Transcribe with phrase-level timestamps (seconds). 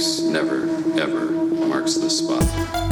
[0.00, 0.62] Never,
[0.98, 2.89] ever marks the spot.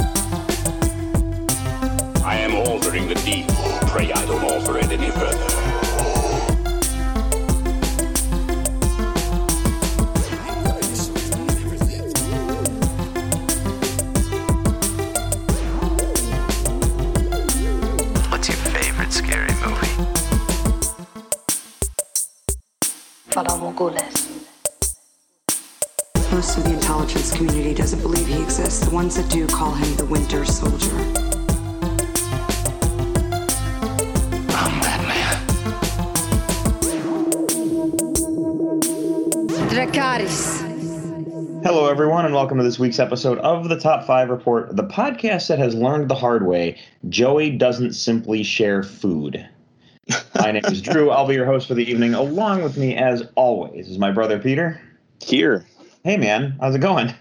[28.69, 28.81] Believe.
[28.89, 30.95] The ones that do call him the Winter Soldier.
[34.55, 35.47] I'm Batman.
[39.71, 41.63] Dracarys.
[41.63, 45.49] Hello, everyone, and welcome to this week's episode of the Top 5 Report, the podcast
[45.49, 49.49] that has learned the hard way Joey doesn't simply share food.
[50.35, 51.11] My name is Drew.
[51.11, 52.15] I'll be your host for the evening.
[52.15, 54.81] Along with me, as always, is my brother Peter.
[55.23, 55.65] Here.
[56.05, 57.15] Hey, man, how's it going?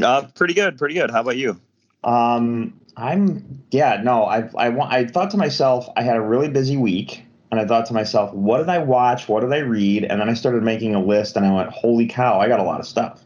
[0.00, 1.10] Uh, pretty good, pretty good.
[1.10, 1.60] How about you?
[2.04, 6.48] Um, I'm, yeah, no, I, I, wa- I thought to myself, I had a really
[6.48, 9.28] busy week, and I thought to myself, what did I watch?
[9.28, 10.04] What did I read?
[10.04, 12.64] And then I started making a list, and I went, holy cow, I got a
[12.64, 13.22] lot of stuff.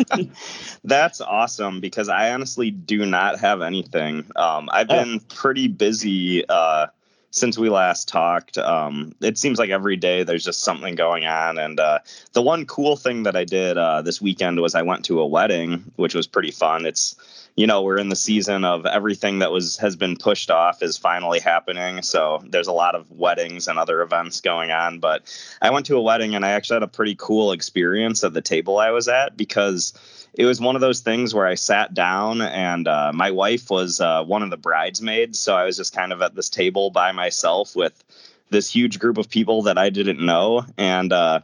[0.84, 4.30] That's awesome because I honestly do not have anything.
[4.36, 5.04] Um, I've Oh.
[5.04, 6.86] been pretty busy uh,
[7.30, 8.58] since we last talked.
[8.58, 11.58] Um, it seems like every day there's just something going on.
[11.58, 12.00] And uh,
[12.32, 15.26] the one cool thing that I did uh, this weekend was I went to a
[15.26, 16.86] wedding, which was pretty fun.
[16.86, 17.14] It's
[17.56, 20.96] you know we're in the season of everything that was has been pushed off is
[20.96, 22.02] finally happening.
[22.02, 25.22] So there's a lot of weddings and other events going on but
[25.62, 28.42] i went to a wedding and i actually had a pretty cool experience at the
[28.42, 29.92] table i was at because
[30.34, 34.00] it was one of those things where i sat down and uh, my wife was
[34.00, 35.38] uh, one of the bridesmaids.
[35.38, 38.04] So i was just kind of at this table by myself with
[38.50, 40.64] this huge group of people that i didn't know.
[40.76, 41.40] And uh,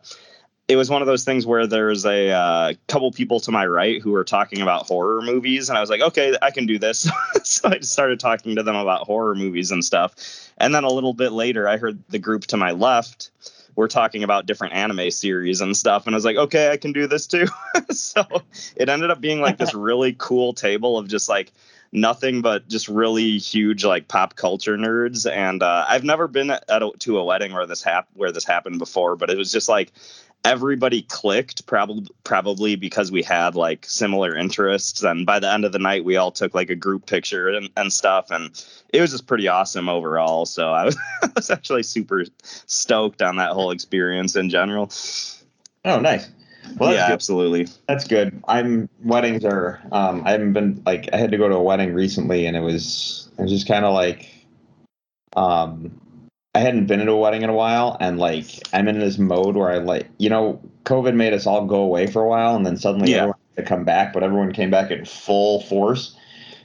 [0.69, 4.03] it was one of those things where there's a uh, couple people to my right
[4.03, 7.09] who were talking about horror movies, and I was like, okay, I can do this.
[7.45, 10.15] so I just started talking to them about horror movies and stuff.
[10.59, 13.31] And then a little bit later, I heard the group to my left
[13.77, 16.93] were talking about different anime series and stuff, and I was like, okay, I can
[16.93, 17.47] do this too.
[17.91, 18.25] so
[18.75, 21.53] it ended up being like this really cool table of just like
[21.93, 26.65] nothing but just really huge like pop culture nerds and uh, i've never been at
[26.69, 29.69] a, to a wedding where this hap- where this happened before but it was just
[29.69, 29.93] like
[30.45, 35.73] everybody clicked probably probably because we had like similar interests and by the end of
[35.73, 39.11] the night we all took like a group picture and, and stuff and it was
[39.11, 43.73] just pretty awesome overall so I was, I was actually super stoked on that whole
[43.73, 44.91] experience in general
[45.87, 46.29] Oh, nice.
[46.79, 47.13] Well, that's yeah good.
[47.13, 48.43] absolutely That's good.
[48.49, 49.81] I'm weddings are.
[49.93, 52.61] Um, I haven't been like I had to go to a wedding recently, and it
[52.61, 54.29] was it was just kind of like,
[55.37, 56.01] um,
[56.57, 59.57] I hadn't been to a wedding in a while, and like I'm in this mode
[59.57, 62.65] where I like you know COVID made us all go away for a while, and
[62.65, 63.17] then suddenly Yeah.
[63.19, 66.17] everyone had to come back, but everyone came back in full force.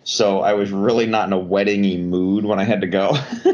[0.05, 3.09] So I was really not in a weddingy mood when I had to go.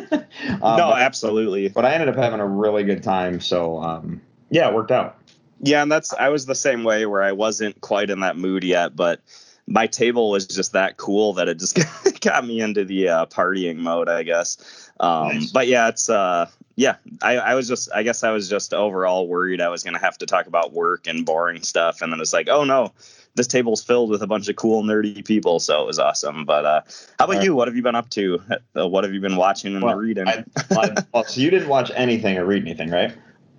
[0.61, 3.41] um, no absolutely but I ended up having a really good time.
[3.41, 4.21] So um,
[4.51, 5.17] yeah, it worked out.
[5.61, 8.63] Yeah, and that's I was the same way where I wasn't quite in that mood
[8.63, 9.21] yet, but
[9.67, 11.77] my table was just that cool that it just
[12.21, 14.89] got me into the uh, partying mode, I guess.
[14.99, 15.51] Um, Nice.
[15.51, 19.27] But yeah, it's uh, yeah, I, I was just I guess I was just overall
[19.27, 22.33] worried I was gonna have to talk about work and boring stuff, and then it's
[22.33, 22.93] like, oh no,
[23.35, 26.45] this table's filled with a bunch of cool nerdy people, so it was awesome.
[26.45, 26.81] But uh,
[27.19, 27.55] how about you?
[27.55, 28.41] What have you been up to?
[28.75, 30.27] Uh, what have you been watching and Well, reading?
[30.27, 33.13] I, I, well, so you didn't watch anything or read anything, right?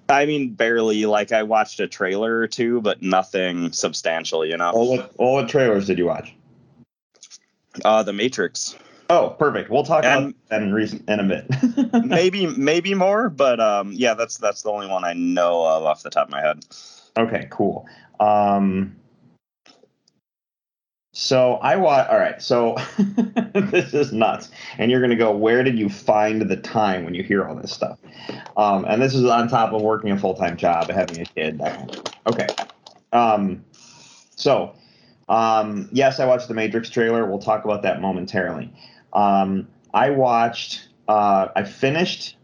[0.08, 1.04] I mean, barely.
[1.06, 4.44] Like I watched a trailer or two, but nothing substantial.
[4.44, 4.72] You know.
[4.74, 6.34] Well, what, well, what trailers did you watch?
[7.84, 8.76] Uh, The Matrix.
[9.10, 9.70] Oh, perfect.
[9.70, 12.04] We'll talk And- about that in, recent, in a bit.
[12.04, 16.02] maybe maybe more, but um, yeah, that's that's the only one I know of off
[16.02, 16.64] the top of my head.
[17.16, 17.86] okay, cool.
[18.20, 18.96] Um,
[21.18, 22.08] so I watch.
[22.08, 22.76] All right, so
[23.52, 25.36] this is nuts, and you're gonna go.
[25.36, 27.98] Where did you find the time when you hear all this stuff?
[28.56, 31.60] Um, and this is on top of working a full time job, having a kid.
[32.28, 32.46] Okay.
[33.12, 33.64] Um,
[34.36, 34.76] so,
[35.28, 37.26] um, yes, I watched the Matrix trailer.
[37.26, 38.72] We'll talk about that momentarily.
[39.12, 40.86] Um, I watched.
[41.08, 42.36] Uh, I finished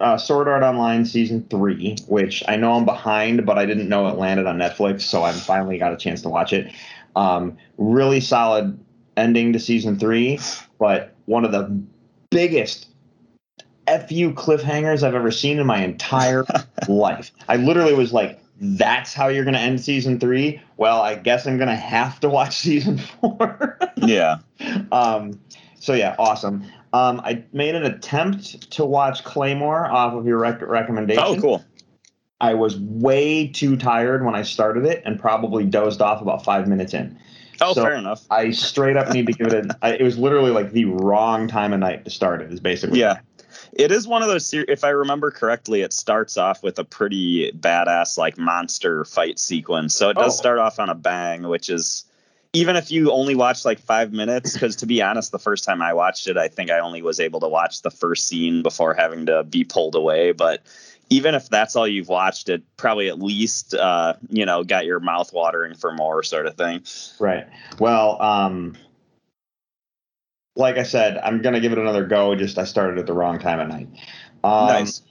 [0.00, 4.06] uh, Sword Art Online season three, which I know I'm behind, but I didn't know
[4.08, 6.72] it landed on Netflix, so I finally got a chance to watch it.
[7.16, 8.78] Um, really solid
[9.16, 10.38] ending to season three,
[10.78, 11.82] but one of the
[12.30, 12.86] biggest
[13.86, 16.44] fu cliffhangers I've ever seen in my entire
[16.88, 17.32] life.
[17.48, 20.62] I literally was like, "That's how you're going to end season three?
[20.76, 23.78] Well, I guess I'm going to have to watch season four.
[23.96, 24.38] Yeah.
[24.92, 25.40] um,
[25.78, 26.64] so yeah, awesome.
[26.92, 31.22] Um, I made an attempt to watch Claymore off of your rec- recommendation.
[31.24, 31.64] Oh, cool.
[32.40, 36.66] I was way too tired when I started it and probably dozed off about five
[36.68, 37.18] minutes in.
[37.60, 38.22] Oh, So- fair enough.
[38.30, 39.72] I straight up need to give it an.
[39.82, 42.50] I, it was literally like the wrong time of night to start it.
[42.52, 43.18] Is basically Yeah.
[43.72, 47.52] It is one of those if I remember correctly, it starts off with a pretty
[47.52, 49.94] badass like monster fight sequence.
[49.94, 50.36] So it does Oh.
[50.36, 52.04] start off on a bang, which is
[52.52, 55.82] even if you only watch like five minutes, because to be honest, the first time
[55.82, 58.92] I watched it, I think I only was able to watch the first scene before
[58.94, 60.32] having to be pulled away.
[60.32, 60.62] But
[61.10, 65.00] even if that's all you've watched, it probably at least uh, you know got your
[65.00, 66.84] mouth watering for more sort of thing.
[67.18, 67.46] Right.
[67.78, 68.76] Well, um,
[70.56, 72.34] like I said, I'm gonna give it another go.
[72.36, 73.88] Just I started at the wrong time of night.
[74.44, 75.02] Um, nice.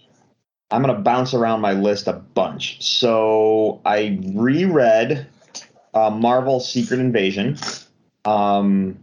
[0.72, 2.81] I'm gonna bounce around my list a bunch.
[2.81, 5.28] So I reread
[5.94, 7.57] uh, Marvel Secret Invasion,
[8.24, 8.98] um,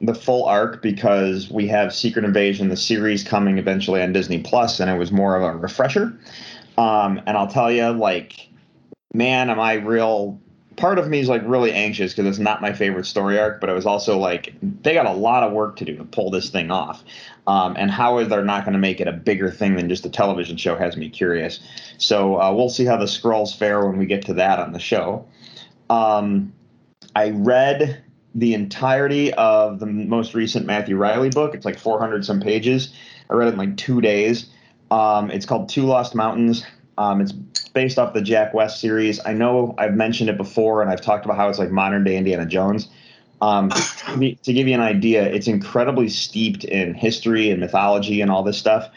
[0.00, 4.80] the full arc because we have Secret Invasion, the series coming eventually on Disney Plus,
[4.80, 6.18] and it was more of a refresher.
[6.78, 8.48] Um, and I'll tell you, like,
[9.12, 10.40] man, am I real.
[10.76, 13.68] Part of me is like really anxious because it's not my favorite story arc, but
[13.68, 16.48] it was also like they got a lot of work to do to pull this
[16.48, 17.04] thing off.
[17.46, 20.06] Um, and how is they're not going to make it a bigger thing than just
[20.06, 21.60] a television show has me curious.
[21.98, 24.78] So uh, we'll see how the Skrulls fare when we get to that on the
[24.78, 25.26] show.
[25.90, 26.50] Um,
[27.14, 28.02] I read
[28.34, 31.54] the entirety of the most recent Matthew Reilly book.
[31.54, 32.94] It's like 400 some pages.
[33.28, 34.46] I read it in like two days.
[34.90, 36.64] Um, it's called Two Lost Mountains.
[36.98, 39.20] Um, it's based off the Jack West series.
[39.24, 42.16] I know I've mentioned it before, and I've talked about how it's like modern day
[42.16, 42.88] Indiana Jones.
[43.40, 48.30] Um, to to give you an idea, it's incredibly steeped in history and mythology and
[48.30, 48.90] all this stuff.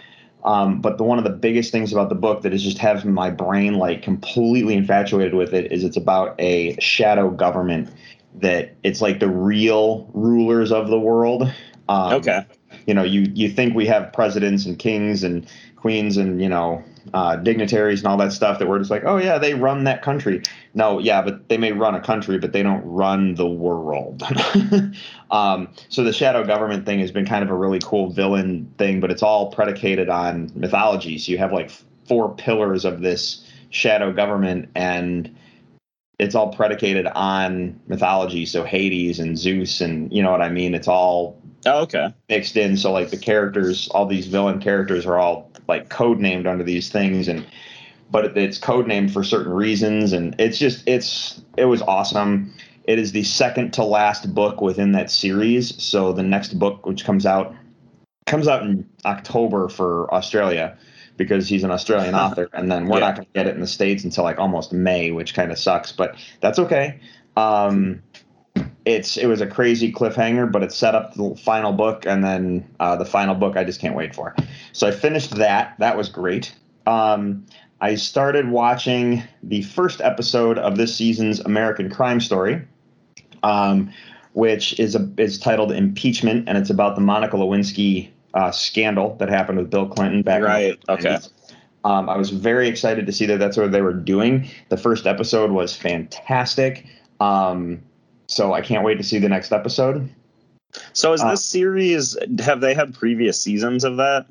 [0.44, 3.14] Um, but the one of the biggest things about the book that is just having
[3.14, 7.90] my brain like completely infatuated with it is it's about a shadow government
[8.36, 11.52] that it's like the real rulers of the world.
[11.90, 12.46] Um, okay.
[12.88, 16.82] you know, you you think we have presidents and kings and queens and you know
[17.14, 20.02] uh, dignitaries and all that stuff that we're just like, oh yeah, they run that
[20.02, 20.42] country.
[20.74, 24.24] No, yeah, but they may run a country, but they don't run the world.
[25.32, 29.00] um, so the shadow government thing has been kind of a really cool villain thing,
[29.00, 31.18] but it's all predicated on mythology.
[31.18, 31.70] So you have like
[32.08, 35.36] four pillars of this shadow government and
[36.24, 40.74] it's all predicated on mythology so hades and zeus and you know what i mean
[40.74, 42.14] it's all Oh, okay.
[42.30, 42.78] mixed in.
[42.78, 46.90] So like the characters, all these villain characters are all like code named under these
[46.90, 47.46] things, and
[48.12, 52.54] but it's code named for certain reasons, and it's just it's it was awesome.
[52.86, 55.82] It is the second to last book within that series.
[55.82, 57.56] So the next book, which comes out,
[58.28, 60.78] comes out in October for Australia
[61.18, 63.08] because he's an Australian author, and then we're Yeah.
[63.08, 65.60] not going to get it in the states until like almost May, which kind of
[65.60, 67.00] sucks, but that's okay.
[67.38, 68.02] Um,
[68.86, 72.68] it's it was a crazy cliffhanger, but it set up the final book, and then
[72.80, 74.36] uh, the final book I just can't wait for.
[74.74, 75.76] So I finished that.
[75.80, 76.54] That was great.
[76.86, 77.46] Um,
[77.82, 82.62] I started watching the first episode of this season's American Crime Story,
[83.42, 83.92] um,
[84.34, 89.30] which is a is titled Impeachment, and it's about the Monica Lewinsky uh, scandal that
[89.30, 90.38] happened with Bill Clinton back.
[90.38, 90.80] in the Right.
[90.90, 91.18] Okay.
[91.86, 94.48] Um, I was very excited to see that that's what they were doing.
[94.70, 96.86] The first episode was fantastic.
[97.20, 97.82] Um,
[98.28, 100.10] so I can't wait to see the next episode.
[100.94, 104.26] So is Uh, this series have they had previous seasons of that?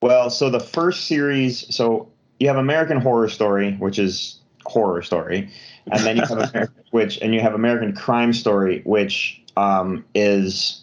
[0.00, 2.08] Well, so the first series, so
[2.40, 5.50] you have American Horror Story, which is horror story,
[5.90, 10.81] and then you have American, which and you have American Crime Story, which um, is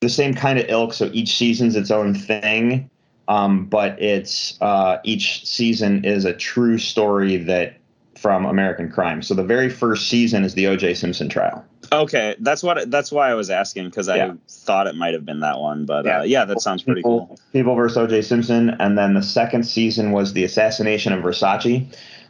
[0.00, 0.92] the same kind of ilk.
[0.94, 2.90] So each season's its own thing,
[3.28, 7.76] um, but it's uh, each season is a true story that
[8.16, 9.22] from American crime.
[9.22, 10.94] So the very first season is the O.J.
[10.94, 11.64] Simpson trial.
[11.92, 14.32] Okay, that's what that's why I was asking because I Yeah.
[14.48, 16.20] thought it might have been that one, but Yeah.
[16.20, 17.38] uh, yeah, that sounds pretty people, cool.
[17.52, 18.22] People versus O.J.
[18.22, 21.86] Simpson, and then the second season was the assassination of Versace,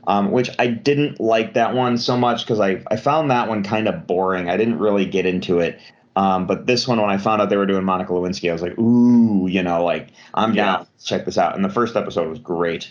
[0.06, 3.62] um, which I didn't like that one so much because I I found that one
[3.62, 4.48] kind of boring.
[4.48, 5.78] I didn't really get into it.
[6.16, 8.62] Um, but this one, when I found out they were doing Monica Lewinsky, I was
[8.62, 10.64] like, ooh, you know, like I'm Yeah.
[10.78, 10.86] down.
[11.04, 11.54] Check this out.
[11.54, 12.90] And the first episode was great.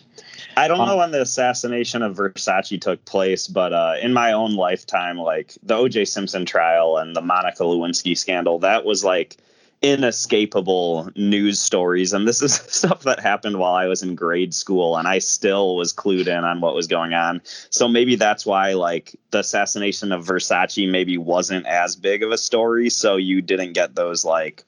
[0.57, 4.31] I don't Um, know when the assassination of Versace took place, but uh, in my
[4.31, 6.05] own lifetime, like the O.J.
[6.05, 9.37] Simpson trial and the Monica Lewinsky scandal, that was like
[9.81, 12.13] inescapable news stories.
[12.13, 15.75] And this is stuff that happened while I was in grade school, and I still
[15.75, 17.41] was clued in on what was going on.
[17.69, 22.37] So maybe that's why, like, the assassination of Versace maybe wasn't as big of a
[22.37, 22.89] story.
[22.89, 24.65] So you didn't get those like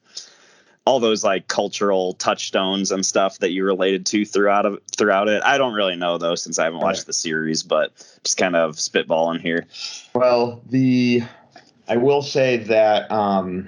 [0.86, 5.42] all those like cultural touchstones and stuff that you related to throughout of throughout it.
[5.44, 8.78] I don't really know though since I haven't watched the series, but just kind of
[8.78, 9.68] spitballing here.
[10.14, 11.22] Well, the
[11.88, 13.68] I will say that um,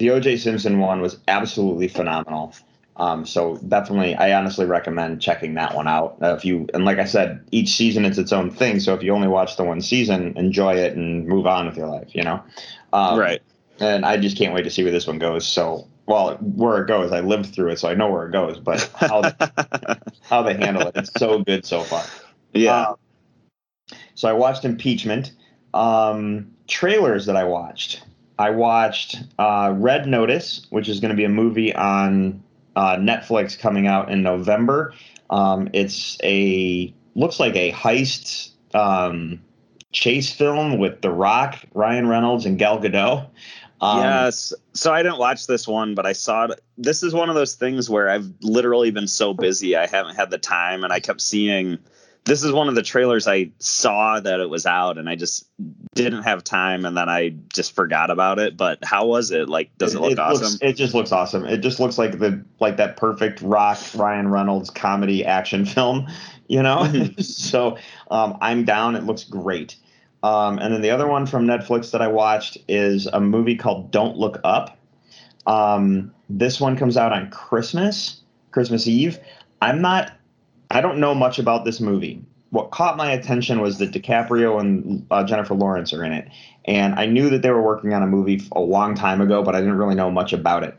[0.00, 0.38] the O.J.
[0.38, 2.54] Simpson one was absolutely phenomenal.
[2.96, 6.16] Um, so definitely, I honestly recommend checking that one out.
[6.22, 8.80] Uh, if you and like I said, each season it's its own thing.
[8.80, 11.86] So if you only watch the one season, enjoy it and move on with your
[11.86, 12.14] life.
[12.14, 12.42] You know,
[12.94, 13.42] um, right.
[13.78, 15.46] And I just can't wait to see where this one goes.
[15.46, 18.58] So well, where it goes, I lived through it, so I know where it goes.
[18.58, 19.34] But how they,
[20.22, 22.04] how they handle it, it's so good so far.
[22.54, 22.88] yeah.
[22.88, 22.96] Um,
[24.14, 25.32] so I watched Impeachment.
[25.74, 28.02] Um, trailers that I watched.
[28.40, 32.42] I watched uh, Red Notice, which is going to be a movie on
[32.74, 34.94] uh, Netflix coming out in November.
[35.28, 39.42] Um, it's a looks like a heist um,
[39.92, 43.28] chase film with The Rock, Ryan Reynolds, and Gal Gadot.
[43.82, 44.54] Um, yes.
[44.72, 46.62] So I didn't watch this one, but I saw it.
[46.78, 50.30] This is one of those things where I've literally been so busy, I haven't had
[50.30, 51.78] the time, and I kept seeing.
[52.24, 55.48] This is one of the trailers I saw that it was out, and I just
[55.94, 58.56] didn't have time, and then I just forgot about it.
[58.56, 59.48] But how was it?
[59.48, 60.42] Like, does it, look awesome?
[60.44, 61.46] Looks, it just looks awesome.
[61.46, 66.08] It just looks like the like that perfect Rock Ryan Reynolds comedy action film,
[66.48, 66.78] you know.
[66.78, 67.20] Mm-hmm.
[67.22, 67.78] so
[68.10, 68.96] um, I'm down.
[68.96, 69.76] It looks great.
[70.22, 73.90] Um, and then the other one from Netflix that I watched is a movie called
[73.90, 74.76] Don't Look Up.
[75.46, 79.18] Um, this one comes out on Christmas, Christmas Eve.
[79.62, 80.12] I'm not,
[80.70, 82.24] I don't know much about this movie.
[82.50, 86.28] What caught my attention was that DiCaprio and uh, Jennifer Lawrence are in it.
[86.64, 89.54] And I knew that they were working on a movie a long time ago, but
[89.54, 90.76] I didn't really know much about it.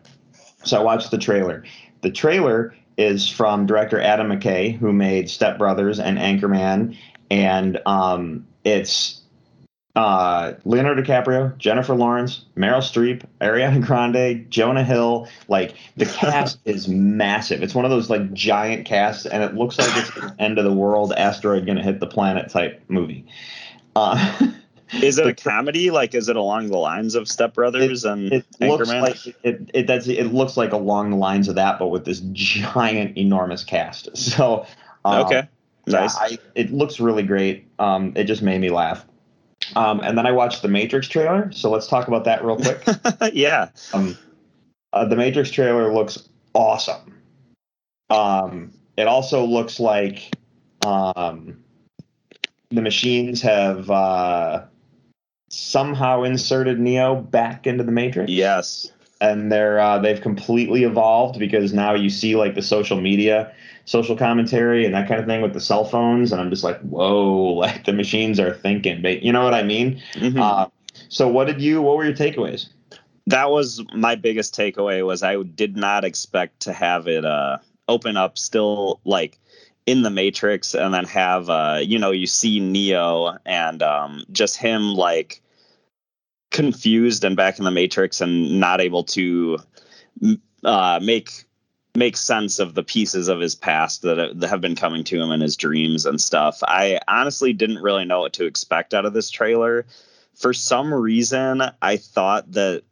[0.64, 1.64] So I watched the trailer.
[2.02, 6.98] The trailer is from director Adam McKay, who made Step Brothers and Anchorman.
[7.30, 9.21] And um, it's
[9.96, 15.28] uh, Leonardo DiCaprio, Jennifer Lawrence, Meryl Streep, Ariana Grande, Jonah Hill.
[15.48, 17.62] Like the cast is massive.
[17.62, 20.64] It's one of those like giant casts, and it looks like it's the end of
[20.64, 23.26] the world, asteroid gonna hit the planet type movie.
[23.96, 24.52] Uh,
[24.94, 25.90] Is it a comedy?
[25.90, 29.02] Like, is it along the lines of Step Brothers and it looks Anchorman?
[29.02, 32.22] like it, it that's it looks like along the lines of that, but with this
[32.34, 34.10] giant, enormous cast.
[34.18, 34.66] So
[35.06, 35.48] um, okay,
[35.86, 36.18] yeah, nice.
[36.18, 37.68] I, it looks really great.
[37.80, 39.06] Um, it just made me laugh.
[39.76, 41.52] Um, and then I watched the Matrix trailer.
[41.52, 42.84] So let's talk about that real quick.
[43.34, 43.70] yeah.
[43.94, 44.18] um,
[44.94, 47.22] uh, the Matrix trailer looks awesome.
[48.10, 50.36] Um, it also looks like
[50.86, 51.64] um,
[52.70, 54.66] the machines have uh,
[55.50, 58.92] somehow inserted Neo back into the Matrix Yes.
[59.22, 63.54] And they're uh, they've completely evolved because now you see like the social media
[63.86, 66.80] social commentary and that kind of thing with the cell phones and i'm just like
[66.82, 70.40] whoa like the machines are thinking but you know what i mean Mhm.
[70.40, 70.68] uh,
[71.10, 72.68] so what did you what were your takeaways
[73.28, 78.18] that was my biggest takeaway was I did not expect to have it uh open
[78.18, 79.38] up still like
[79.86, 84.58] in the matrix and then have uh you know you see neo and um just
[84.58, 85.41] him like
[86.52, 89.58] confused and back in the matrix and not able to
[90.64, 91.46] uh make
[91.96, 95.32] make sense of the pieces of his past that, that have been coming to him
[95.32, 99.14] in his dreams and stuff i honestly didn't really know what to expect out of
[99.14, 99.86] this trailer
[100.36, 102.84] for some reason i thought that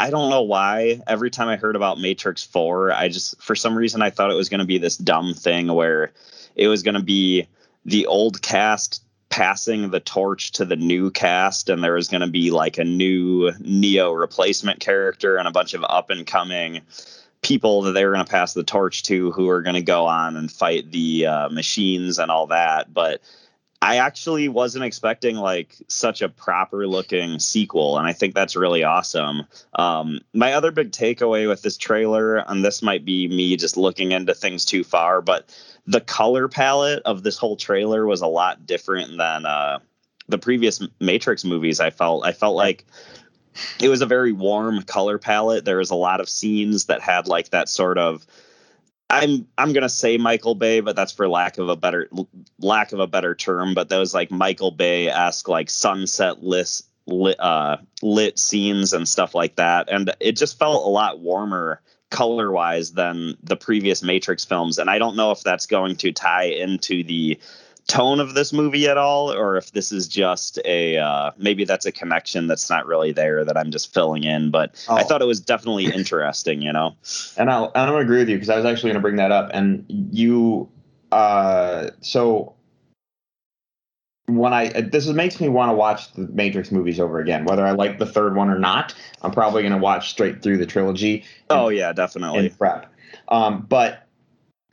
[0.00, 1.02] I don't know why.
[1.06, 4.34] Every time I heard about Matrix 4, I just, for some reason, I thought it
[4.34, 6.10] was going to be this dumb thing where
[6.56, 7.46] it was going to be
[7.84, 12.26] the old cast passing the torch to the new cast, and there was going to
[12.26, 16.82] be like a new Neo replacement character and a bunch of up and coming
[17.42, 20.06] people that they were going to pass the torch to who are going to go
[20.06, 22.92] on and fight the uh, machines and all that.
[22.92, 23.22] But
[23.82, 28.84] I actually wasn't expecting like such a proper looking sequel, and I think that's really
[28.84, 29.46] awesome.
[29.74, 34.12] Um, my other big takeaway with this trailer, and this might be me just looking
[34.12, 35.48] into things too far, but
[35.86, 39.78] the color palette of this whole trailer was a lot different than uh,
[40.28, 41.80] the previous Matrix movies.
[41.80, 42.84] I felt I felt like
[43.80, 45.64] it was a very warm color palette.
[45.64, 48.26] There was a lot of scenes that had like that sort of
[49.10, 52.08] I'm I'm gonna say Michael Bay, but that's for lack of a better
[52.58, 53.74] lack of a better term.
[53.74, 59.34] But those like Michael Bay esque like sunset list lit uh, lit scenes and stuff
[59.34, 64.44] like that, and it just felt a lot warmer color wise than the previous Matrix
[64.44, 64.78] films.
[64.78, 67.38] And I don't know if that's going to tie into the
[67.88, 71.86] tone of this movie at all, or if this is just a uh, maybe that's
[71.86, 74.50] a connection that's not really there that I'm just filling in.
[74.50, 75.04] But I Oh.
[75.06, 76.62] thought it was definitely interesting.
[76.62, 76.96] You know.
[77.36, 79.16] and I'll, I'm going to agree with you because I was actually going to bring
[79.16, 79.50] that up.
[79.52, 80.68] And you,
[81.12, 82.54] uh, so
[84.26, 87.66] when I this is, makes me want to watch the Matrix movies over again, whether
[87.66, 88.94] I like the third one or not.
[89.22, 91.24] I'm probably going to watch straight through the trilogy.
[91.48, 92.46] Oh yeah, definitely.
[92.46, 92.92] in prep.
[93.28, 94.06] Um, but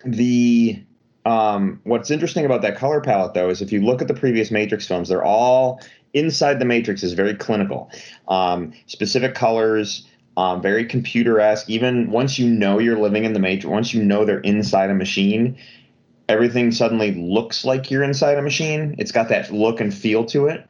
[0.05, 0.83] the
[1.27, 4.49] um, what's interesting about that color palette, though, is if you look at the previous
[4.49, 5.81] Matrix films, they're all
[6.13, 7.91] inside the Matrix is very clinical.
[8.29, 10.07] Um, specific colors,
[10.37, 11.69] um, very computer esque.
[11.69, 14.95] Even once you know you're living in the matrix, once you know they're inside a
[14.95, 15.57] machine,
[16.29, 18.95] everything suddenly looks like you're inside a machine.
[18.97, 20.65] It's got that look and feel to it.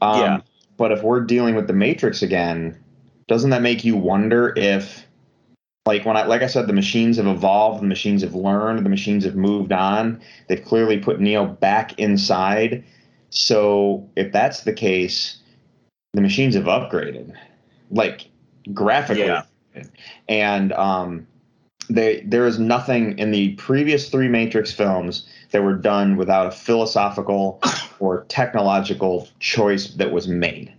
[0.00, 0.40] Um, Yeah.
[0.76, 2.82] But if we're dealing with the Matrix again,
[3.26, 5.06] doesn't that make you wonder if,
[5.90, 8.90] like when I like I said, the machines have evolved, the machines have learned, the
[8.90, 10.20] machines have moved on.
[10.46, 12.84] They've clearly put Neo back inside.
[13.30, 15.38] So if that's the case,
[16.12, 17.34] the machines have upgraded,
[17.90, 18.28] like
[18.72, 19.24] graphically.
[19.24, 19.42] Yeah.
[20.28, 21.26] And um,
[21.88, 26.52] they there is nothing in the previous three Matrix films that were done without a
[26.52, 27.60] philosophical
[27.98, 30.72] or technological choice that was made.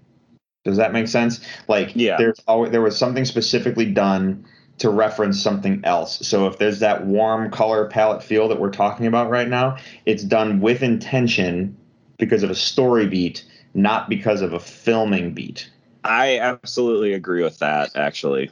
[0.63, 1.45] Does that make sense?
[1.67, 2.15] Like, Yeah.
[2.17, 4.45] there's always, there was something specifically done
[4.81, 6.27] to reference something else.
[6.27, 10.23] So if there's that warm color palette feel that we're talking about right now, it's
[10.23, 11.77] done with intention
[12.17, 13.45] because of a story beat,
[13.75, 15.69] not because of a filming beat.
[16.03, 17.95] I absolutely agree with that.
[17.95, 18.49] Actually,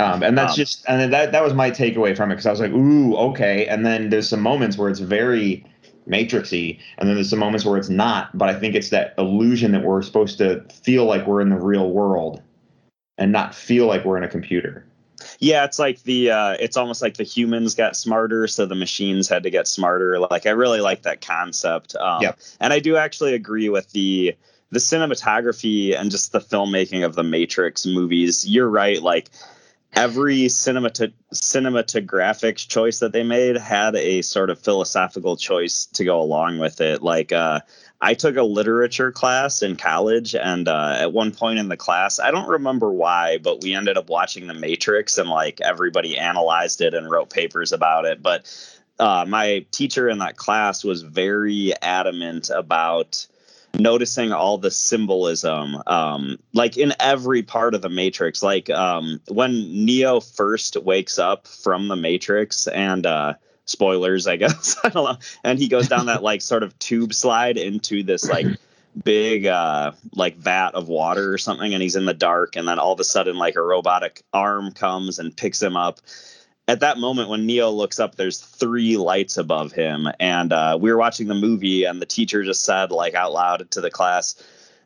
[0.00, 2.50] Um, and that's Um, just and that that was my takeaway from it because I
[2.50, 3.66] was like, ooh, okay.
[3.66, 5.66] And then there's some moments where it's very
[6.08, 8.36] matrixy, and then there's some moments where it's not.
[8.36, 11.60] But I think it's that illusion that we're supposed to feel like we're in the
[11.60, 12.40] real world
[13.18, 14.86] and not feel like we're in a computer.
[15.42, 19.28] Yeah, it's like the uh, it's almost like the humans got smarter, so the machines
[19.28, 20.20] had to get smarter.
[20.20, 21.96] Like I really like that concept.
[21.96, 22.38] Um, Yep.
[22.60, 24.36] and I do actually agree with the
[24.70, 28.46] the cinematography and just the filmmaking of the Matrix movies.
[28.48, 29.02] You're right.
[29.02, 29.28] Like
[29.94, 36.20] every cinemata- cinematographic choice that they made had a sort of philosophical choice to go
[36.20, 37.02] along with it.
[37.02, 37.60] Like uh,
[38.04, 42.18] I took a literature class in college, and uh, at one point in the class,
[42.18, 46.80] I don't remember why, but we ended up watching The Matrix, and like everybody analyzed
[46.80, 48.20] it and wrote papers about it.
[48.20, 48.52] But
[48.98, 53.24] uh, my teacher in that class was very adamant about
[53.78, 59.52] noticing all the symbolism um like in every part of the matrix like um when
[59.86, 63.32] neo first wakes up from the matrix and uh
[63.64, 67.14] spoilers i guess i don't know and he goes down that like sort of tube
[67.14, 68.46] slide into this like
[69.04, 72.78] big uh like vat of water or something and he's in the dark and then
[72.78, 75.98] all of a sudden like a robotic arm comes and picks him up
[76.68, 80.90] at that moment when Neo looks up, there's three lights above him, and uh, we
[80.90, 84.40] were watching the movie, and the teacher just said, like out loud to the class,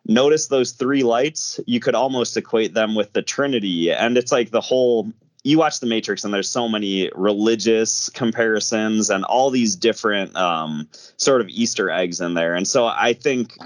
[0.07, 1.61] "Notice those three lights?
[1.67, 5.13] You could almost equate them with the Trinity." And it's like the whole.
[5.47, 10.89] You watch The Matrix, and there's so many religious comparisons and all these different um,
[11.19, 13.57] sort of Easter eggs in there, and so I think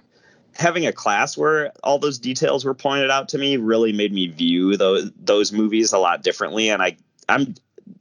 [0.55, 4.27] having a class where all those details were pointed out to me really made me
[4.27, 6.99] view those those movies a lot differently, and I
[7.31, 7.55] I'm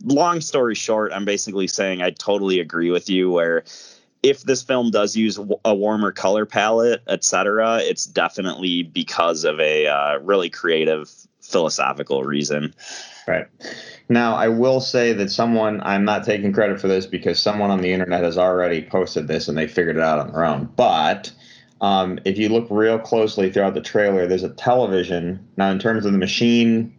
[0.03, 3.31] long story short, I'm basically saying I totally agree with you.
[3.31, 3.63] Where
[4.23, 9.87] if this film does use a warmer color palette, etc., it's definitely because of a
[9.87, 11.09] uh, really creative
[11.49, 12.73] philosophical reason.
[13.27, 13.47] Right.
[14.07, 17.81] Now, I will say that someone, I'm not taking credit for this because someone on
[17.81, 20.65] the internet has already posted this and they figured it out on their own.
[20.75, 21.31] But
[21.81, 25.47] um, if you look real closely throughout the trailer, there's a television.
[25.57, 26.95] Now, in terms of the machine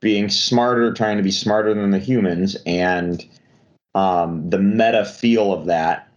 [0.00, 3.24] being smarter, trying to be smarter than the humans, and
[3.94, 6.08] um, the meta feel of that,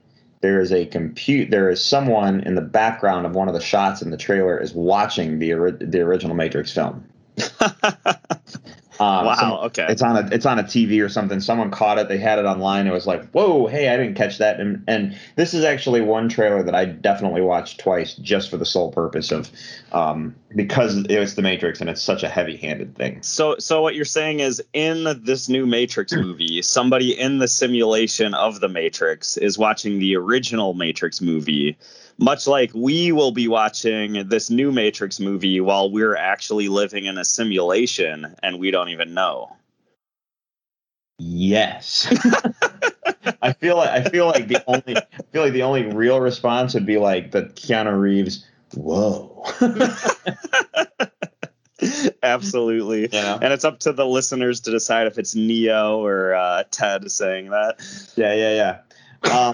[0.42, 1.50] there is a compute.
[1.50, 4.74] There is someone in the background of one of the shots in the trailer is
[4.74, 7.08] watching the the original Matrix film.
[9.00, 9.36] Um, wow.
[9.36, 9.86] some- okay.
[9.90, 11.40] it's on a it's on a TV or something.
[11.40, 12.08] Someone caught it.
[12.08, 12.88] They had it online.
[12.88, 14.60] It was like, whoa, hey, I didn't catch that.
[14.60, 18.66] And and this is actually one trailer that I definitely watched twice just for the
[18.66, 19.52] sole purpose of,
[19.92, 23.22] um, because it's the Matrix and it's such a heavy handed thing.
[23.22, 28.34] So, so what you're saying is, in this new Matrix movie, somebody in the simulation
[28.34, 31.78] of the Matrix is watching the original Matrix movie,
[32.20, 37.18] much like we will be watching this new Matrix movie while we're actually living in
[37.18, 39.56] a simulation and we don't even know.
[41.20, 42.08] Yes.
[43.42, 46.74] I feel like I feel like the only I feel like the only real response
[46.74, 48.46] would be like the Keanu Reeves.
[48.74, 49.44] Whoa.
[52.24, 53.10] Absolutely.
[53.12, 53.38] Yeah.
[53.42, 57.52] And it's up to the listeners to decide if it's Neo or uh, Ted saying
[57.52, 57.80] that.
[58.16, 58.80] Yeah, yeah,
[59.24, 59.32] yeah.
[59.32, 59.54] Um,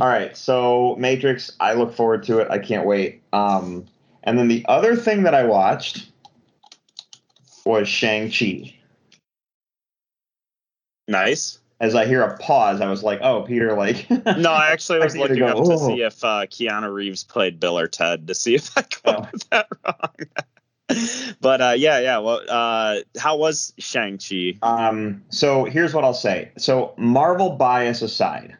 [0.00, 2.48] all right, so Matrix, I look forward to it.
[2.50, 3.22] I can't wait.
[3.32, 3.86] Um,
[4.22, 6.06] and then the other thing that I watched
[7.64, 8.74] was Shang Chi.
[11.06, 11.58] Nice.
[11.80, 15.14] As I hear a pause, I was like, "Oh, Peter!" Like, No, I actually was
[15.14, 18.34] I looking go, up to see if uh, Keanu Reeves played Bill or Ted to
[18.34, 19.38] see if I got Oh.
[19.50, 21.36] that wrong.
[21.40, 22.18] but uh, yeah, yeah.
[22.18, 24.54] Well, uh, how was Shang Chi?
[24.62, 26.50] Um, so here's what I'll say.
[26.58, 28.56] So Marvel bias aside,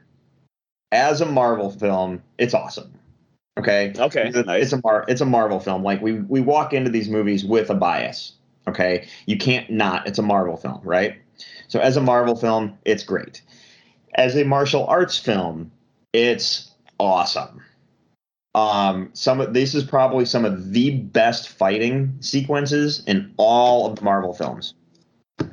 [0.92, 2.92] as a Marvel film, it's awesome.
[3.58, 3.92] Okay.
[3.98, 4.62] Okay, It's, nice.
[4.62, 5.82] it's a Mar- it's a Marvel film.
[5.82, 8.32] Like we we walk into these movies with a bias.
[8.68, 10.06] Okay, you can't not.
[10.06, 11.16] It's a Marvel film, right?
[11.68, 13.42] So as a Marvel film, it's great.
[14.14, 15.72] As a martial arts film,
[16.12, 17.62] it's awesome.
[18.54, 23.96] Um, some of this is probably some of the best fighting sequences in all of
[23.96, 24.74] the Marvel films.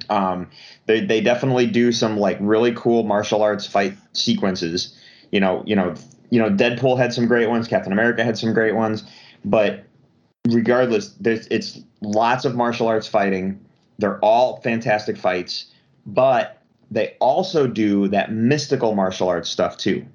[0.09, 0.49] Um,
[0.87, 4.94] they they definitely do some like really cool martial arts fight sequences.
[5.31, 5.93] You know, you know,
[6.29, 7.67] you know, Deadpool had some great ones.
[7.67, 9.03] Captain America had some great ones,
[9.43, 9.83] but
[10.49, 13.59] regardless, there's it's lots of martial arts fighting.
[13.97, 15.67] They're all fantastic fights,
[16.05, 16.61] but
[16.91, 20.05] they also do that mystical martial arts stuff too.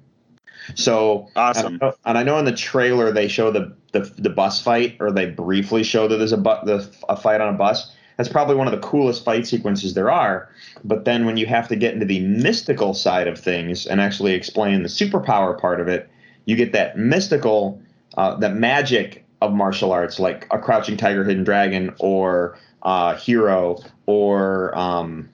[0.75, 1.73] So Awesome.
[1.73, 4.61] and I know, and I know in the trailer they show the, the the bus
[4.61, 7.91] fight, or they briefly show that there's a bu- the, a fight on a bus.
[8.21, 10.47] That's probably one of the coolest fight sequences there are.
[10.83, 14.33] But then when you have to get into the mystical side of things and actually
[14.33, 16.07] explain the superpower part of it,
[16.45, 17.81] you get that mystical,
[18.17, 23.79] uh, that magic of martial arts, like a Crouching Tiger, Hidden Dragon, or uh, Hero,
[24.05, 25.27] or um,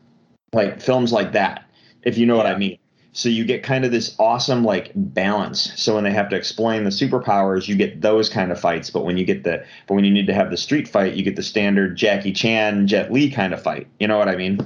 [0.53, 1.65] like films like that.
[2.03, 2.77] If you know what I mean.
[3.17, 5.73] So you get kind of this awesome like balance.
[5.75, 8.91] So when they have to explain the superpowers, you get those kind of fights.
[8.91, 11.23] But when you get the but when you need to have the street fight, you
[11.23, 13.87] get the standard Jackie Chan, Jet Li kind of fight.
[13.99, 14.59] You know what I mean?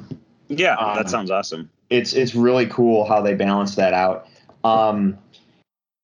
[0.50, 1.70] Yeah, Um, that sounds awesome.
[1.90, 4.28] It's it's really cool how they balance that out.
[4.66, 5.18] Um,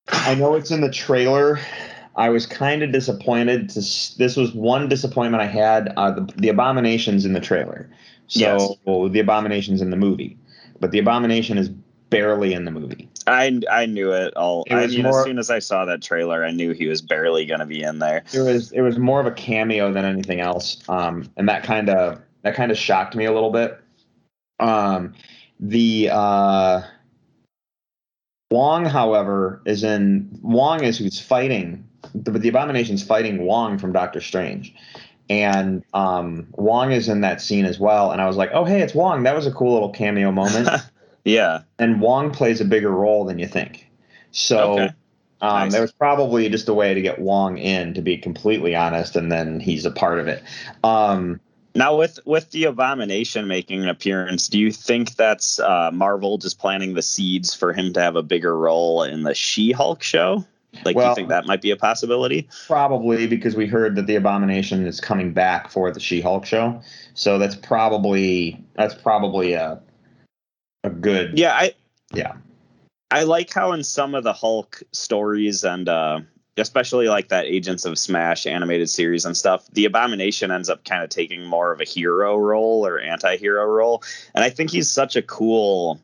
[0.08, 1.60] I know it's in the trailer.
[2.16, 3.68] I was kind of disappointed.
[3.72, 5.92] To this was one disappointment I had.
[5.98, 7.90] Uh, the, the abominations in the trailer.
[8.28, 10.38] So the abominations in the movie,
[10.80, 11.70] but the abomination is
[12.10, 13.10] barely in the movie.
[13.26, 14.64] I I knew it all.
[14.68, 17.02] It I mean, more- as soon as I saw that trailer, I knew he was
[17.02, 18.24] barely going to be in there.
[18.34, 21.90] It was it was more of a cameo than anything else, um, and that kind
[21.90, 23.80] of that kind of shocked me a little bit.
[24.60, 25.14] Um,
[25.60, 26.82] the uh,
[28.52, 34.22] Wong, however, is in Wong is who's fighting, the, the Abomination's fighting Wong from Doctor
[34.22, 34.74] Strange,
[35.30, 38.12] and um, Wong is in that scene as well.
[38.12, 39.24] And I was like, oh hey, it's Wong.
[39.24, 40.70] That was a cool little cameo moment.
[41.28, 43.90] Yeah, and Wong plays a bigger role than you think.
[44.32, 44.90] So Okay.
[45.42, 45.72] um, Nice.
[45.74, 49.32] there was probably just a way to get Wong in, to be completely honest, and
[49.32, 50.42] then he's a part of it.
[50.84, 51.40] Um,
[51.76, 56.60] Now, with with the Abomination making an appearance, do you think that's uh, Marvel just
[56.60, 60.44] planting the seeds for him to have a bigger role in the She-Hulk show?
[60.86, 62.48] Like, do you think that might be a possibility?
[62.68, 66.82] probably because we heard that the Abomination is coming back for the She-Hulk show,
[67.14, 69.80] so that's probably that's probably a
[70.92, 71.74] a good Yeah, I
[72.14, 72.34] yeah
[73.10, 76.22] I like how in some of the Hulk stories and uh,
[76.58, 81.04] especially like that Agents of Smash animated series and stuff, the Abomination ends up kind
[81.04, 85.16] of taking more of a hero role or anti-hero role, and I think he's such
[85.16, 86.02] a cool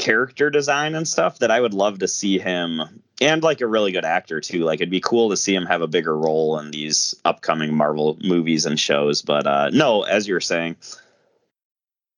[0.00, 3.92] character design and stuff that I would love to see him and like a really
[3.92, 4.64] good actor too.
[4.64, 8.16] Like it'd be cool to see him have a bigger role in these upcoming Marvel
[8.24, 9.20] movies and shows.
[9.20, 10.76] But uh, no, as you were saying,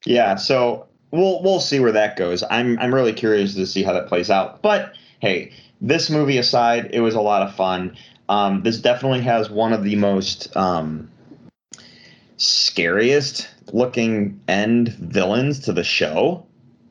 [0.07, 2.43] Yeah, so we'll we'll see where that goes.
[2.51, 4.63] I'm I'm really curious to see how that plays out.
[4.63, 7.97] But hey, this movie aside, it was a lot of fun.
[8.29, 11.09] Um, this definitely has one of the most um,
[12.37, 16.47] scariest looking end villains to the show.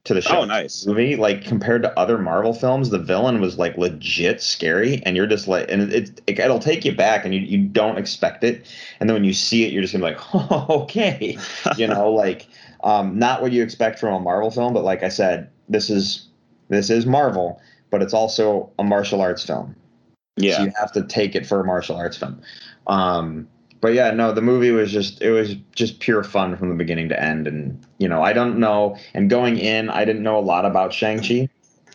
[0.05, 0.83] To the show, Oh, nice.
[0.87, 1.15] movie.
[1.15, 5.47] Like compared to other Marvel films, the villain was like legit scary, and you're just
[5.47, 8.65] like, and it, it it'll take you back, and you you don't expect it,
[8.99, 11.37] and then when you see it, you're just gonna be like, oh, okay,
[11.77, 12.47] you know, like
[12.83, 16.27] um, not what you expect from a Marvel film, but like I said, this is
[16.69, 19.75] this is Marvel, but it's also a martial arts film.
[20.37, 20.57] yeah.
[20.57, 22.41] So you have to take it for a martial arts film.
[22.87, 23.47] Um,
[23.81, 27.09] but yeah, no, the movie was just it was just pure fun from the beginning
[27.09, 28.95] to end, and you know I don't know.
[29.13, 31.49] And going in, I didn't know a lot about Shang Chi.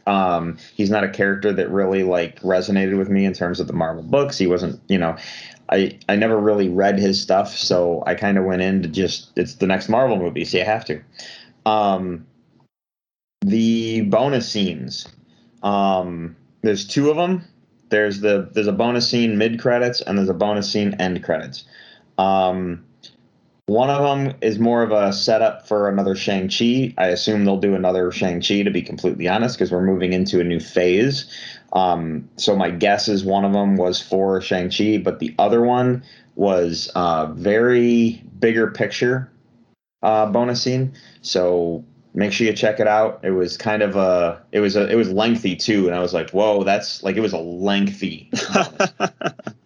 [0.06, 3.72] Um, he's not a character that really like resonated with me in terms of the
[3.72, 4.38] Marvel books.
[4.38, 5.16] He wasn't, you know,
[5.70, 9.30] I I never really read his stuff, so I kind of went in to just
[9.36, 11.00] it's the next Marvel movie, so you have to.
[11.64, 12.26] Um,
[13.42, 15.08] the bonus scenes,
[15.62, 17.44] um, there's two of them.
[17.88, 21.64] There's the there's a bonus scene mid credits and there's a bonus scene end credits.
[22.18, 22.84] Um,
[23.66, 26.94] one of them is more of a setup for another Shang Chi.
[26.98, 30.40] I assume they'll do another Shang Chi to be completely honest, because we're moving into
[30.40, 31.26] a new phase.
[31.76, 35.60] Um, so my guess is one of them was for Shang Chi, but the other
[35.60, 36.02] one
[36.34, 39.30] was uh, very bigger picture
[40.02, 40.94] uh, bonus scene.
[41.20, 41.84] So
[42.14, 43.20] make sure you check it out.
[43.22, 46.14] It was kind of a it was a it was lengthy too, and I was
[46.14, 48.30] like, whoa, that's like it was a lengthy.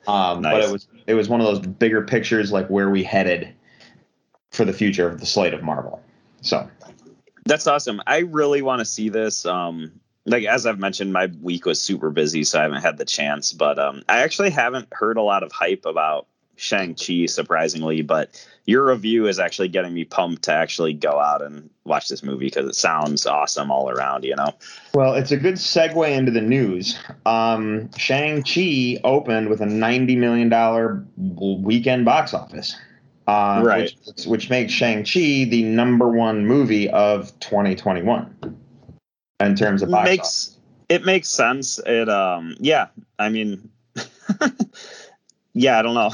[0.08, 3.54] Um, But it was it was one of those bigger pictures, like where we headed
[4.50, 6.02] for the future of the slate of Marvel.
[6.40, 6.68] So
[7.44, 8.02] That's awesome.
[8.08, 9.46] I really want to see this.
[9.46, 13.04] Um, like as I've mentioned, my week was super busy, so I haven't had the
[13.04, 13.52] chance.
[13.52, 18.46] But um, I actually haven't heard a lot of hype about Shang Chi, surprisingly, but
[18.66, 22.46] your review is actually getting me pumped to actually go out and watch this movie
[22.46, 24.24] because it sounds awesome all around.
[24.24, 24.54] You know.
[24.94, 26.98] Well, it's a good segue into the news.
[27.24, 32.76] Um, Shang Chi opened with a ninety million dollar weekend box office,
[33.26, 33.92] uh, Right.
[34.06, 38.59] Which, which makes Shang Chi the number one movie of twenty twenty one
[39.40, 40.16] in terms of box office.
[40.16, 40.56] makes
[40.88, 41.78] it makes sense.
[41.84, 43.70] It um yeah, I mean
[45.54, 46.10] yeah, I don't know.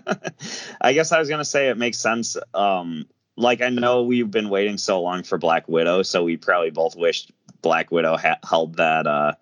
[0.80, 2.36] I guess I was gonna say it makes sense.
[2.52, 6.70] Um like I know we've been waiting so long for Black Widow, so we probably
[6.70, 9.32] both wished Black Widow ha- held that uh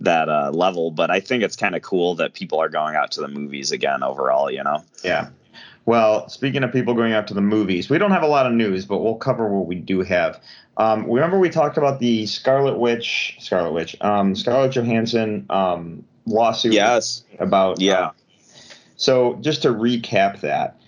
[0.00, 3.10] that uh level, but I think it's kind of cool that people are going out
[3.12, 4.84] to the movies again overall, you know.
[5.02, 5.30] Yeah.
[5.88, 8.52] Well, speaking of people going out to the movies, we don't have a lot of
[8.52, 10.38] news, but we'll cover what we do have.
[10.76, 16.74] Um, remember we talked about the Scarlet Witch, Scarlet Witch, um, Scarlett Johansson um, lawsuit
[16.74, 17.24] Yes.
[17.38, 18.08] about Yeah.
[18.08, 18.10] um,
[18.96, 20.78] so just to recap that,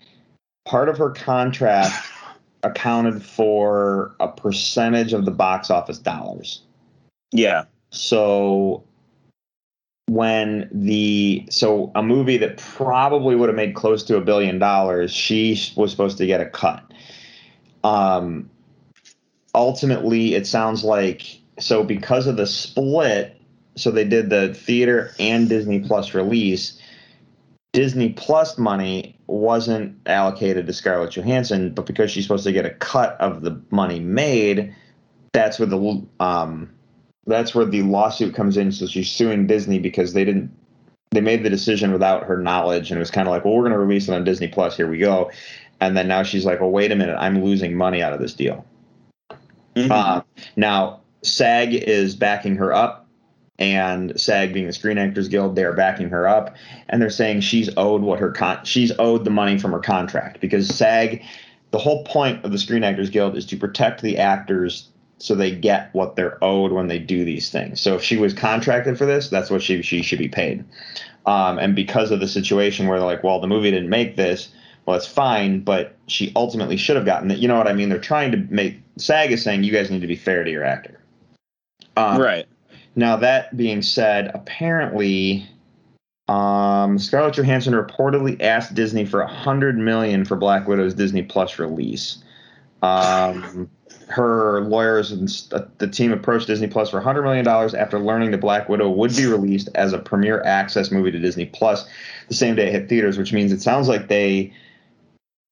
[0.66, 1.94] part of her contract
[2.62, 6.60] accounted for a percentage of the box office dollars.
[7.32, 7.64] Yeah.
[7.90, 8.84] So
[10.10, 15.12] when the so a movie that probably would have made close to a billion dollars,
[15.12, 16.82] she was supposed to get a cut.
[17.84, 18.50] Um,
[19.54, 23.40] ultimately, it sounds like so because of the split,
[23.76, 26.76] so they did the theater and Disney Plus release.
[27.72, 32.70] Disney Plus money wasn't allocated to Scarlett Johansson, but because she's supposed to get a
[32.70, 34.74] cut of the money made,
[35.32, 36.68] that's where the um,
[37.30, 38.72] that's where the lawsuit comes in.
[38.72, 40.50] So she's suing Disney because they didn't
[41.12, 43.62] they made the decision without her knowledge, and it was kind of like, well, we're
[43.62, 44.76] going to release it on Disney Plus.
[44.76, 45.30] Here we go.
[45.80, 48.34] And then now she's like, well, wait a minute, I'm losing money out of this
[48.34, 48.64] deal.
[49.74, 49.90] Mhm.
[49.90, 50.22] Uh,
[50.56, 53.08] now SAG is backing her up,
[53.58, 56.54] and SAG being the Screen Actors Guild, they're backing her up,
[56.88, 60.40] and they're saying she's owed what her con- she's owed the money from her contract
[60.40, 61.22] because SAG,
[61.70, 64.88] the whole point of the Screen Actors Guild is to protect the actors
[65.20, 67.80] so they get what they're owed when they do these things.
[67.80, 70.64] So if she was contracted for this, that's what she she should be paid.
[71.26, 74.48] Um, and because of the situation where they're like, well, the movie didn't make this,
[74.86, 77.38] well, it's fine, but she ultimately should have gotten it.
[77.38, 77.90] You know what I mean?
[77.90, 80.64] They're trying to make SAG is saying you guys need to be fair to your
[80.64, 81.00] actor.
[81.96, 82.46] Um, right.
[82.96, 85.46] Now that being said, apparently,
[86.28, 91.58] um, Scarlett Johansson reportedly asked Disney for a hundred million for Black Widow's Disney Plus
[91.58, 92.24] release.
[92.82, 93.70] Um,
[94.10, 95.28] her lawyers and
[95.78, 99.16] the team approached Disney Plus for hundred million dollars after learning that Black Widow would
[99.16, 101.88] be released as a premiere access movie to Disney Plus
[102.28, 104.52] the same day it hit theaters, which means it sounds like they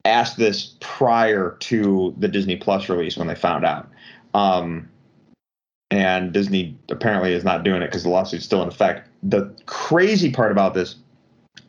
[0.05, 3.87] asked this prior to the Disney Plus release when they found out.
[4.33, 4.89] Um,
[5.91, 9.09] and Disney apparently is not doing it because the lawsuit's still in effect.
[9.23, 10.95] The crazy part about this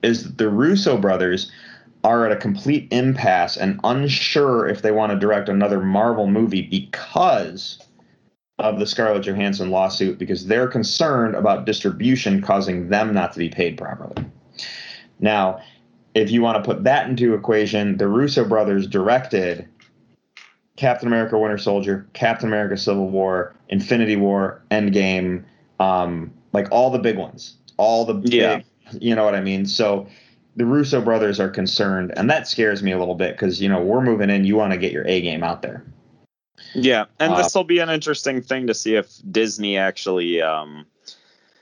[0.02, 1.50] is that the Russo brothers
[2.02, 6.62] are at a complete impasse and unsure if they want to direct another Marvel movie
[6.62, 7.78] because
[8.58, 13.48] of the Scarlett Johansson lawsuit because they're concerned about distribution causing them not to be
[13.48, 14.24] paid properly.
[15.18, 15.60] Now,
[16.14, 19.68] if you want to put that into equation, the Russo brothers directed
[20.76, 25.44] Captain America Winter Soldier, Captain America Civil War, Infinity War, Endgame,
[25.78, 27.56] um, like all the big ones.
[27.76, 28.56] All the Yeah.
[28.56, 29.66] big, you know what I mean?
[29.66, 30.06] So
[30.56, 33.80] the Russo brothers are concerned, and that scares me a little bit because you know
[33.80, 34.44] we're moving in.
[34.44, 35.84] You want to get your A game out there.
[36.74, 40.42] Yeah, and Uh, this will be an interesting thing to see if Disney actually.
[40.42, 40.86] Um,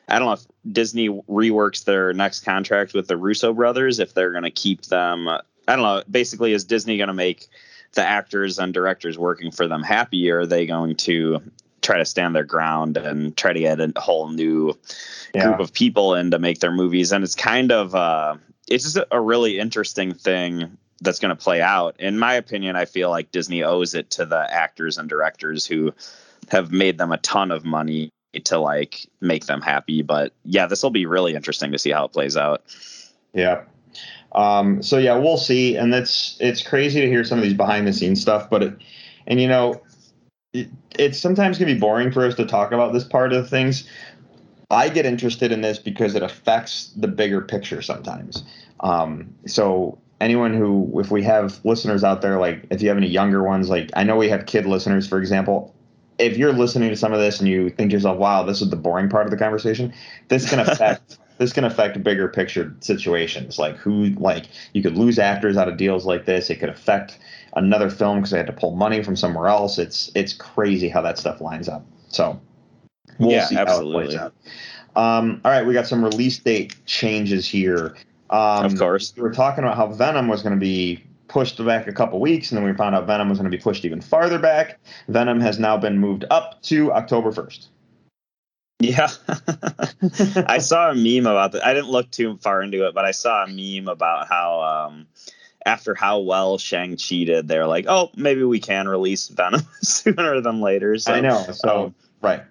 [0.09, 3.99] I don't know if Disney reworks their next contract with the Russo brothers.
[3.99, 6.03] If they're going to keep them, I don't know.
[6.11, 7.47] Basically, is Disney going to make
[7.93, 11.43] the actors and directors working for them happy, or are they going to
[11.83, 14.77] try to stand their ground and try to get a whole new
[15.33, 17.13] group of people in to make their movies?
[17.13, 18.37] And it's kind of uh,
[18.69, 21.97] it's just a really interesting thing that's going to play out.
[21.99, 25.95] In my opinion, I feel like Disney owes it to the actors and directors who
[26.51, 28.11] have made them a ton of money
[28.45, 30.03] to like make them happy.
[30.03, 32.63] But yeah, this will be really interesting to see how it plays out.
[33.33, 33.63] Yeah.
[34.33, 35.77] Um, so yeah, we'll see.
[35.77, 38.75] And that's it's crazy to hear some of these behind the scenes stuff, but it,
[39.27, 39.81] and you know,
[40.53, 43.89] it, it's sometimes gonna be boring for us to talk about this part of things.
[44.71, 48.45] I get interested in this because it affects the bigger picture sometimes.
[48.81, 53.09] Um, so anyone who, if we have listeners out there, like if you have any
[53.09, 55.75] younger ones, like I know we have kid listeners, for example.
[56.19, 58.71] If you're listening to some of this and you think to yourself, "Wow, this is
[58.71, 59.95] the boring part of the conversation,"
[60.27, 65.19] this can affect this can affect bigger picture situations like who like you could lose
[65.19, 67.17] actors out of deals like this it could affect
[67.55, 71.01] another film because they had to pull money from somewhere else it's it's crazy how
[71.01, 72.41] that stuff lines up so
[73.19, 74.07] we'll Yeah, see how it absolutely.
[74.07, 74.35] plays out
[74.97, 77.97] um, all right we got some release date changes here
[78.31, 79.15] Um, Of course.
[79.17, 82.51] we were talking about how Venom was going to be pushed back a couple weeks,
[82.51, 84.79] and then we found out Venom was going to be pushed even farther back.
[85.09, 87.67] Venom has now been moved up to October 1st.
[88.81, 89.09] Yeah.
[90.47, 91.67] I saw a meme about that.
[91.67, 95.07] I didn't look too far into it, but I saw a meme about how um
[95.67, 100.61] after how well Shang-Chi did, they're like, oh, maybe we can release Venom sooner than
[100.61, 100.97] later.
[100.99, 101.45] So I know.
[101.53, 102.43] So, um, right.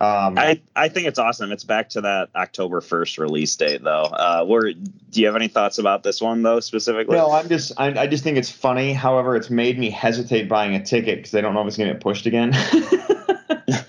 [0.00, 1.50] Um, I, I think it's awesome.
[1.50, 4.04] It's back to that October 1st release date, though.
[4.04, 7.16] Uh, where, do you have any thoughts about this one, though, specifically?
[7.16, 8.92] no, I'm just, I, I just think it's funny.
[8.92, 11.88] However, it's made me hesitate buying a ticket because I don't know if it's going
[11.88, 12.54] to get pushed again.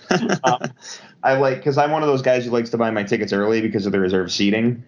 [0.43, 0.73] um,
[1.23, 3.61] I like because I'm one of those guys who likes to buy my tickets early
[3.61, 4.83] because of the reserved seating.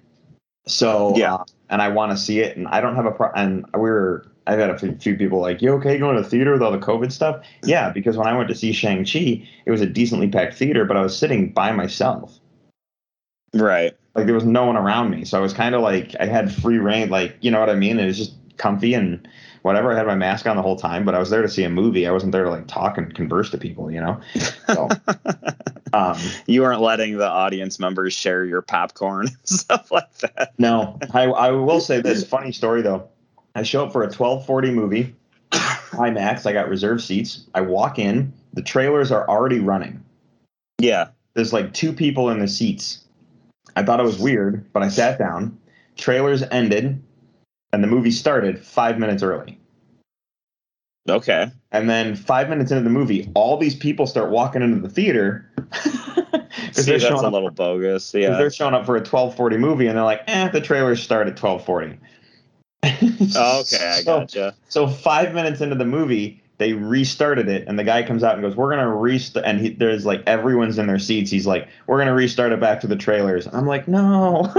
[0.68, 1.36] So Yeah.
[1.36, 3.30] uh, and I want to see it, and I don't have a pro.
[3.36, 6.52] And we were, I've had a few- people like, "You okay going to the theater
[6.54, 9.72] with all the COVID stuff?" Yeah, because when I went to see Shang Chi, it
[9.72, 12.40] was a decently packed theater, but I was sitting by myself.
[13.54, 13.96] right.
[14.14, 16.54] Like there was no one around me, so I was kind of like I had
[16.54, 17.10] free reign.
[17.10, 17.98] Like you know what I mean?
[17.98, 19.26] It was just comfy and
[19.62, 19.92] whatever.
[19.94, 21.70] I had my mask on the whole time, but I was there to see a
[21.70, 22.06] movie.
[22.06, 24.20] I wasn't there to like talk and converse to people, you know.
[24.68, 24.90] So,
[25.94, 30.54] um, You aren't letting the audience members share your popcorn and stuff like that.
[30.58, 33.08] No, I, I will say this funny story though.
[33.56, 35.16] I show up for a 1240 movie,
[35.52, 36.46] IMAX.
[36.46, 37.46] I got reserved seats.
[37.54, 38.34] I walk in.
[38.54, 40.04] The trailers are already running.
[40.80, 41.10] Yeah.
[41.34, 43.04] There's like two people in the seats.
[43.76, 45.58] I thought it was weird, but I sat down.
[45.98, 47.02] Trailers ended,
[47.72, 49.58] and the movie started five minutes early.
[51.10, 51.52] Okay.
[51.72, 55.50] And then five minutes into the movie, all these people start walking into the theater.
[55.74, 58.14] See, they're that's showing a little bogus.
[58.14, 58.38] Yeah.
[58.38, 61.42] they're showing up for a 1240 movie, and they're like, eh, the trailers start at
[61.42, 61.98] 1240.
[63.36, 64.56] Oh, okay, I So- gotcha.
[64.70, 68.42] So five minutes into the movie, they restarted it, and the guy comes out and
[68.44, 71.32] goes, "We're gonna restart." And he, there's like everyone's in their seats.
[71.32, 74.52] He's like, "We're gonna restart it back to the trailers." I'm like, "No."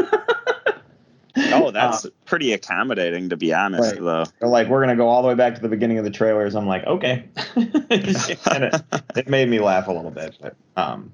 [1.36, 4.00] Oh, that's Uh, pretty accommodating, to be honest, Right.
[4.02, 4.24] though.
[4.40, 6.54] they're like, "We're gonna go all the way back to the beginning of the trailers."
[6.54, 7.24] I'm like, "Okay."
[7.56, 8.82] and it,
[9.16, 11.12] it made me laugh a little bit, but um,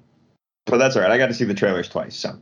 [0.65, 1.11] but that's all right.
[1.11, 2.37] I got to see the trailers twice, so.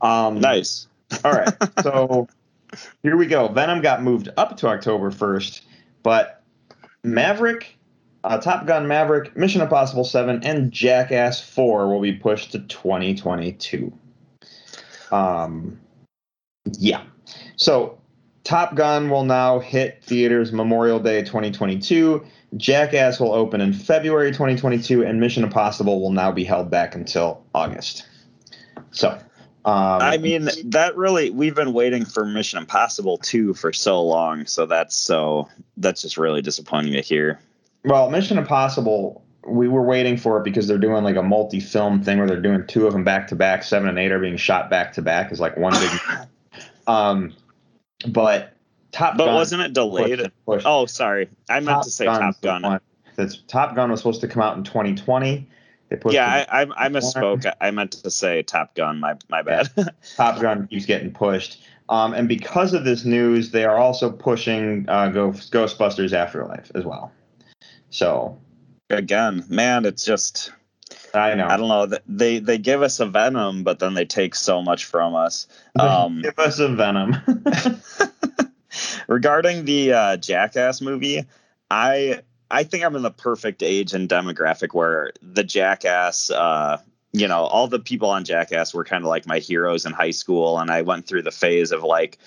[0.00, 0.88] Um, Nice.
[1.24, 1.52] All right.
[1.82, 2.26] So
[3.02, 3.48] here we go.
[3.48, 5.60] Venom got moved up to October 1st,
[6.02, 6.42] but
[7.04, 7.76] Maverick,
[8.24, 13.92] uh, Top Gun Maverick, Mission Impossible 7, and Jackass 4 will be pushed to 2022.
[15.12, 15.78] Um,
[16.78, 17.02] yeah.
[17.56, 17.98] So
[18.44, 22.24] Top Gun will now hit theaters Memorial Day 2022.
[22.56, 27.44] Jackass will open in February 2022, and Mission Impossible will now be held back until
[27.54, 28.06] August.
[28.90, 29.18] So.
[29.64, 34.44] Um, I mean, that really, we've been waiting for Mission Impossible 2 for so long.
[34.44, 37.38] So that's so, that's just really disappointing to hear.
[37.84, 42.18] Well, Mission Impossible, we were waiting for it because they're doing like a multi-film thing
[42.18, 43.62] where they're doing two of them back to back.
[43.62, 45.90] Seven and eight are being shot back to back as like one big.
[46.86, 47.34] um,
[48.08, 48.56] but
[48.92, 50.18] Top But Gun wasn't it delayed?
[50.18, 51.28] pushed- pushed- Oh, sorry.
[51.48, 52.62] I meant to say Gun's Top the Gun.
[52.62, 52.80] one
[53.16, 55.48] That's Top Gun was supposed to come out in 2020.
[55.88, 57.44] They Yeah, I, I, I misspoke.
[57.46, 59.00] I- I meant to say Top Gun.
[59.00, 59.68] My, my bad.
[60.16, 61.62] Top Gun keeps getting pushed.
[61.88, 66.84] Um, and because of this news, they are also pushing uh, Ghost- Ghostbusters Afterlife as
[66.84, 67.12] well.
[67.90, 68.38] So
[68.90, 70.52] Again, man, it's just,
[71.14, 71.46] I know.
[71.46, 71.98] I don't know.
[72.06, 75.46] They, they give us a Venom, but then they take so much from us.
[75.78, 77.16] Um, Give us a Venom.
[79.08, 81.24] regarding the uh, Jackass movie,
[81.70, 82.20] I
[82.50, 86.78] I think I'm in the perfect age and demographic where the Jackass, uh,
[87.12, 90.10] you know, all the people on Jackass were kind of like my heroes in high
[90.10, 92.18] school, and I went through the phase of like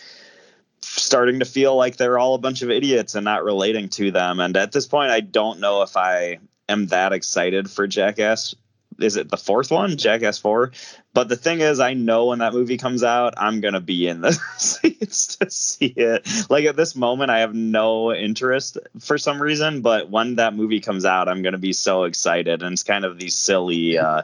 [0.82, 4.40] starting to feel like they're all a bunch of idiots and not relating to them.
[4.40, 8.56] And at this point, I don't know if I am that excited for Jackass.
[9.00, 10.72] Is it the fourth one, Jackass Four?
[11.14, 14.22] But the thing is, I know when that movie comes out, I'm gonna be in
[14.22, 16.28] the seats to see it.
[16.50, 20.80] Like at this moment, I have no interest for some reason, but when that movie
[20.80, 22.64] comes out, I'm gonna be so excited.
[22.64, 24.24] And it's kind of the silly uh,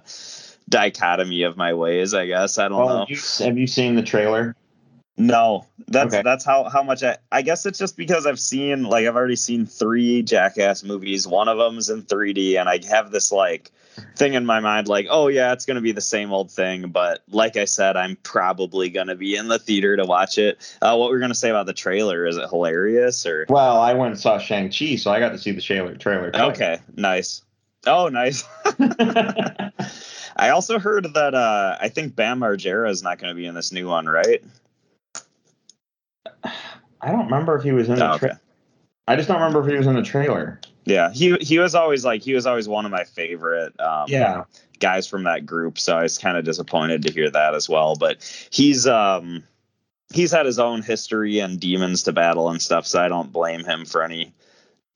[0.69, 2.57] dichotomy of my ways, I guess.
[2.57, 2.99] I don't Well, know.
[3.01, 4.55] have you, have you seen the trailer?
[5.17, 6.21] No, that's Okay.
[6.23, 9.35] that's how how much I I guess it's just because I've seen like I've already
[9.35, 11.27] seen three Jackass movies.
[11.27, 13.71] One of them's in 3D, and I have this like
[14.15, 16.89] thing in my mind like, oh yeah, it's gonna be the same old thing.
[16.89, 20.77] But like I said, I'm probably gonna be in the theater to watch it.
[20.81, 22.25] Uh, what we're gonna say about the trailer?
[22.25, 23.45] Is it hilarious or?
[23.49, 25.95] Well, I went and saw Shang Chi, so I got to see the trailer.
[25.95, 26.31] Trailer.
[26.31, 26.39] too.
[26.39, 27.43] Okay, nice.
[27.87, 28.43] Oh, nice.
[30.35, 33.55] I also heard that uh, I think Bam Margera is not going to be in
[33.55, 34.43] this new one, right?
[36.43, 38.31] I don't remember if he was in the Oh, okay.
[39.07, 40.59] I just don't remember if he was in the trailer.
[40.85, 44.43] Yeah, he he was always like he was always one of my favorite um, Yeah.
[44.79, 45.77] guys from that group.
[45.77, 47.95] So I was kind of disappointed to hear that as well.
[47.95, 48.17] But
[48.51, 49.43] he's um
[50.11, 53.63] he's had his own history and demons to battle and stuff, so I don't blame
[53.63, 54.33] him for any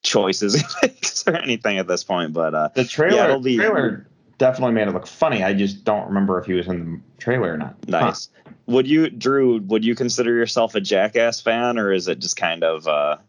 [0.04, 2.34] choices he makes or anything at this point.
[2.34, 4.08] But uh, The trailer, Yeah, be- trailer
[4.38, 5.44] definitely made it look funny.
[5.44, 7.76] I just don't remember if he was in the trailer or not.
[7.88, 8.30] nice.
[8.68, 9.60] Would you, Drew?
[9.62, 12.88] Would you consider yourself a Jackass fan, or is it just kind of?
[12.88, 13.22] uh Huh.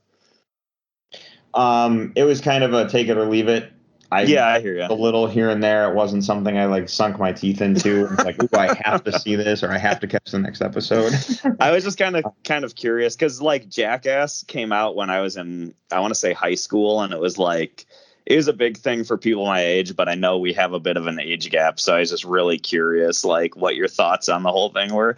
[1.57, 3.73] Um, it was kind of a take it or leave it.
[4.11, 4.87] I Yeah, I hear you.
[4.89, 5.91] a little here and there.
[5.91, 8.07] It wasn't something I like sunk my teeth into.
[8.13, 10.63] It's like, ooh, I have to see this or I have to catch the next
[10.63, 11.13] episode.
[11.61, 15.21] I was just kind of kind of curious because like Jackass came out when I
[15.21, 17.87] was in I want to say high school, and it was like
[18.27, 20.81] it was a big thing for people my age, but I know we have a
[20.81, 24.29] bit of an age gap, so I was just really curious, like what your thoughts
[24.29, 25.17] on the whole thing were.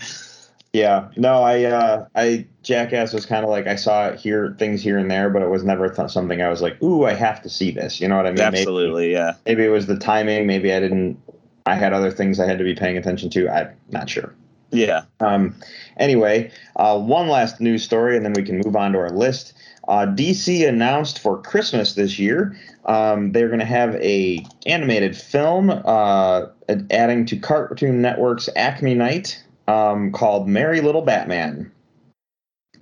[0.72, 4.82] Yeah, no, I, uh, I Jackass was kind of like I saw it here, things
[4.82, 7.42] here and there, but it was never th- something I was like, ooh, I have
[7.42, 8.00] to see this.
[8.00, 8.38] You know what I mean?
[8.38, 9.34] Maybe- Absolutely, yeah.
[9.46, 10.46] Maybe, it was the timing.
[10.46, 11.18] Maybe I didn't.
[11.66, 13.48] I had other things I had to be paying attention to.
[13.48, 14.34] I'm not sure.
[14.70, 15.02] Yeah.
[15.20, 15.54] Um,
[15.96, 19.54] anyway, uh, one last news story, and then we can move on to our list.
[19.86, 22.54] Uh, DC announced for Christmas this year
[22.88, 26.46] um, they're going to have a animated film uh,
[26.90, 31.70] adding to Cartoon Network's Acme Night um, called Merry Little Batman.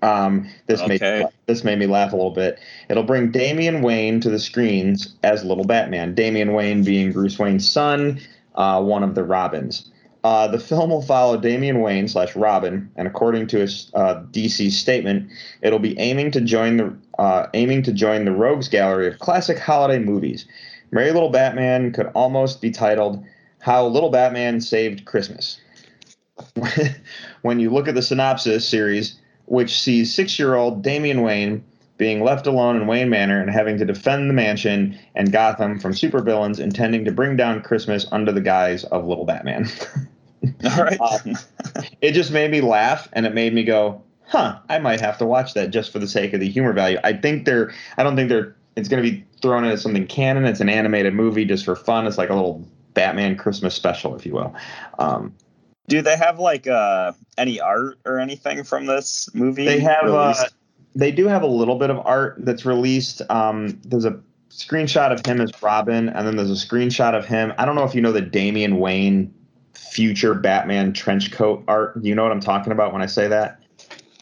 [0.03, 0.99] Um, this Okay.
[1.21, 2.59] made this made me laugh a little bit.
[2.89, 6.15] It'll bring Damian Wayne to the screens as Little Batman.
[6.15, 8.21] Damian Wayne being Bruce Wayne's son,
[8.57, 9.91] uh, one of the Robins.
[10.25, 14.73] Uh, the film will follow Damian Wayne slash Robin, and according to his uh, DC
[14.73, 15.31] statement,
[15.63, 19.59] it'll be aiming to join the uh, aiming to join the Rogues Gallery of classic
[19.59, 20.47] holiday movies.
[20.91, 23.25] Merry Little Batman could almost be titled
[23.61, 25.61] "How Little Batman Saved Christmas."
[27.43, 31.65] when you look at the synopsis series, which sees six-year-old Damian Wayne
[31.99, 35.93] being left alone in Wayne Manor and having to defend the mansion and Gotham from
[35.93, 39.69] supervillains intending to bring down Christmas under the guise of Little Batman.
[40.65, 40.99] All right.
[41.27, 41.37] Um,
[42.01, 45.27] it just made me laugh and it made me go, huh, I might have to
[45.27, 46.99] watch that just for the sake of the humor value.
[47.05, 50.07] I think they're, I don't think they're, it's going to be thrown in as something
[50.07, 50.45] canon.
[50.45, 52.07] It's an animated movie just for fun.
[52.07, 52.65] It's like a little
[52.95, 54.55] Batman Christmas special, if you will.
[54.99, 55.35] Um,
[55.89, 59.65] Do they have like uh any art or anything from this movie?
[59.65, 60.07] They have.
[60.07, 60.35] Uh,
[60.95, 63.21] they do have a little bit of art that's released.
[63.29, 64.19] Um, there's a
[64.51, 67.53] screenshot of him as Robin, and then there's a screenshot of him.
[67.59, 69.33] I don't know if you know the Damian Wayne
[69.75, 72.03] future Batman trench coat art.
[72.03, 73.61] You know what I'm talking about when I say that?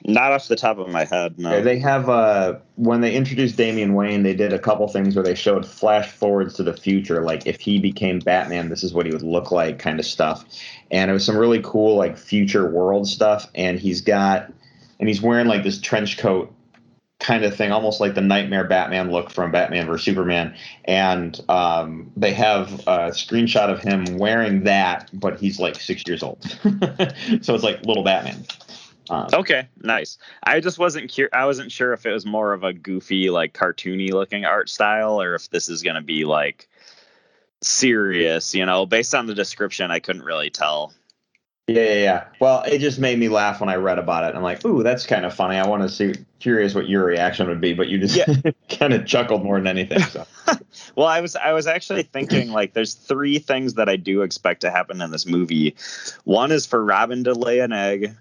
[0.07, 1.39] Not off the top of my head.
[1.39, 1.63] No.
[1.63, 5.35] They have uh, when they introduced Damian Wayne, they did a couple things where they
[5.35, 9.13] showed flash forwards to the future, like if he became Batman, this is what he
[9.13, 10.45] would look like, kind of stuff.
[10.95, 13.51] And it was some really cool like future world stuff.
[13.57, 14.51] And he's got,
[15.01, 16.55] and he's wearing like this trench coat
[17.19, 20.55] kind of thing, almost like the Nightmare Batman look from Batman vs Superman.
[20.85, 26.23] And um, they have a screenshot of him wearing that, but he's like six years
[26.23, 26.43] old,
[27.43, 28.45] so it's like little Batman.
[29.11, 30.17] Um, Okay, nice.
[30.45, 33.53] I just wasn't cur- I wasn't sure if it was more of a goofy, like
[33.53, 36.69] cartoony looking art style, or if this is going to be like
[37.67, 38.55] serious.
[38.55, 40.93] You know, based on the description, I couldn't really tell.
[41.67, 42.25] Yeah, yeah, yeah.
[42.41, 44.37] Well, it just made me laugh when I read about it.
[44.37, 45.57] I'm like, ooh, that's kind of funny.
[45.57, 48.19] I want to see, curious what your reaction would be, but you just
[48.69, 50.01] kind of chuckled more than anything.
[50.01, 50.27] So.
[50.97, 54.61] Well, I was I was actually thinking like there's three things that I do expect
[54.61, 55.75] to happen in this movie.
[56.25, 58.15] One is for Robin to lay an egg,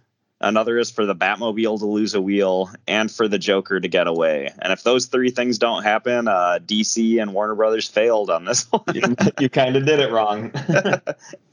[0.43, 4.07] another is for the Batmobile to lose a wheel, and for the Joker to get
[4.07, 4.51] away.
[4.59, 8.63] And if those three things don't happen, uh, DC and Warner Brothers failed on this
[8.71, 8.83] one.
[8.93, 9.01] you,
[9.39, 10.51] you kind of did it wrong.
[10.55, 11.01] and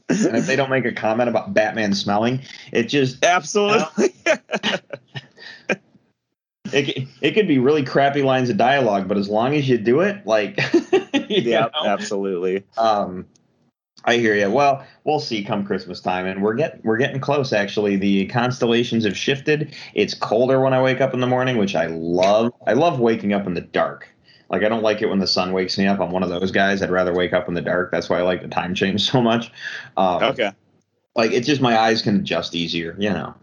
[0.09, 4.13] if they don't make a comment about Batman smelling, it just Absolutely.
[6.71, 10.01] it, it could be really crappy lines of dialogue, but as long as you do
[10.01, 10.59] it, like,
[11.29, 11.85] yeah, know?
[11.85, 12.63] absolutely.
[12.77, 13.25] Um,
[14.05, 14.49] I hear you.
[14.49, 17.53] Well, we'll see come Christmas time, and we're get we're getting close.
[17.53, 19.75] Actually, the constellations have shifted.
[19.93, 22.51] It's colder when I wake up in the morning, which I love.
[22.65, 24.07] I love waking up in the dark.
[24.49, 25.99] Like I don't like it when the sun wakes me up.
[25.99, 26.81] I'm one of those guys.
[26.81, 27.91] I'd rather wake up in the dark.
[27.91, 29.51] That's why I like the time change so much.
[29.97, 30.51] Um, Okay.
[31.15, 33.35] Like it's just my eyes can adjust easier, you know.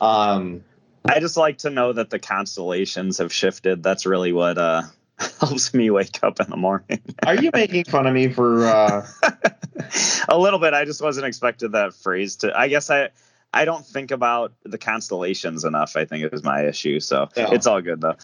[0.00, 0.62] Um,
[1.04, 3.82] I just like to know that the constellations have shifted.
[3.82, 4.82] That's really what uh,
[5.40, 7.00] helps me wake up in the morning.
[7.26, 8.64] are you making fun of me for?
[8.66, 9.06] Uh,
[10.28, 10.74] a little bit.
[10.74, 12.56] I just wasn't expected that phrase to.
[12.58, 13.10] I guess I
[13.54, 15.96] I don't think about the constellations enough.
[15.96, 17.00] I think is my issue.
[17.00, 17.48] So Yeah.
[17.52, 18.16] it's all good though.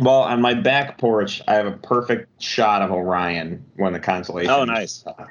[0.00, 4.54] well, on my back porch, I have a perfect shot of Orion when the constellations.
[4.56, 5.04] Oh, nice.
[5.06, 5.24] uh,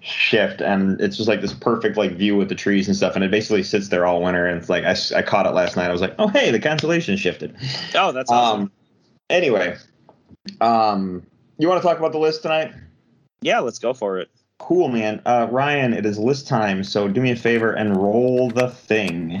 [0.00, 3.24] shift and it's just like this perfect like view with the trees and stuff and
[3.24, 5.88] it basically sits there all winter and it's like I, I caught it last night
[5.88, 7.56] i was like oh hey the constellation shifted
[7.96, 8.60] Oh, that's awesome.
[8.64, 8.72] um
[9.30, 9.76] anyway
[10.60, 11.22] um,
[11.58, 12.72] you want to talk about the list tonight?
[13.40, 14.28] Yeah, let's go for it.
[14.58, 15.20] Cool, man.
[15.26, 19.32] Uh, Ryan, it is list time, so do me a favor and roll the thing.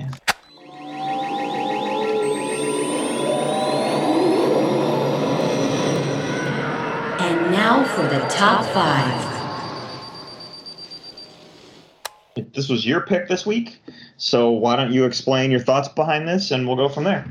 [7.18, 9.34] And now for the top five.
[12.52, 13.80] This was your pick this week,
[14.18, 17.26] so why don't you explain your thoughts behind this and we'll go from there.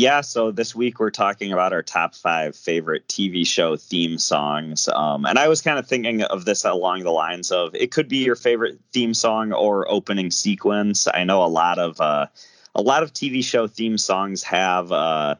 [0.00, 4.88] Yeah, so this week we're talking about our top five favorite TV show theme songs.
[4.88, 8.08] Um, and I was kind of thinking of this along the lines of it could
[8.08, 11.06] be your favorite theme song or opening sequence.
[11.12, 12.28] I know a lot of uh,
[12.74, 15.34] a lot of TV show theme songs have uh,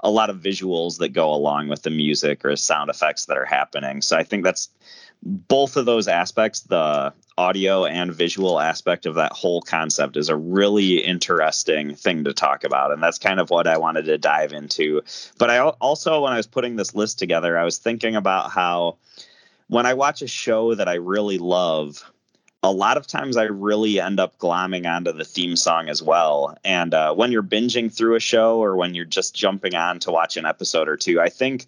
[0.00, 3.46] a lot of visuals that go along with the music or sound effects that are
[3.46, 4.02] happening.
[4.02, 4.68] So I think that's
[5.22, 10.36] both of those aspects, the audio and visual aspect of that whole concept is a
[10.36, 14.52] really interesting thing to talk about and that's kind of what i wanted to dive
[14.52, 15.00] into
[15.38, 18.96] but i also when i was putting this list together i was thinking about how
[19.68, 22.04] when i watch a show that i really love
[22.62, 26.56] a lot of times I really end up glomming onto the theme song as well.
[26.64, 30.12] And uh, when you're binging through a show or when you're just jumping on to
[30.12, 31.66] watch an episode or two, I think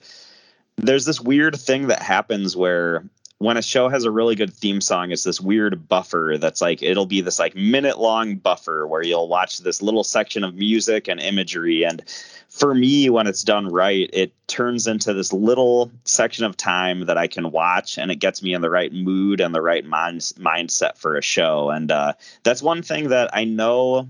[0.77, 3.05] there's this weird thing that happens where
[3.45, 6.83] when a show has a really good theme song, it's this weird buffer that's like
[6.83, 11.09] it'll be this like minute long buffer where you'll watch this little section of music
[11.09, 11.85] and imagery.
[11.85, 12.03] And
[12.49, 17.19] for me, when it's done right, it turns into this little section of time that
[17.19, 20.33] I can watch and it gets me in the right mood and the right mind-
[20.39, 21.69] mindset for a show.
[21.69, 22.15] And uh,
[22.45, 24.09] that's one thing that I know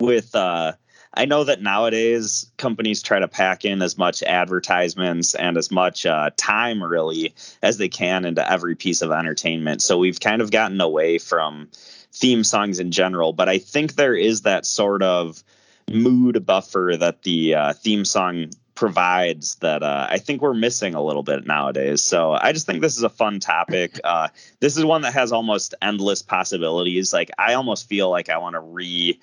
[0.00, 0.72] with uh,
[1.14, 6.06] I know that nowadays companies try to pack in as much advertisements and as much
[6.06, 9.82] uh, time really as they can into every piece of entertainment.
[9.82, 11.68] So we've kind of gotten away from
[12.12, 15.42] theme songs in general, but I think there is that sort of
[15.90, 21.02] mood buffer that the uh, theme song provides that uh, I think we're missing a
[21.02, 22.00] little bit nowadays.
[22.00, 23.98] So I just think this is a fun topic.
[24.04, 24.28] Uh,
[24.60, 27.12] this is one that has almost endless possibilities.
[27.12, 29.18] Like I almost feel like I want to re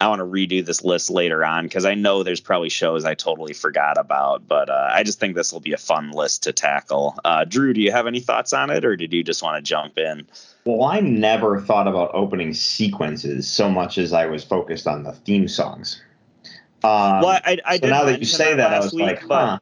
[0.00, 3.14] I want to redo this list later on because I know there's probably shows I
[3.14, 6.52] totally forgot about, but uh, I just think this will be a fun list to
[6.52, 7.16] tackle.
[7.24, 9.62] Uh, Drew, do you have any thoughts on it, or did you just want to
[9.62, 10.26] jump in?
[10.64, 15.12] Well, I never thought about opening sequences so much as I was focused on the
[15.12, 16.02] theme songs.
[16.82, 19.58] Um, well, I, I so now that you say that, I was week, like, huh.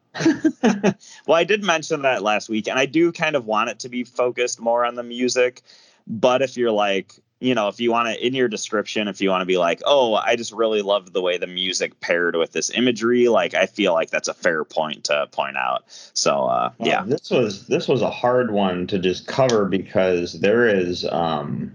[0.61, 3.79] but, well, I did mention that last week, and I do kind of want it
[3.79, 5.61] to be focused more on the music.
[6.05, 7.13] But if you're like,
[7.43, 9.81] you know, if you want to in your description, if you want to be like,
[9.85, 13.65] oh, I just really loved the way the music paired with this imagery, like I
[13.65, 15.83] feel like that's a fair point to point out.
[16.13, 20.39] So uh, Well, yeah, this was this was a hard one to just cover because
[20.39, 21.73] there is um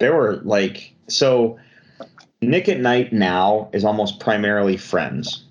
[0.00, 1.58] there were like so
[2.42, 5.44] Nick at Nite now is almost primarily friends.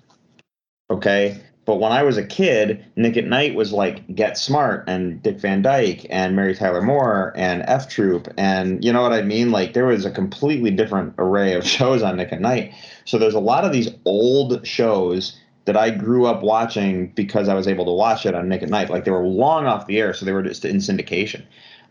[0.90, 1.40] Okay?
[1.66, 5.40] But when I was a kid, Nick at Nite was like Get Smart and Dick
[5.40, 9.50] Van Dyke and Mary Tyler Moore and F Troop and you know what I mean?
[9.50, 12.72] Like there was a completely different array of shows on Nick at Nite.
[13.04, 17.54] So there's a lot of these old shows that I grew up watching because I
[17.54, 18.88] was able to watch it on Nick at Nite.
[18.88, 21.42] Like they were long off the air, so they were just in syndication.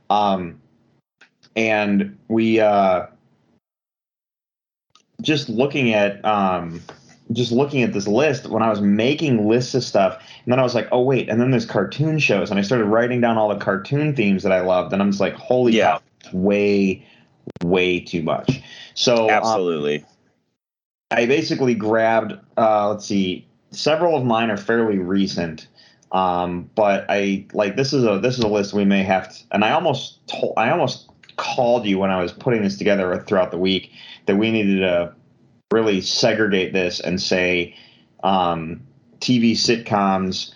[0.09, 0.61] Um,
[1.57, 3.07] and we uh,
[5.21, 6.81] just looking at um,
[7.31, 10.63] just looking at this list when I was making lists of stuff, and then I
[10.63, 13.49] was like, oh wait, and then there's cartoon shows, and I started writing down all
[13.49, 15.97] the cartoon themes that I loved, and I'm just like, holy Yeah.
[15.97, 16.01] cow,
[16.33, 17.05] way,
[17.63, 18.61] way too much.
[18.93, 20.05] So um, absolutely.
[21.11, 25.67] I basically grabbed, uh, let's see, several of mine are fairly recent,
[26.11, 29.43] um, but I like this is a this is a list we may have, to,
[29.51, 33.51] and I almost told, I almost called you when I was putting this together throughout
[33.51, 33.91] the week
[34.25, 35.13] that we needed to
[35.75, 37.75] really segregate this and say
[38.23, 38.81] um,
[39.19, 40.53] TV sitcoms,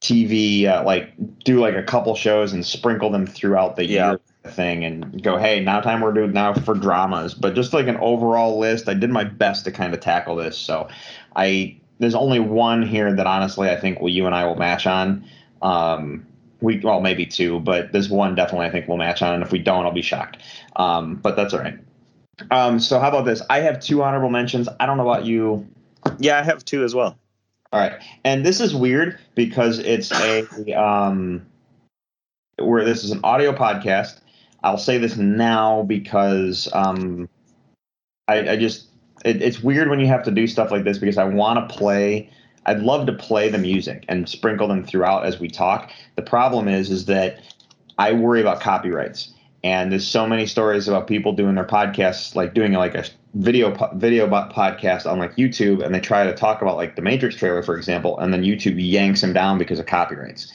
[0.00, 1.12] TV uh, like
[1.44, 4.10] do like a couple shows and sprinkle them throughout the Yeah.
[4.10, 4.20] year
[4.52, 7.34] thing and go hey now time we're doing now for dramas.
[7.34, 10.56] But just like an overall list i did my best to kind of tackle this.
[10.56, 10.88] So
[11.36, 14.86] i there's only one here that honestly i think well, you and i will match
[14.86, 15.24] on.
[15.60, 16.24] Um
[16.60, 19.50] we well maybe two but there's one definitely i think we'll match on and if
[19.52, 20.38] we don't i'll be shocked.
[20.76, 21.78] Um but that's all right
[22.50, 25.66] um so how about this i have two honorable mentions i don't know about you
[26.18, 27.18] Yeah, I have two as well.
[27.72, 31.44] all right, and this is weird because it's a um,
[32.58, 34.20] where this is an audio podcast.
[34.62, 37.28] I'll say this now because um,
[38.26, 38.88] I, I just
[39.24, 41.76] it, it's weird when you have to do stuff like this because I want to
[41.76, 42.30] play.
[42.66, 45.90] I'd love to play the music and sprinkle them throughout as we talk.
[46.16, 47.40] The problem is, is that
[47.98, 49.32] I worry about copyrights,
[49.64, 53.04] and there's so many stories about people doing their podcasts, like doing like a
[53.34, 57.36] video video podcast on like YouTube, and they try to talk about like the Matrix
[57.36, 60.52] trailer, for example, and then YouTube yanks them down because of copyrights.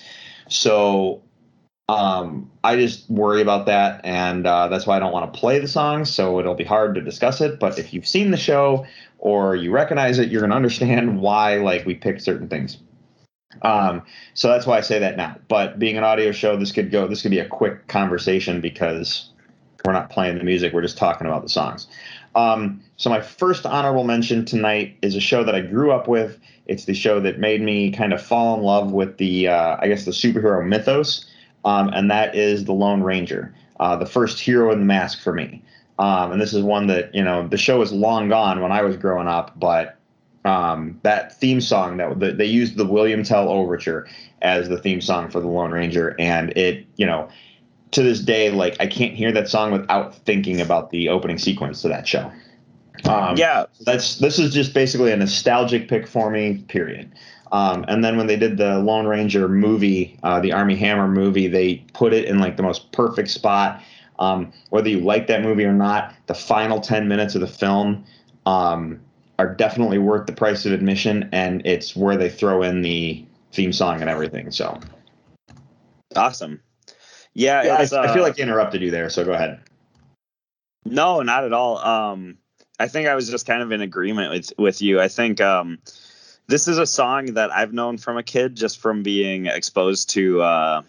[0.47, 1.21] So
[1.89, 5.59] um, I just worry about that, and uh, that's why I don't want to play
[5.59, 6.09] the songs.
[6.09, 7.59] So it'll be hard to discuss it.
[7.59, 8.85] But if you've seen the show
[9.17, 12.77] or you recognize it, you're gonna understand why like we picked certain things.
[13.61, 15.37] Um, so that's why I say that now.
[15.47, 17.07] But being an audio show, this could go.
[17.07, 19.29] This could be a quick conversation because
[19.85, 20.73] we're not playing the music.
[20.73, 21.87] We're just talking about the songs.
[22.35, 26.39] Um, so my first honorable mention tonight is a show that I grew up with.
[26.65, 29.87] It's the show that made me kind of fall in love with the, uh, I
[29.87, 31.29] guess, the superhero mythos,
[31.65, 35.33] um, and that is the Lone Ranger, uh, the first hero in the mask for
[35.33, 35.61] me.
[35.99, 38.81] Um, and this is one that you know the show is long gone when I
[38.81, 39.97] was growing up, but
[40.45, 44.07] um, that theme song that the, they used the William Tell Overture
[44.41, 47.29] as the theme song for the Lone Ranger, and it you know
[47.91, 51.81] to this day like I can't hear that song without thinking about the opening sequence
[51.83, 52.31] to that show.
[53.05, 56.63] Um, yeah, that's this is just basically a nostalgic pick for me.
[56.67, 57.11] Period.
[57.51, 61.47] Um, and then when they did the Lone Ranger movie, uh, the Armie Hammer movie,
[61.47, 63.81] they put it in like the most perfect spot.
[64.17, 68.05] Um, whether you like that movie or not, the final ten minutes of the film
[68.45, 68.99] um,
[69.39, 73.73] are definitely worth the price of admission, and it's where they throw in the theme
[73.73, 74.51] song and everything.
[74.51, 74.79] So
[76.15, 76.61] awesome.
[77.33, 79.59] Yeah, yeah I, uh, I, feel like I interrupted you there, so go ahead.
[80.85, 81.77] No, not at all.
[81.77, 82.37] Um,
[82.79, 84.99] I think I was just kind of in agreement with with you.
[84.99, 85.79] I think um,
[86.47, 90.41] this is a song that I've known from a kid, just from being exposed to,
[90.41, 90.81] uh,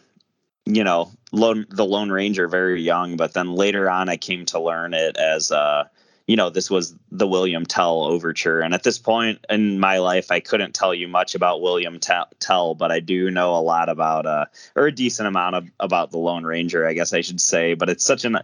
[0.66, 3.16] you know, Lone, the Lone Ranger very young.
[3.16, 5.84] But then later on, I came to learn it as uh,
[6.26, 8.60] you know, this was the William Tell overture.
[8.60, 12.74] And at this point in my life, I couldn't tell you much about William Tell,
[12.74, 16.18] but I do know a lot about, uh, or a decent amount of, about the
[16.18, 17.74] Lone Ranger, I guess I should say.
[17.74, 18.38] But it's such an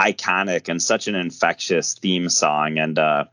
[0.00, 2.78] iconic and such an infectious theme song.
[2.78, 3.26] And, uh,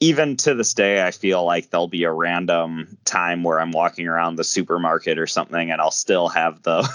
[0.00, 4.06] even to this day, I feel like there'll be a random time where I'm walking
[4.06, 6.86] around the supermarket or something, and I'll still have the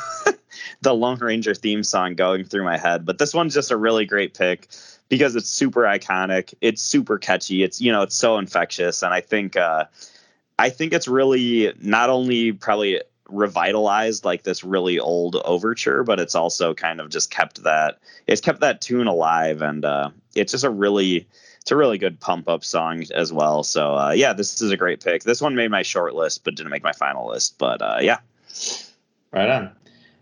[0.82, 3.06] the Lone Ranger theme song going through my head.
[3.06, 4.68] But this one's just a really great pick
[5.12, 6.53] because it's super iconic.
[6.62, 7.64] It's super catchy.
[7.64, 9.86] It's you know it's so infectious, and I think uh,
[10.57, 16.34] I think it's really not only probably revitalized like this really old overture, but it's
[16.34, 20.64] also kind of just kept that it's kept that tune alive, and uh, it's just
[20.64, 21.28] a really
[21.59, 23.64] it's a really good pump up song as well.
[23.64, 25.24] So uh, yeah, this is a great pick.
[25.24, 27.57] This one made my short list, but didn't make my final list.
[27.57, 28.20] But uh, yeah,
[29.34, 29.76] right on.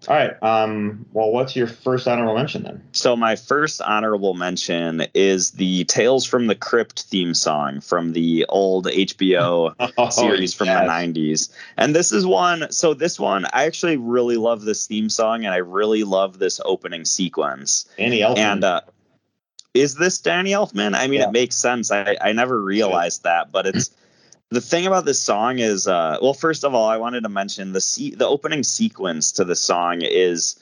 [0.08, 0.42] All right.
[0.42, 2.82] Um, well, what's your first honorable mention then?
[2.94, 8.46] So my first honorable mention is the Tales from the Crypt theme song from the
[8.48, 11.50] old HBO oh, series from the '90s.
[11.76, 12.72] And this is one.
[12.72, 16.62] So this one, I actually really love this theme song, and I really love this
[16.64, 17.86] opening sequence.
[17.98, 18.38] Danny Elfman.
[18.38, 18.82] And uh,
[19.74, 20.96] is this Danny Elfman?
[20.96, 21.28] I mean, yeah.
[21.28, 21.92] it makes sense.
[21.92, 23.92] I I never realized that, but it's
[24.52, 27.74] the thing about this song is uh, well first of all i wanted to mention
[27.74, 30.60] the se- the opening sequence to the song is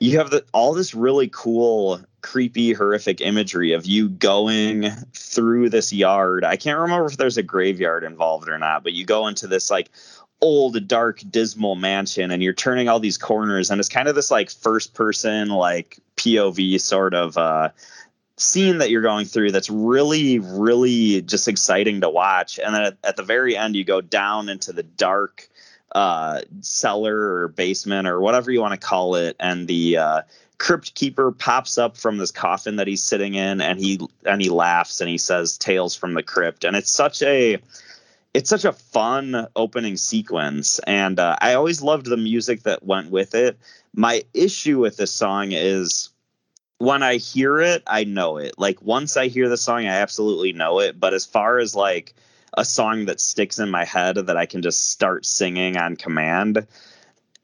[0.00, 5.92] you have the, all this really cool creepy horrific imagery of you going through this
[5.92, 6.44] yard.
[6.44, 9.70] I can't remember if there's a graveyard involved or not but you go into this
[9.70, 9.90] like
[10.40, 14.30] old dark dismal mansion and you're turning all these corners and it's kind of this
[14.30, 17.68] like first person like pov sort of uh
[18.42, 22.58] scene that you're going through that's really really just exciting to watch.
[22.58, 25.48] And then at, at the very end you go down into the dark
[25.94, 30.22] uh, cellar or basement or whatever you want to call it and the uh,
[30.62, 34.48] crypt keeper pops up from this coffin that he's sitting in and he and he
[34.48, 36.62] laughs and he says tales from the crypt.
[36.62, 37.58] And it's such a
[38.32, 40.78] it's such a fun opening sequence.
[40.86, 43.58] And uh, i always loved the music that went with it.
[43.94, 46.10] My issue with this song is
[46.78, 48.58] when I hear it, I know it.
[48.58, 50.98] Like once I hear the song, I absolutely know it.
[50.98, 52.14] But as far as like
[52.54, 56.66] a song that sticks in my head that I can just start singing on command,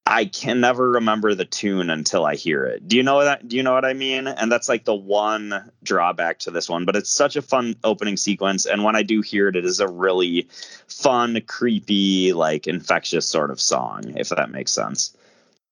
[0.09, 2.89] I can never remember the tune until I hear it.
[2.89, 3.47] Do you know that?
[3.47, 4.27] Do you know what I mean?
[4.27, 6.87] And that's like the one drawback to this one.
[6.87, 9.81] But it's such a fun opening sequence, and when I do hear it, it is
[9.81, 10.49] a really
[10.89, 14.15] fun, creepy, like infectious sort of song.
[14.17, 15.15] If that makes sense.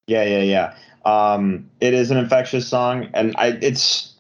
[0.07, 0.75] Yeah, yeah, yeah.
[1.07, 4.13] Um, it is an infectious song, and I it's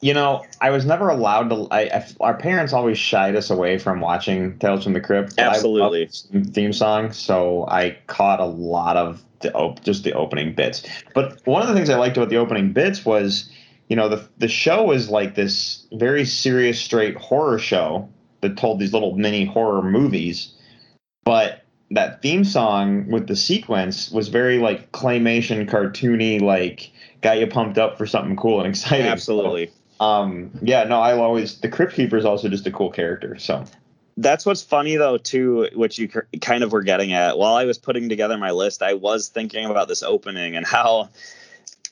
[0.00, 1.68] you know I was never allowed to.
[1.70, 5.34] I, I our parents always shied us away from watching Tales from the Crypt.
[5.38, 6.10] Absolutely,
[6.50, 7.12] theme song.
[7.12, 10.82] So I caught a lot of the op- just the opening bits.
[11.14, 13.48] But one of the things I liked about the opening bits was,
[13.88, 18.08] you know, the the show was like this very serious, straight horror show
[18.40, 20.52] that told these little mini horror movies,
[21.24, 27.46] but that theme song with the sequence was very like claymation cartoony like got you
[27.46, 29.06] pumped up for something cool and exciting.
[29.06, 29.66] Absolutely.
[29.66, 33.38] So, um yeah no i always the crypt keeper is also just a cool character
[33.38, 33.64] so.
[34.16, 36.08] That's what's funny though too which you
[36.40, 37.36] kind of were getting at.
[37.38, 41.10] While i was putting together my list i was thinking about this opening and how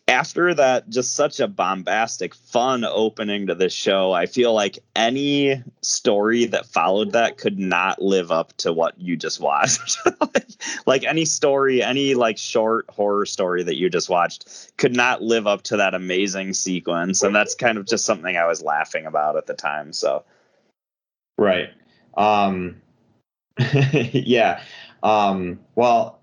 [0.09, 5.62] after that, just such a bombastic, fun opening to this show, I feel like any
[5.80, 9.98] story that followed that could not live up to what you just watched.
[10.20, 10.48] like,
[10.86, 15.46] like any story, any like short horror story that you just watched could not live
[15.46, 17.22] up to that amazing sequence.
[17.22, 19.92] And that's kind of just something I was laughing about at the time.
[19.92, 20.24] So,
[21.38, 21.70] Right.
[22.16, 22.82] Um,
[23.59, 24.62] yeah.
[25.03, 26.22] Um, well,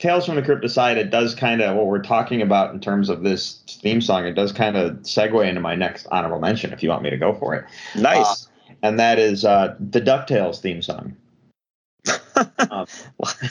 [0.00, 3.10] Tales from the Crypt aside, it does kind of what we're talking about in terms
[3.10, 4.24] of this theme song.
[4.24, 7.18] It does kind of segue into my next honorable mention, if you want me to
[7.18, 7.66] go for it.
[7.94, 8.48] nice.
[8.82, 11.16] And that is uh, the Ducktales theme song.
[12.70, 12.86] um,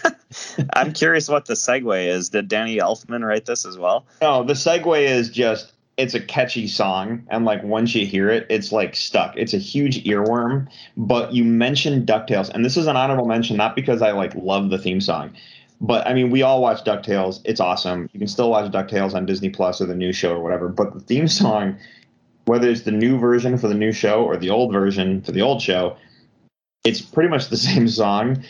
[0.73, 2.29] I'm curious what the segue is.
[2.29, 4.07] Did Danny Elfman write this as well?
[4.19, 8.47] no, the segue is just it's a catchy song, and like once you hear it,
[8.49, 9.35] it's like stuck.
[9.35, 10.67] It's a huge earworm.
[10.97, 14.69] But you mentioned Ducktales, and this is an honorable mention, not because I like love
[14.69, 15.35] the theme song,
[15.81, 17.41] but I mean we all watch Ducktales.
[17.45, 18.09] It's awesome.
[18.13, 20.69] You can still watch Ducktales on Disney Plus or the new show or whatever.
[20.69, 21.77] But the theme song,
[22.45, 25.41] whether it's the new version for the new show or the old version for the
[25.41, 25.97] old show,
[26.83, 28.43] it's pretty much the same song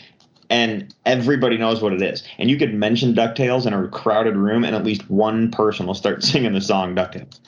[0.50, 2.24] and everybody knows what it is.
[2.38, 5.94] And you could mention DuckTales in a crowded room, and at least one person will
[5.94, 7.38] start singing the song DuckTales.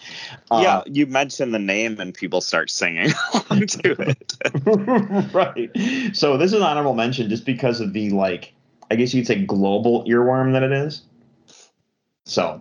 [0.51, 3.09] Uh, yeah, you mention the name and people start singing
[3.49, 5.35] to it.
[5.35, 5.71] right.
[6.17, 8.55] So this is an honorable mention just because of the like,
[8.93, 11.01] I guess you'd say global earworm that it is.
[12.27, 12.61] So,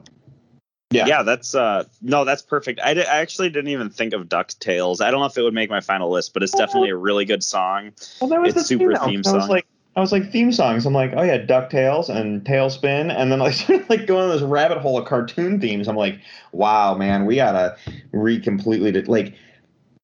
[0.89, 2.79] yeah, Yeah, that's uh no, that's perfect.
[2.81, 5.01] I, actually didn't even think of DuckTales.
[5.01, 7.25] I don't know if it would make my final list, but it's definitely a really
[7.25, 7.91] good song.
[8.21, 9.49] Well, that was It's the super theme, theme I was song.
[9.49, 9.67] like,
[9.97, 10.85] I was like theme songs.
[10.85, 14.41] I'm like, oh yeah, Ducktales and TaleSpin, and then I started like going on this
[14.41, 15.89] rabbit hole of cartoon themes.
[15.89, 16.17] I'm like,
[16.53, 17.75] wow, man, we gotta
[18.13, 19.35] re completely like,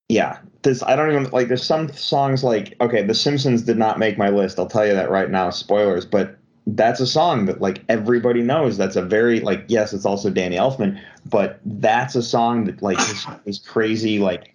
[0.10, 0.40] yeah.
[0.64, 1.48] This I don't even like.
[1.48, 4.60] There's some songs like, okay, The Simpsons did not make my list.
[4.60, 5.50] I'll tell you that right now.
[5.50, 8.78] Spoilers, but that's a song that like everybody knows.
[8.78, 13.00] That's a very like yes, it's also Danny Elfman, but that's a song that like
[13.00, 14.20] is, is crazy.
[14.20, 14.54] Like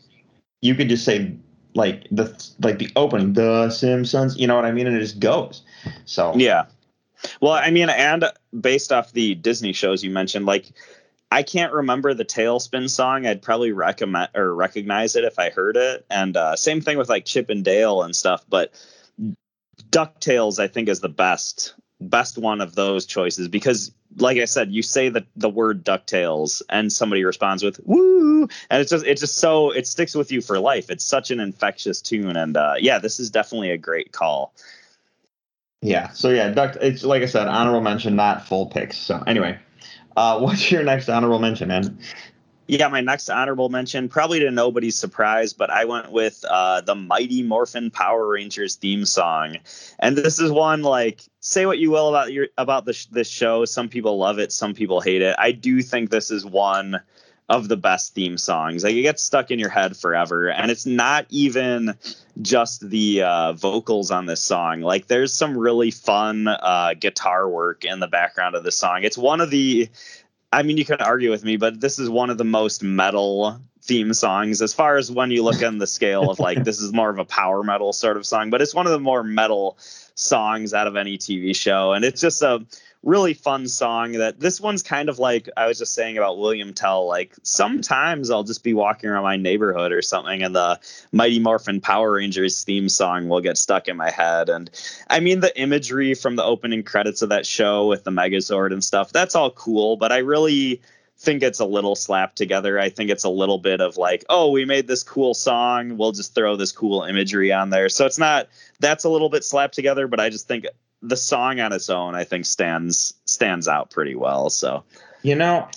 [0.60, 1.34] you could just say
[1.74, 2.24] like the
[2.60, 4.36] like the opening, The Simpsons.
[4.36, 4.86] You know what I mean?
[4.86, 5.62] And it just goes.
[6.04, 6.66] So Yeah.
[7.40, 8.24] Well, I mean, and
[8.60, 10.72] based off the Disney shows you mentioned, like
[11.32, 13.26] I can't remember the TaleSpin song.
[13.26, 16.04] I'd probably recommend or recognize it if I heard it.
[16.10, 18.44] And uh, same thing with like Chip and Dale and stuff.
[18.50, 18.74] But
[19.88, 21.72] Ducktales, I think, is the best
[22.02, 26.60] best one of those choices because, like I said, you say the the word Ducktales
[26.68, 30.42] and somebody responds with "woo," and it's just it's just so it sticks with you
[30.42, 30.90] for life.
[30.90, 34.52] It's such an infectious tune, and uh, yeah, this is definitely a great call.
[35.80, 36.10] yeah.
[36.10, 36.76] So yeah, Duck.
[36.82, 38.98] It's like I said, honorable mention, not full picks.
[38.98, 39.58] So anyway,
[40.16, 41.98] uh, what's your next honorable mention, man?
[42.68, 46.94] Yeah, my next honorable mention, probably to nobody's surprise, but I went with uh, the
[46.94, 49.56] Mighty Morphin Power Rangers theme song,
[49.98, 53.64] and this is one like say what you will about your about this this show.
[53.64, 55.34] Some people love it, some people hate it.
[55.38, 57.00] I do think this is one
[57.48, 58.84] of the best theme songs.
[58.84, 61.94] Like it gets stuck in your head forever, and it's not even
[62.40, 64.80] just the uh, vocals on this song.
[64.80, 69.00] Like there's some really fun uh, guitar work in the background of the song.
[69.02, 69.88] It's one of the
[70.52, 73.58] I mean, you can argue with me, but this is one of the most metal
[73.84, 76.92] theme songs as far as when you look on the scale of like this is
[76.92, 79.76] more of a power metal sort of song, but it's one of the more metal
[80.14, 81.92] songs out of any TV show.
[81.92, 82.64] And it's just a
[83.02, 86.72] really fun song that this one's kind of like I was just saying about William
[86.72, 87.06] Tell.
[87.06, 90.78] Like sometimes I'll just be walking around my neighborhood or something, and the
[91.10, 94.48] Mighty Morphin Power Rangers theme song will get stuck in my head.
[94.48, 94.70] And
[95.08, 98.84] I mean, the imagery from the opening credits of that show with the Megazord and
[98.84, 100.80] stuff, that's all cool, but I really
[101.18, 102.78] think it's a little slapped together.
[102.80, 106.12] I think it's a little bit of like, oh, we made this cool song, we'll
[106.12, 107.88] just throw this cool imagery on there.
[107.88, 108.48] So it's not
[108.80, 110.66] that's a little bit slapped together, but I just think
[111.02, 114.50] the song on its own I think stands stands out pretty well.
[114.50, 114.84] So
[115.22, 115.68] You know,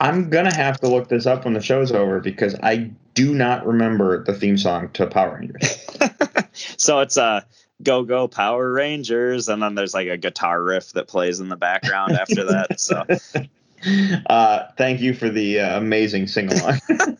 [0.00, 3.66] I'm gonna have to look this up when the show's over because I do not
[3.66, 5.86] remember the theme song to Power Rangers.
[6.76, 7.44] so it's a
[7.82, 11.56] go go Power Rangers, and then there's like a guitar riff that plays in the
[11.56, 12.80] background after that.
[12.80, 13.04] So
[14.26, 16.80] uh, thank you for the uh, amazing sing along.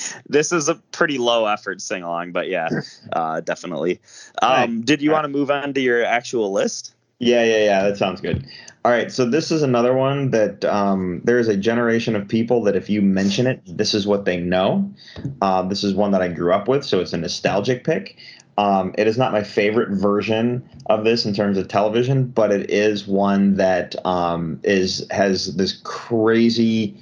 [0.28, 2.68] this is a pretty low effort sing along, but yeah,
[3.12, 4.00] uh, definitely.
[4.40, 6.94] Um, did you want to move on to your actual list?
[7.18, 7.82] Yeah, yeah, yeah.
[7.84, 8.46] That sounds good.
[8.84, 12.64] All right, so this is another one that um, there is a generation of people
[12.64, 14.92] that if you mention it, this is what they know.
[15.40, 18.16] Uh, this is one that I grew up with, so it's a nostalgic pick.
[18.58, 22.70] Um, it is not my favorite version of this in terms of television, but it
[22.70, 26.96] is one that um, is has this crazy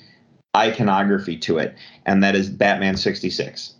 [0.56, 1.74] iconography to it,
[2.06, 3.74] and that is Batman '66.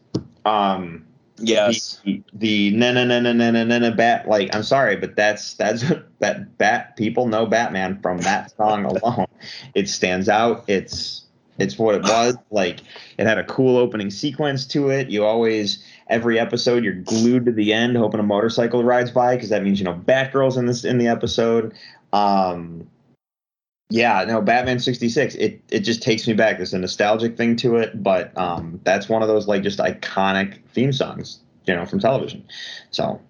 [0.45, 1.07] Um,
[1.43, 2.01] Yes.
[2.05, 5.17] the the na na na na na na na na bat like I'm sorry, but
[5.17, 5.85] that's that's
[6.19, 9.27] that bat people know Batman from that song alone.
[9.75, 10.65] It stands out.
[10.69, 11.25] It's
[11.59, 12.37] it's what it was.
[12.51, 12.81] Like
[13.19, 15.09] it had a cool opening sequence to it.
[15.09, 19.49] You always every episode you're glued to the end, hoping a motorcycle rides by because
[19.49, 21.75] that means you know Batgirl's in this in the episode.
[22.13, 22.89] Um,
[23.89, 25.35] yeah, no, Batman sixty six.
[25.37, 26.59] It it just takes me back.
[26.59, 30.63] There's a nostalgic thing to it, but um, that's one of those like just iconic
[30.75, 32.45] theme songs, you know, from television.
[32.91, 33.21] So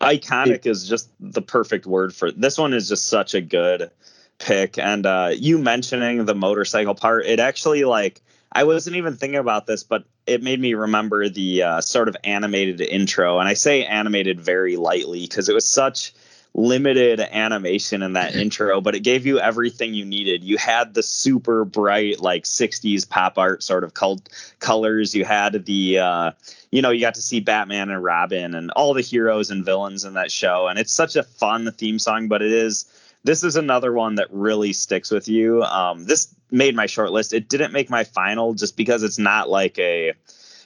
[0.00, 3.90] iconic is just the perfect word for this one is just such a good
[4.38, 8.20] pick and uh you mentioning the motorcycle part it actually like
[8.52, 12.16] i wasn't even thinking about this but it made me remember the uh, sort of
[12.24, 16.12] animated intro and i say animated very lightly because it was such
[16.54, 21.02] limited animation in that intro but it gave you everything you needed you had the
[21.02, 26.30] super bright like 60s pop art sort of cult colors you had the uh
[26.70, 30.04] you know, you got to see Batman and Robin and all the heroes and villains
[30.04, 30.68] in that show.
[30.68, 32.84] And it's such a fun theme song, but it is
[33.28, 35.62] this is another one that really sticks with you.
[35.62, 37.34] Um, this made my short list.
[37.34, 40.14] It didn't make my final just because it's not like a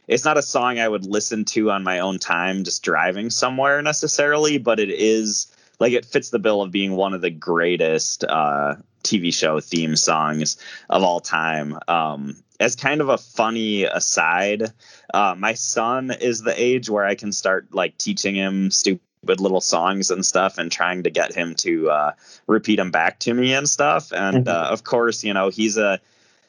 [0.06, 3.82] it's not a song I would listen to on my own time just driving somewhere
[3.82, 8.22] necessarily, but it is like it fits the bill of being one of the greatest
[8.22, 10.56] uh, TV show theme songs
[10.88, 11.80] of all time.
[11.88, 14.72] Um, as kind of a funny aside,
[15.12, 19.60] uh, my son is the age where I can start like teaching him stupid little
[19.60, 22.12] songs and stuff and trying to get him to uh,
[22.46, 24.12] repeat them back to me and stuff.
[24.12, 26.00] And uh, of course, you know, he's a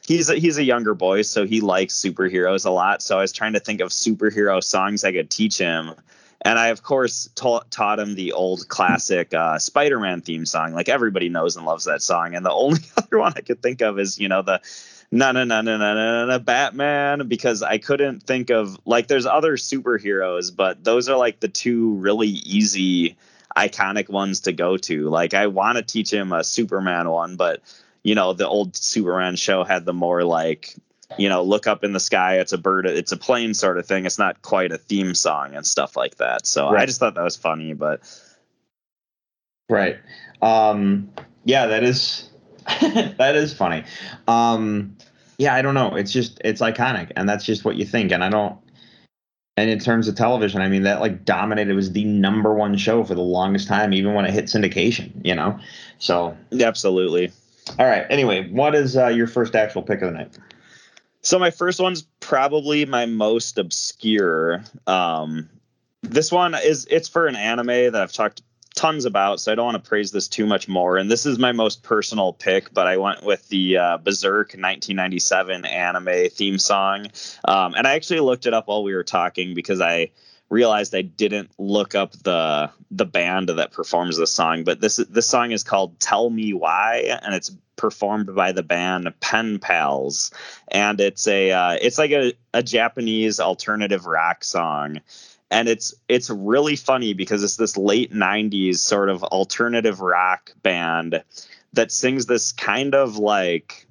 [0.05, 3.01] he's a, he's a younger boy, so he likes superheroes a lot.
[3.01, 5.91] So I was trying to think of superhero songs I could teach him.
[6.45, 10.74] And I, of course, taught taught him the old classic uh, Spider-Man theme song.
[10.74, 12.36] Like everybody knows and loves that song.
[12.36, 14.59] And the only other one I could think of is, you know, the
[15.14, 19.26] no no no no no no no Batman because I couldn't think of like there's
[19.26, 23.16] other superheroes, but those are like the two really easy
[23.55, 25.09] iconic ones to go to.
[25.09, 27.61] Like I want to teach him a Superman one, but
[28.03, 30.76] you know the old Superman show had the more like
[31.18, 33.86] you know look up in the sky it's a bird it's a plane sort of
[33.86, 36.82] thing it's not quite a theme song and stuff like that so Right.
[36.82, 38.01] i just thought that was funny but
[39.70, 39.97] Right.
[40.41, 41.09] Um,
[41.45, 42.30] yeah, that is
[42.82, 43.84] that is funny.
[44.28, 44.97] Um,
[45.44, 45.96] yeah, I don't know.
[45.96, 48.12] It's just it's iconic, and that's just what you think.
[48.12, 48.58] And I don't.
[49.56, 53.04] And in terms of television, I mean that like dominated was the number one show
[53.04, 55.12] for the longest time, even when it hit syndication.
[55.24, 55.60] You know.
[56.00, 57.32] So absolutely
[57.80, 58.06] all right.
[58.10, 60.38] Anyway, what is uh, your first actual pick of the night?
[61.22, 64.64] So my first one's probably my most obscure.
[64.88, 65.50] Um,
[66.02, 68.41] this one is it's for an anime that I've talked
[68.84, 70.98] tons about, so I don't want to praise this too much more.
[70.98, 75.64] And this is my most personal pick, but I went with the uh, Berserk 1997
[75.64, 77.08] anime theme song.
[77.46, 80.12] Um, and I actually looked it up while we were talking because I
[80.50, 84.66] realized I didn't look up the the band that performs the song.
[84.66, 89.12] But this this song is called "Tell Me Why," and it's performed by the band
[89.22, 90.30] Pen Pals,
[90.68, 95.00] and it's a uh, it's like a, a Japanese alternative rock song
[95.54, 101.24] and it's it's really funny because it's this late 90s sort of alternative rock band
[101.74, 103.88] that sings this kind of like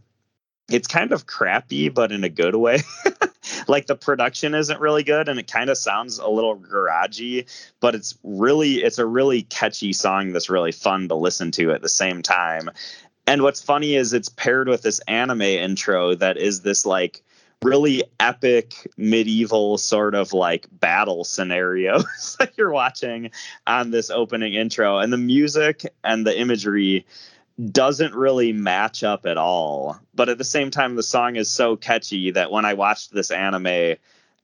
[0.69, 2.81] it's kind of crappy but in a good way.
[3.67, 7.47] Like the production isn't really good and it kind of sounds a little garagey
[7.81, 11.83] but it's really it's a really catchy song that's really fun to listen to at
[11.83, 12.71] the same time.
[13.27, 17.23] And what's funny is it's paired with this anime intro that is this like
[17.63, 23.31] really epic medieval sort of like battle scenarios that you're watching
[23.67, 24.99] on this opening intro.
[24.99, 27.07] And the music and the imagery
[27.71, 29.99] doesn't really match up at all.
[30.15, 33.31] But at the same time the song is so catchy that when i watched this
[33.31, 33.97] anime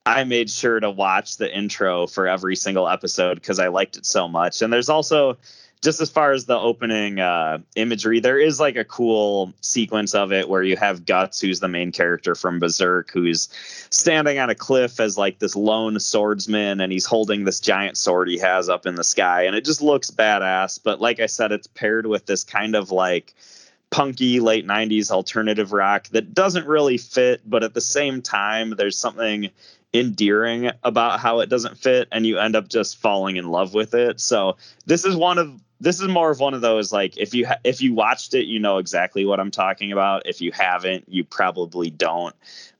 [0.06, 4.06] i made sure to watch the intro for every single episode because i liked it
[4.06, 4.62] so much.
[4.62, 5.38] And there's also
[5.80, 10.32] just as far as the opening uh, imagery, there is like a cool sequence of
[10.32, 13.48] it where you have Guts, who's the main character from Berserk, who's
[13.90, 18.28] standing on a cliff as like this lone swordsman, and he's holding this giant sword
[18.28, 20.80] he has up in the sky, and it just looks badass.
[20.82, 23.34] But like I said, it's paired with this kind of like
[23.90, 28.98] punky late 90s alternative rock that doesn't really fit, but at the same time, there's
[28.98, 29.50] something
[29.94, 33.94] endearing about how it doesn't fit and you end up just falling in love with
[33.94, 34.20] it.
[34.20, 37.46] So this is one of this is more of one of those like if you
[37.46, 41.04] ha- if you watched it you know exactly what i'm talking about if you haven't
[41.08, 42.34] you probably don't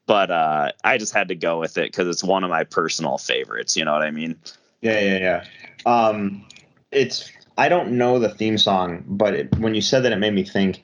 [0.07, 3.19] but uh i just had to go with it because it's one of my personal
[3.19, 4.37] favorites you know what i mean
[4.81, 5.45] Yeah, yeah, yeah.
[5.87, 6.47] Um,
[6.93, 10.35] it's I don't know the theme song, but it, when you said that, it made
[10.35, 10.83] me think.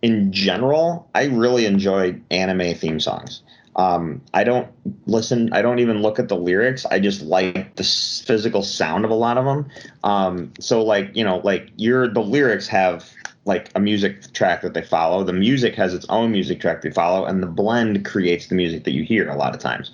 [0.00, 3.42] In general, I really enjoy anime theme songs.
[3.76, 4.68] Um, I don't
[5.06, 5.52] listen.
[5.52, 6.86] I don't even look at the lyrics.
[6.86, 9.68] I just like the physical sound of a lot of them.
[10.04, 13.10] Um, so like you know, like your the lyrics have
[13.46, 15.24] like a music track that they follow.
[15.24, 18.84] The music has its own music track they follow, and the blend creates the music
[18.84, 19.90] that you hear a lot of times.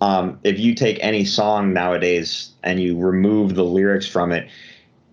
[0.00, 4.48] Um, if you take any song nowadays and you remove the lyrics from it,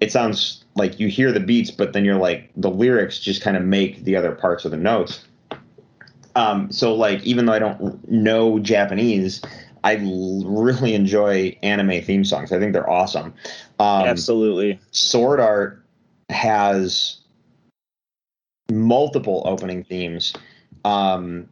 [0.01, 3.55] it sounds like you hear the beats, but then you're like the lyrics just kind
[3.57, 5.23] of make the other parts of the notes.
[6.39, 9.41] Um, so like even though I don't know Japanese,
[9.83, 12.53] I l- really enjoy anime theme songs.
[12.53, 13.33] I think they're awesome.
[13.79, 14.79] Um, Absolutely.
[14.91, 15.83] Sword Art
[16.29, 17.17] has
[18.71, 20.33] multiple opening themes.
[20.85, 21.49] Um,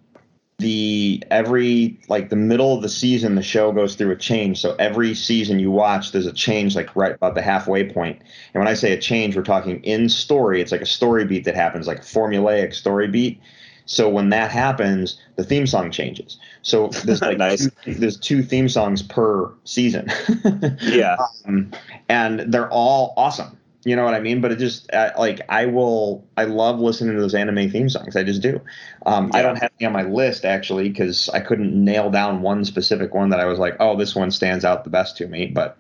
[0.59, 4.61] the every like the middle of the season, the show goes through a change.
[4.61, 8.19] So every season you watch, there's a change like right about the halfway point.
[8.53, 10.61] And when I say a change, we're talking in story.
[10.61, 13.41] It's like a story beat that happens, like a formulaic story beat.
[13.87, 16.37] So when that happens, the theme song changes.
[16.61, 17.69] So there's like Nice.
[17.83, 20.09] two, there's two theme songs per season.
[20.81, 21.17] Yeah.
[21.47, 21.71] um,
[22.09, 23.57] and they're all awesome.
[23.85, 24.41] You know what I mean?
[24.41, 26.25] But it just uh, like I will.
[26.35, 28.17] I love listening to those anime theme songs.
[28.17, 28.59] I just do.
[29.05, 32.65] Um, I don't have any on my list actually because I couldn't nail down one
[32.65, 35.47] specific one that I was like, oh, this one stands out the best to me.
[35.47, 35.77] But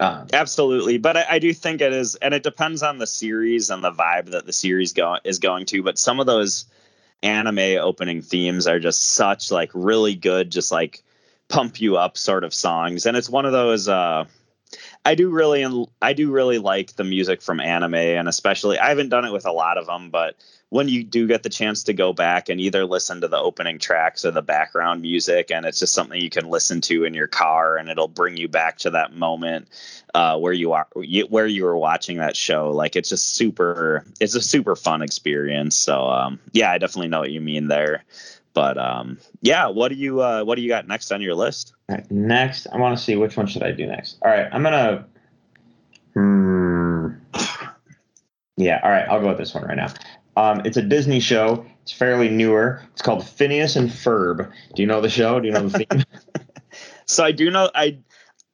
[0.00, 3.70] uh, Absolutely, but I, I do think it is, and it depends on the series
[3.70, 5.82] and the vibe that the series go, is going to.
[5.84, 6.66] But some of those
[7.22, 11.02] anime opening themes are just such like really good, just like
[11.48, 13.88] pump you up sort of songs, and it's one of those.
[13.88, 14.24] uh
[15.04, 15.64] I do really,
[16.02, 19.46] I do really like the music from anime, and especially I haven't done it with
[19.46, 20.36] a lot of them, but
[20.70, 23.78] when you do get the chance to go back and either listen to the opening
[23.78, 27.28] tracks or the background music, and it's just something you can listen to in your
[27.28, 29.68] car, and it'll bring you back to that moment
[30.14, 30.88] uh, where you are,
[31.28, 32.72] where you were watching that show.
[32.72, 35.76] Like it's just super, it's a super fun experience.
[35.76, 38.04] So um, yeah, I definitely know what you mean there.
[38.52, 41.74] But um, yeah, what do you uh, what do you got next on your list?
[42.10, 44.16] next, I want to see which one should I do next.
[44.22, 45.06] All right, I'm gonna.
[46.14, 47.08] Hmm.
[48.56, 49.92] Yeah, all right, I'll go with this one right now.
[50.36, 51.64] Um, it's a Disney show.
[51.82, 52.82] It's fairly newer.
[52.92, 54.50] It's called Phineas and Ferb.
[54.74, 55.40] Do you know the show?
[55.40, 56.02] Do you know the theme?
[57.08, 57.98] So I do know I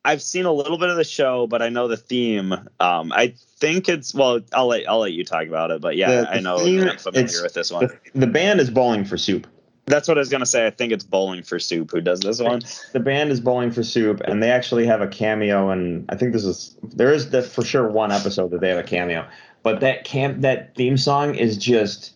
[0.04, 2.52] I've seen a little bit of the show, but I know the theme.
[2.80, 4.40] Um, I think it's well.
[4.52, 5.80] I'll let I'll let you talk about it.
[5.80, 7.86] But yeah, The- the I know theme, I'm familiar with this one.
[7.86, 9.46] the, the band is Bowling for Soup.
[9.86, 10.66] That's what I was gonna say.
[10.66, 12.60] I think it's Bowling for Soup who does this one.
[12.92, 15.70] The band is Bowling for Soup, and they actually have a cameo.
[15.70, 18.78] And I think this is there is the, for sure one episode that they have
[18.78, 19.26] a cameo.
[19.62, 22.12] But that camp that theme song is just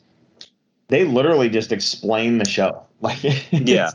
[0.88, 2.82] they literally just explain the show.
[3.03, 3.18] Like
[3.53, 3.90] Yeah.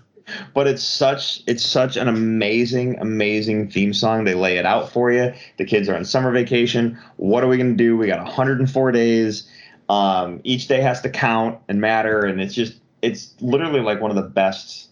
[0.54, 4.26] But it's such it's such an amazing amazing theme song.
[4.26, 5.34] They lay it out for you.
[5.58, 7.00] The kids are on summer vacation.
[7.18, 7.98] What are we gonna do?
[7.98, 9.50] We got 104 days.
[9.90, 14.12] Um, each day has to count and matter, and it's just it's literally like one
[14.12, 14.90] of the best,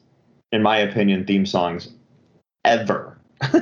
[0.51, 1.89] in my opinion, theme songs
[2.65, 3.17] ever.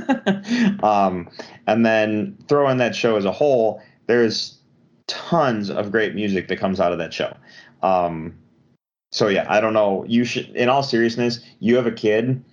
[0.81, 1.29] um,
[1.67, 4.56] and then throw in that show as a whole, there's
[5.07, 7.35] tons of great music that comes out of that show.
[7.81, 8.37] Um,
[9.11, 10.05] so yeah, I don't know.
[10.07, 12.43] You should, in all seriousness, you have a kid.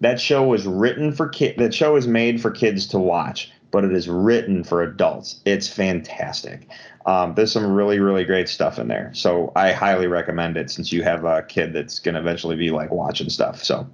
[0.00, 1.58] That show was written for kid.
[1.58, 5.40] That show is made for kids to watch, but it is written for adults.
[5.44, 6.66] It's fantastic.
[7.06, 9.10] Um, there's some really, really great stuff in there.
[9.14, 12.70] So I highly recommend it since you have a kid that's going to eventually be
[12.70, 13.62] like watching stuff.
[13.62, 13.86] So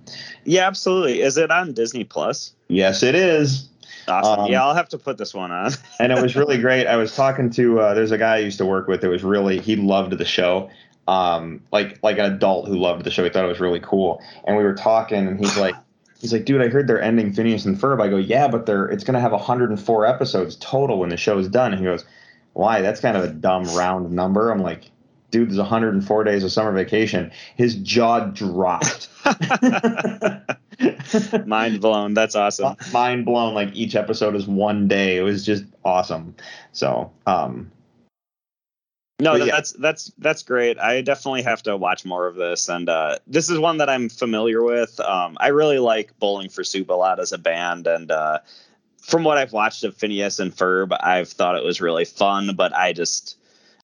[0.44, 1.22] Yeah, absolutely.
[1.22, 2.52] Is it on Disney Plus?
[2.68, 3.68] yes, it is.
[4.08, 4.40] Awesome.
[4.40, 5.72] Um, yeah, I'll have to put this one on.
[6.00, 6.86] and it was really great.
[6.86, 9.04] I was talking to uh, there's a guy I used to work with.
[9.04, 10.70] It was really he loved the show,
[11.08, 13.24] um, like like an adult who loved the show.
[13.24, 14.22] He thought it was really cool.
[14.44, 15.74] And we were talking, and he's like,
[16.18, 18.02] he's like, dude, I heard they're ending Phineas and Ferb.
[18.02, 21.72] I go, yeah, but they're it's gonna have 104 episodes total when the show's done.
[21.72, 22.04] And he goes,
[22.52, 22.80] why?
[22.80, 24.50] That's kind of a dumb round number.
[24.50, 24.90] I'm like.
[25.30, 27.32] Dude, there's 104 days of summer vacation.
[27.56, 29.08] His jaw dropped.
[31.46, 32.14] Mind blown.
[32.14, 32.76] That's awesome.
[32.92, 36.34] mind blown like each episode is one day it was just awesome
[36.72, 37.70] so um
[39.18, 39.46] No, yeah.
[39.46, 40.78] that's that's that's great.
[40.78, 44.10] I definitely have to watch more of this, and uh, this is one that I'm
[44.10, 45.00] familiar with.
[45.00, 48.40] Um, I really like Bowling for Soup a lot as a band, and uh,
[49.00, 52.54] from what I've watched of Phineas and Ferb, I've thought it was really fun.
[52.54, 53.38] But I just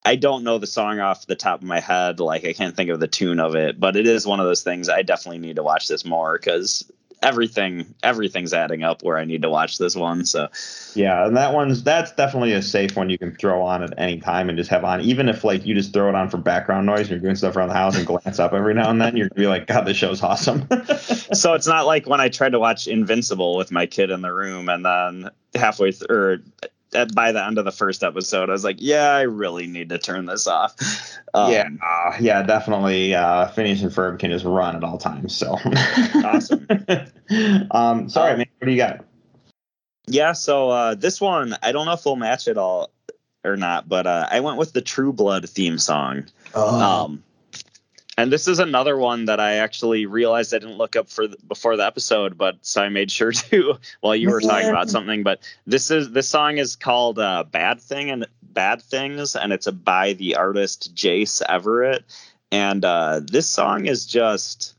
[0.04, 2.20] I don't know the song off the top of my head.
[2.20, 4.62] Like I can't think of the tune of it, but it is one of those
[4.62, 6.84] things I definitely need to watch this more because
[7.22, 10.24] everything everything's adding up where I need to watch this one.
[10.24, 10.48] So
[10.94, 14.18] yeah and that one's that's definitely a safe one you can throw on at any
[14.18, 16.84] time and just have on even if like you just throw it on for background
[16.86, 19.16] noise and you're doing stuff around the house and glance up every now and then
[19.16, 20.66] you're gonna be like god this show's awesome
[21.32, 24.32] so it's not like when I tried to watch Invincible with my kid in the
[24.32, 26.38] room and then halfway through, or
[26.94, 29.88] at, by the end of the first episode, I was like, yeah, I really need
[29.90, 30.74] to turn this off.
[31.34, 33.14] Um, yeah, uh, yeah, definitely.
[33.14, 35.34] Uh, Phineas and Ferb can just run at all times.
[35.34, 35.56] So
[36.22, 36.66] Awesome.
[37.70, 38.46] um, sorry, man.
[38.58, 39.02] What do you got?
[40.06, 42.90] Yeah, so uh, this one, I don't know if we'll match it all
[43.44, 46.24] or not, but uh, I went with the True Blood theme song.
[46.54, 47.24] Um,
[48.22, 51.36] and this is another one that I actually realized I didn't look up for the,
[51.48, 55.24] before the episode, but so I made sure to while you were talking about something.
[55.24, 59.66] But this is this song is called uh, "Bad Thing" and "Bad Things," and it's
[59.66, 62.04] a, by the artist Jace Everett.
[62.52, 64.74] And uh, this song is just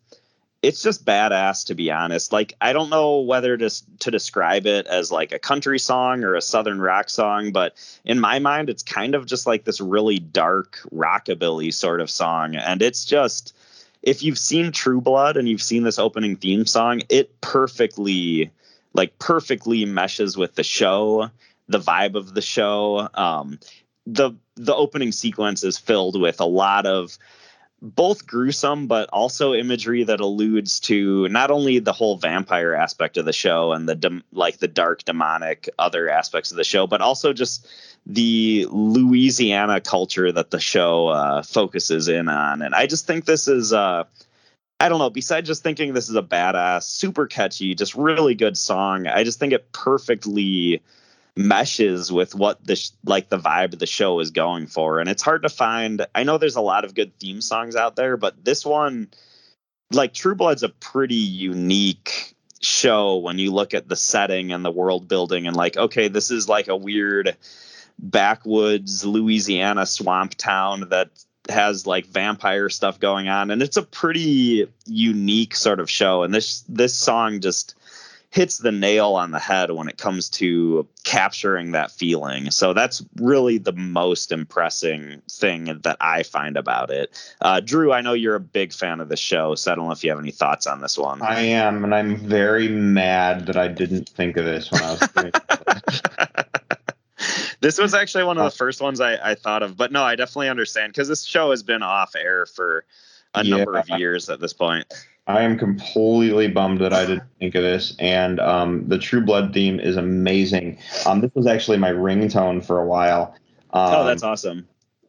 [0.64, 2.32] it's just badass to be honest.
[2.32, 6.36] Like I don't know whether to to describe it as like a country song or
[6.36, 10.20] a southern rock song, but in my mind it's kind of just like this really
[10.20, 13.56] dark rockabilly sort of song and it's just
[14.02, 18.50] if you've seen True Blood and you've seen this opening theme song, it perfectly
[18.94, 21.30] like perfectly meshes with the show,
[21.68, 23.10] the vibe of the show.
[23.14, 23.60] Um
[24.06, 27.18] the the opening sequence is filled with a lot of
[27.84, 33.26] both gruesome but also imagery that alludes to not only the whole vampire aspect of
[33.26, 37.02] the show and the dem- like the dark demonic other aspects of the show but
[37.02, 37.68] also just
[38.06, 42.62] the louisiana culture that the show uh, focuses in on.
[42.62, 44.06] And i just think this is uh,
[44.80, 48.58] i don't know besides just thinking this is a badass super catchy just really good
[48.58, 50.82] song i just think it perfectly
[51.36, 55.00] meshes with what the sh- like the vibe of the show is going for.
[55.00, 57.96] And it's hard to find i know there's a lot of good theme songs out
[57.96, 59.10] there but this one
[59.92, 64.72] like true blood's a pretty unique show when you look at the setting and the
[64.72, 67.36] world building and like okay this is like a weird
[68.00, 71.10] backwoods louisiana swamp town that
[71.50, 73.52] has like vampire stuff going on.
[73.52, 76.24] And it's a pretty unique sort of show.
[76.24, 77.76] And this this song just
[78.34, 82.50] hits the nail on the head when it comes to capturing that feeling.
[82.50, 87.16] So that's really the most impressing thing that I find about it.
[87.42, 89.92] Uh, Drew, I know you're a big fan of the show, so I don't know
[89.92, 91.22] if you have any thoughts on this one.
[91.22, 95.10] I am, and I'm very mad that I didn't think of this when I was.
[97.62, 100.16] this was actually one of the first ones I, I thought of, but no, I
[100.16, 102.84] definitely understand because this show has been off air for
[103.36, 103.58] a Yeah.
[103.58, 104.92] number of years at this point.
[105.28, 107.96] I am completely bummed that I didn't think of this.
[108.00, 110.78] And um, the True Blood theme is amazing.
[111.06, 113.36] Um, this was actually my ringtone for a while.
[113.72, 114.68] Um, oh, that's awesome.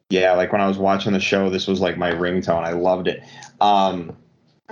[0.09, 2.63] yeah, like when I was watching the show, this was like my ringtone.
[2.63, 3.21] I loved it.
[3.61, 4.15] Um,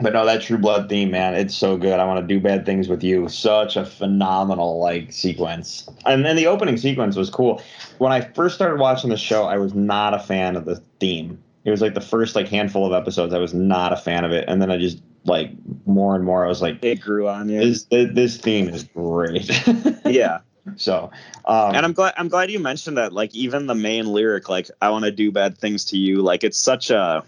[0.02, 2.00] but no, that True Blood theme, man, it's so good.
[2.00, 3.30] I want to do bad things with you.
[3.30, 7.62] Such a phenomenal like sequence, and then the opening sequence was cool.
[8.00, 11.38] When I first started watching the show, I was not a fan of the theme.
[11.64, 14.32] It was like the first like handful of episodes, I was not a fan of
[14.32, 15.52] it, and then I just like
[15.86, 17.60] more and more, I was like, It grew on you.
[17.60, 19.50] this this theme is great.
[20.06, 20.40] yeah.
[20.76, 21.12] so,
[21.46, 23.14] um, and I'm glad I'm glad you mentioned that.
[23.14, 26.44] Like even the main lyric, like "I want to do bad things to you," like
[26.44, 27.24] it's such a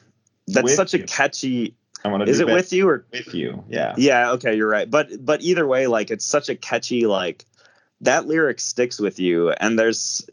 [0.47, 1.03] that's such you.
[1.03, 1.75] a catchy.
[2.03, 3.63] I want to Is do it with you or with you?
[3.67, 3.95] Yeah.
[3.97, 4.31] yeah?
[4.33, 4.89] Okay, you're right.
[4.89, 7.45] But but either way, like it's such a catchy like
[8.01, 10.29] that lyric sticks with you, and there's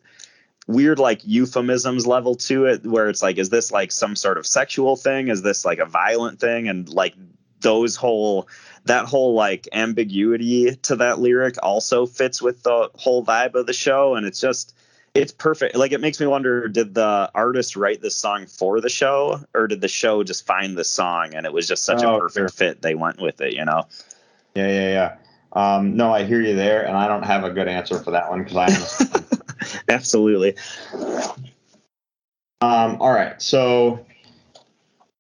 [0.66, 4.46] weird like euphemisms level to it where it's like is this like some sort of
[4.46, 7.14] sexual thing is this like a violent thing and like
[7.62, 8.48] those whole
[8.84, 13.72] that whole like ambiguity to that lyric also fits with the whole vibe of the
[13.72, 14.74] show and it's just
[15.14, 18.88] it's perfect like it makes me wonder did the artist write this song for the
[18.88, 22.16] show or did the show just find the song and it was just such Oh,
[22.16, 22.48] a perfect sure.
[22.48, 23.86] fit they went with it you know
[24.54, 25.16] Yeah, yeah, yeah.
[25.54, 28.30] Um, no, I hear you there, and I don't have a good answer for that
[28.30, 29.82] one because I'm.
[29.88, 30.56] absolutely
[32.62, 34.04] um, all right, so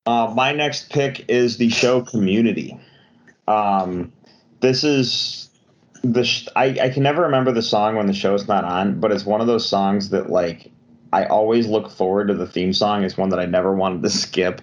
[0.06, 2.78] uh, my next pick is the show Community.
[3.46, 4.12] Um,
[4.60, 5.48] this is
[6.02, 9.12] the sh- I, I can never remember the song when the show's not on, but
[9.12, 10.70] it's one of those songs that like
[11.12, 13.04] I always look forward to the theme song.
[13.04, 14.62] It's one that I never wanted to skip.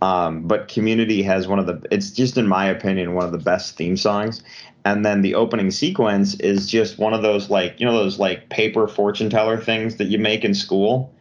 [0.00, 3.38] Um, but Community has one of the it's just in my opinion one of the
[3.38, 4.42] best theme songs.
[4.84, 8.48] And then the opening sequence is just one of those like you know those like
[8.48, 11.12] paper fortune teller things that you make in school.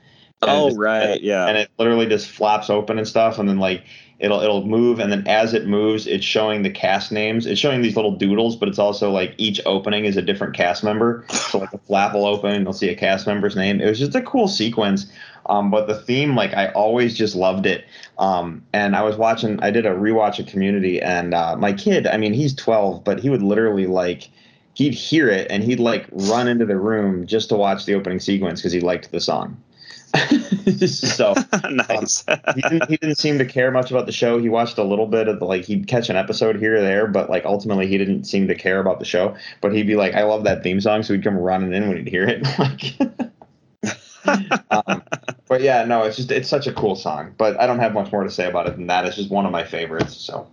[0.41, 1.47] Oh just- right yeah.
[1.47, 3.84] and it literally just flops open and stuff and then like
[4.19, 7.45] it'll it'll move and then as it moves it's showing the cast names.
[7.45, 10.84] It's showing these little doodles but it's also like each opening is a different cast
[10.84, 11.26] member.
[11.30, 13.81] So like the flap will open and you'll see a cast member's name.
[13.81, 15.07] It was just a cool sequence
[15.47, 17.85] um, but the theme like i always just loved it.
[18.19, 22.07] Um, and i was watching i did a rewatch of community and uh, my kid
[22.07, 24.30] i mean he's 12 but he would literally like
[24.73, 28.19] he'd hear it and he'd like run into the room just to watch the opening
[28.19, 29.55] sequence because he liked the song
[30.88, 31.34] so
[31.69, 32.23] nice.
[32.55, 34.39] he, didn't, he didn't seem to care much about the show.
[34.39, 37.07] He watched a little bit of the, like he'd catch an episode here or there,
[37.07, 39.35] but like ultimately he didn't seem to care about the show.
[39.61, 41.97] But he'd be like, "I love that theme song," so he'd come running in when
[41.97, 42.45] he'd hear it.
[42.59, 42.95] like,
[44.71, 45.03] um,
[45.47, 47.34] but yeah, no, it's just it's such a cool song.
[47.38, 49.05] But I don't have much more to say about it than that.
[49.05, 50.15] It's just one of my favorites.
[50.15, 50.47] So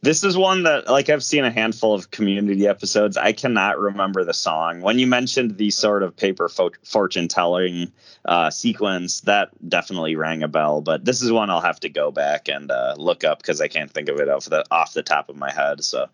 [0.00, 3.16] This is one that, like, I've seen a handful of community episodes.
[3.16, 4.80] I cannot remember the song.
[4.80, 7.92] When you mentioned the sort of paper fo- fortune telling
[8.24, 10.80] uh, sequence, that definitely rang a bell.
[10.80, 13.68] But this is one I'll have to go back and uh, look up because I
[13.68, 15.84] can't think of it off the off the top of my head.
[15.84, 16.08] So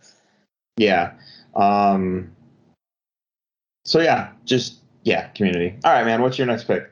[0.77, 1.15] yeah,
[1.55, 2.33] um,
[3.85, 5.79] so yeah, just yeah, community.
[5.85, 6.23] All right, man.
[6.23, 6.91] What's your next pick?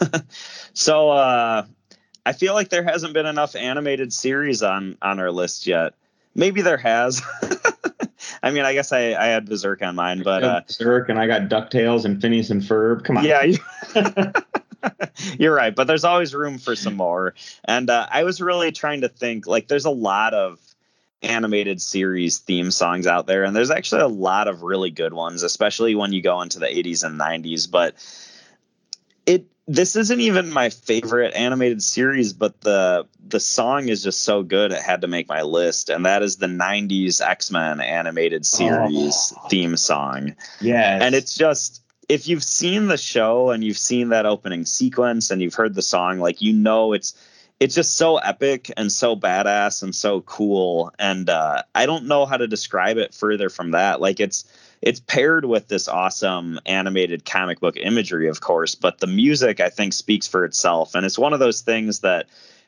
[0.74, 1.66] so uh,
[2.26, 5.94] I feel like there hasn't been enough animated series on on our list yet.
[6.34, 7.22] Maybe there has.
[8.42, 11.26] I mean, I guess I, I had Berserk on mine, but uh, Berserk and I
[11.26, 13.04] got Ducktales and Phineas and Ferb.
[13.04, 13.24] Come on.
[13.24, 13.58] yeah, you-
[15.38, 15.74] you're right.
[15.74, 17.34] But there's always room for some more.
[17.64, 19.46] And uh, I was really trying to think.
[19.46, 20.58] Like, there's a lot of
[21.22, 25.42] animated series theme songs out there, and there's actually a lot of really good ones,
[25.42, 27.70] especially when you go into the 80s and 90s.
[27.70, 27.94] But
[29.24, 34.44] it this isn't even my favorite animated series, but the the song is just so
[34.44, 38.42] good it had to make my list, and that is the '90s X Men animated
[38.42, 38.44] oh.
[38.44, 40.36] series theme song.
[40.60, 45.30] yeah, And it's just if you've seen the show and you've seen that opening sequence
[45.30, 47.14] and you've heard the song, like you know it's
[47.58, 50.92] it's just so epic and so badass and so cool.
[50.98, 54.00] And uh, I don't know how to describe it further from that.
[54.00, 54.44] Like it's
[54.82, 59.70] it's paired with this awesome animated comic book imagery, of course, but the music I
[59.70, 60.94] think speaks for itself.
[60.94, 62.26] And it's one of those things that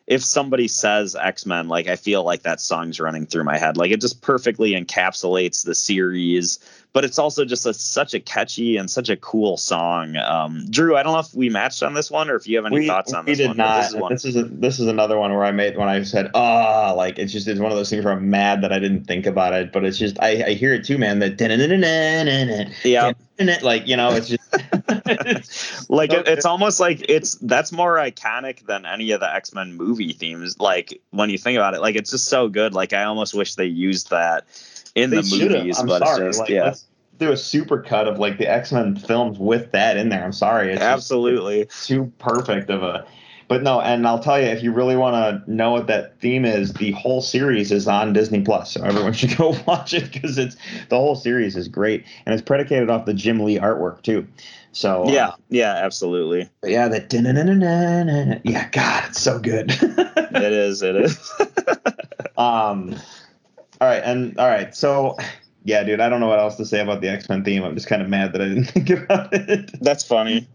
[0.09, 3.76] if somebody says X-Men, like I feel like that song's running through my head.
[3.76, 6.59] Like it just perfectly encapsulates the series,
[6.94, 10.16] but it's also just a, such a catchy and such a cool song.
[10.16, 12.64] Um, Drew, I don't know if we matched on this one or if you have
[12.64, 13.56] any thoughts on we this did one.
[13.59, 13.82] not.
[13.82, 14.12] This is one.
[14.12, 17.18] This is a, this is another one where I made when I said ah, like
[17.18, 19.52] it's just it's one of those things where I'm mad that I didn't think about
[19.52, 21.18] it, but it's just I, I hear it too, man.
[21.18, 21.36] That
[22.82, 23.12] Yeah.
[23.62, 24.38] like you know, it's just
[25.88, 29.74] like So it, it's almost like it's that's more iconic than any of the x-men
[29.74, 33.04] movie themes like when you think about it like it's just so good like i
[33.04, 34.44] almost wish they used that
[34.94, 36.26] in they the movies I'm but sorry.
[36.28, 36.86] it's just like, yeah let's
[37.18, 40.24] do a super cut of like the X Men films with that in there.
[40.24, 43.06] I'm sorry, it's absolutely too perfect of a.
[43.48, 46.44] But no, and I'll tell you, if you really want to know what that theme
[46.44, 50.36] is, the whole series is on Disney Plus, so everyone should go watch it because
[50.36, 50.56] it's
[50.90, 54.26] the whole series is great, and it's predicated off the Jim Lee artwork too.
[54.72, 58.38] So uh, yeah yeah absolutely yeah, that da-na-na-na-na-na.
[58.44, 59.70] yeah, God, it's so good.
[59.80, 61.32] it is it is
[62.36, 62.94] um,
[63.80, 65.16] all right, and all right, so
[65.64, 67.64] yeah, dude, I don't know what else to say about the X Men theme.
[67.64, 69.70] I'm just kind of mad that I didn't think about it.
[69.82, 70.46] that's funny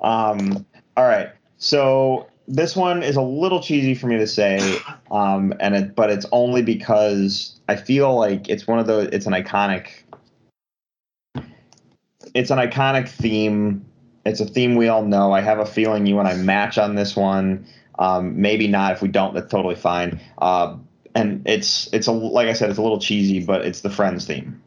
[0.00, 0.64] Um,
[0.96, 1.30] all right.
[1.58, 4.78] So this one is a little cheesy for me to say,
[5.10, 9.08] um, and it, but it's only because I feel like it's one of those.
[9.12, 9.88] It's an iconic.
[12.34, 13.84] It's an iconic theme.
[14.24, 15.32] It's a theme we all know.
[15.32, 17.66] I have a feeling you and I match on this one.
[17.98, 18.92] Um, maybe not.
[18.92, 20.20] If we don't, that's totally fine.
[20.38, 20.76] Uh,
[21.14, 24.26] and it's it's a like I said, it's a little cheesy, but it's the Friends
[24.26, 24.62] theme.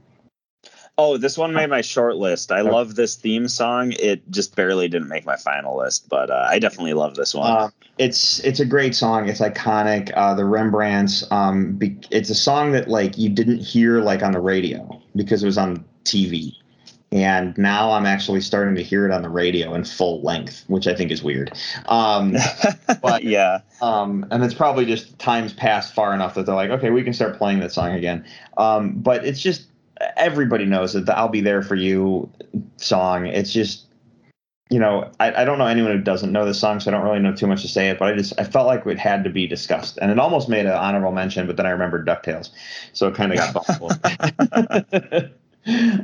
[1.02, 4.88] Oh this one made my short list i love this theme song it just barely
[4.88, 8.60] didn't make my final list but uh, i definitely love this one Uh, it's it's
[8.60, 9.30] a great song.
[9.30, 10.12] It's iconic.
[10.16, 11.30] Uh, the Rembrandts.
[11.30, 15.44] Um, be, it's a song that like you didn't hear like on the radio because
[15.44, 16.56] it was on TV,
[17.12, 20.88] and now I'm actually starting to hear it on the radio in full length, which
[20.88, 21.52] I think is weird.
[21.88, 22.38] Um,
[23.02, 26.92] but yeah um, and it's probably just times passed far enough that they're like, okay,
[26.92, 28.24] we can start playing that song again.
[28.58, 29.66] Um, but it's just
[30.18, 32.30] everybody knows that the "I'll Be There for You"
[32.78, 33.26] song.
[33.26, 33.86] It's just
[34.72, 37.04] you know, I, I don't know anyone who doesn't know this song, so I don't
[37.04, 38.00] really know too much to say it.
[38.00, 40.66] But I just I felt like it had to be discussed, and it almost made
[40.66, 42.52] an honorable mention, but then I remembered Ducktales,
[42.94, 44.00] so it kind of got bumped.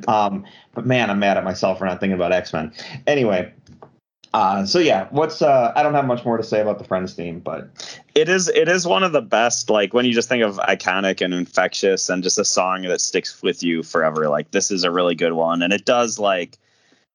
[0.09, 2.73] um, but man, I'm mad at myself for not thinking about X Men.
[3.07, 3.53] Anyway,
[4.33, 7.13] uh, so yeah, what's uh, I don't have much more to say about the Friends
[7.13, 7.69] theme, but.
[8.17, 11.23] It is it is one of the best like when you just think of iconic
[11.23, 14.89] and infectious and just a song that sticks with you forever like this is a
[14.89, 15.61] really good one.
[15.61, 16.57] And it does like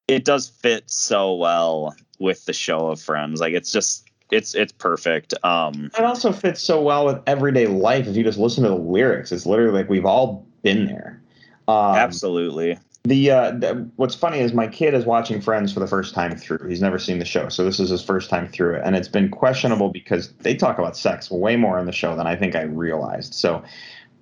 [0.07, 3.41] it does fit so well with the show of friends.
[3.41, 5.35] Like it's just it's it's perfect.
[5.43, 8.77] Um it also fits so well with everyday life if you just listen to the
[8.77, 9.33] lyrics.
[9.33, 11.21] It's literally like we've all been there.
[11.67, 15.89] Um, absolutely The, uh, the what's funny is my kid is watching Friends for the
[15.89, 16.69] first time through.
[16.69, 19.09] He's never seen the show, so this is his first time through it, and it's
[19.09, 22.55] been questionable because they talk about sex way more in the show than I think
[22.55, 23.35] I realized.
[23.35, 23.65] So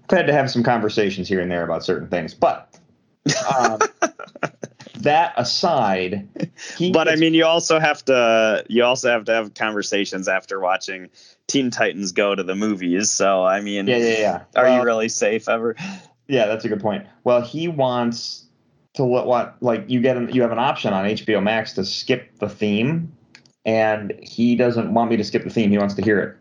[0.08, 2.74] I've had to have some conversations here and there about certain things, but
[3.54, 3.80] um,
[5.00, 6.28] that aside,
[6.92, 11.10] but I mean, you also have to you also have to have conversations after watching
[11.46, 13.10] Teen Titans go to the movies.
[13.10, 14.42] So I mean, yeah, yeah, yeah.
[14.56, 15.76] are you really safe ever?
[16.28, 17.06] Yeah, that's a good point.
[17.24, 18.46] Well, he wants
[18.94, 21.84] to let what like you get an, you have an option on HBO Max to
[21.84, 23.12] skip the theme,
[23.64, 25.70] and he doesn't want me to skip the theme.
[25.70, 26.36] He wants to hear it.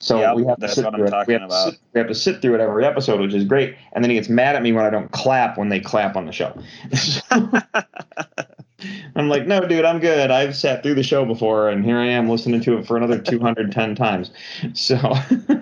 [0.00, 1.26] So Yep, we have to sit what I'm through it.
[1.26, 1.48] we have.
[1.48, 3.76] To sit, we have to sit through it every episode, which is great.
[3.92, 6.26] And then he gets mad at me when I don't clap when they clap on
[6.26, 6.54] the show.
[9.16, 10.30] I'm like, no, dude, I'm good.
[10.30, 13.18] I've sat through the show before, and here I am listening to it for another
[13.18, 14.30] 210 times.
[14.74, 14.98] So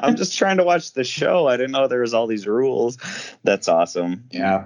[0.01, 1.47] I'm just trying to watch the show.
[1.47, 2.99] I didn't know there was all these rules.
[3.45, 4.25] That's awesome.
[4.33, 4.65] Yeah.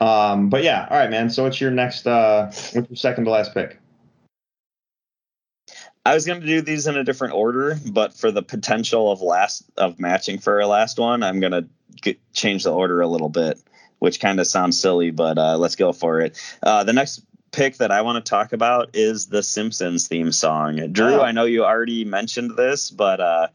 [0.00, 1.30] Um, but yeah, all right, man.
[1.30, 3.78] So what's your next uh what's your second to last pick?
[6.04, 9.22] I was going to do these in a different order, but for the potential of
[9.22, 11.66] last of matching for our last one, I'm going to
[12.00, 13.58] get, change the order a little bit,
[13.98, 16.40] which kind of sounds silly, but uh, let's go for it.
[16.62, 20.92] Uh, the next pick that I want to talk about is the Simpsons theme song.
[20.92, 21.22] Drew, Oh.
[21.22, 23.48] I know you already mentioned this, but uh,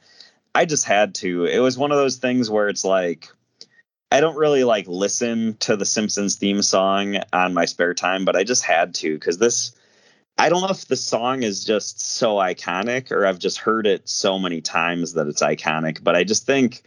[0.54, 1.46] I just had to.
[1.46, 3.30] It was one of those things where it's like
[4.12, 8.36] I don't really like listen to the Simpsons theme song on my spare time, but
[8.36, 9.74] I just had to because this.
[10.38, 14.10] I don't know if the song is just so iconic or I've just heard it
[14.10, 16.84] so many times that it's iconic, but I just think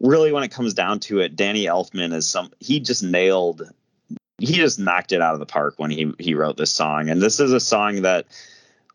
[0.00, 3.70] really when it comes down to it, Danny Elfman is some he just nailed
[4.38, 7.08] he just knocked it out of the park when he he wrote this song.
[7.08, 8.26] And this is a song that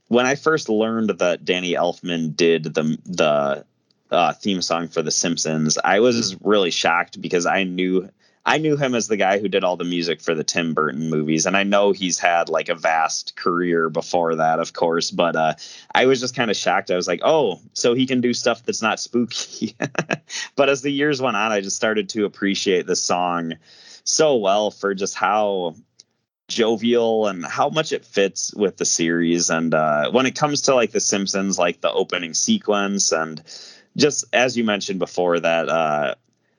[0.07, 3.65] when I first learned that Danny Elfman did the the
[4.11, 8.09] uh, theme song for The Simpsons, I was really shocked because I knew
[8.45, 11.09] I knew him as the guy who did all the music for the Tim Burton
[11.09, 15.11] movies, and I know he's had like a vast career before that, of course.
[15.11, 15.53] But uh,
[15.95, 16.91] I was just kind of shocked.
[16.91, 19.77] I was like, oh, so he can do stuff that's not spooky.
[20.55, 23.53] but as the years went on, I just started to appreciate the song
[24.03, 25.75] so well for just how
[26.49, 29.49] jovial and how much it fits with the series.
[29.49, 33.41] And uh, when it comes to like The Simpsons, like the opening sequence, and
[33.97, 36.15] just as you mentioned before, that uh,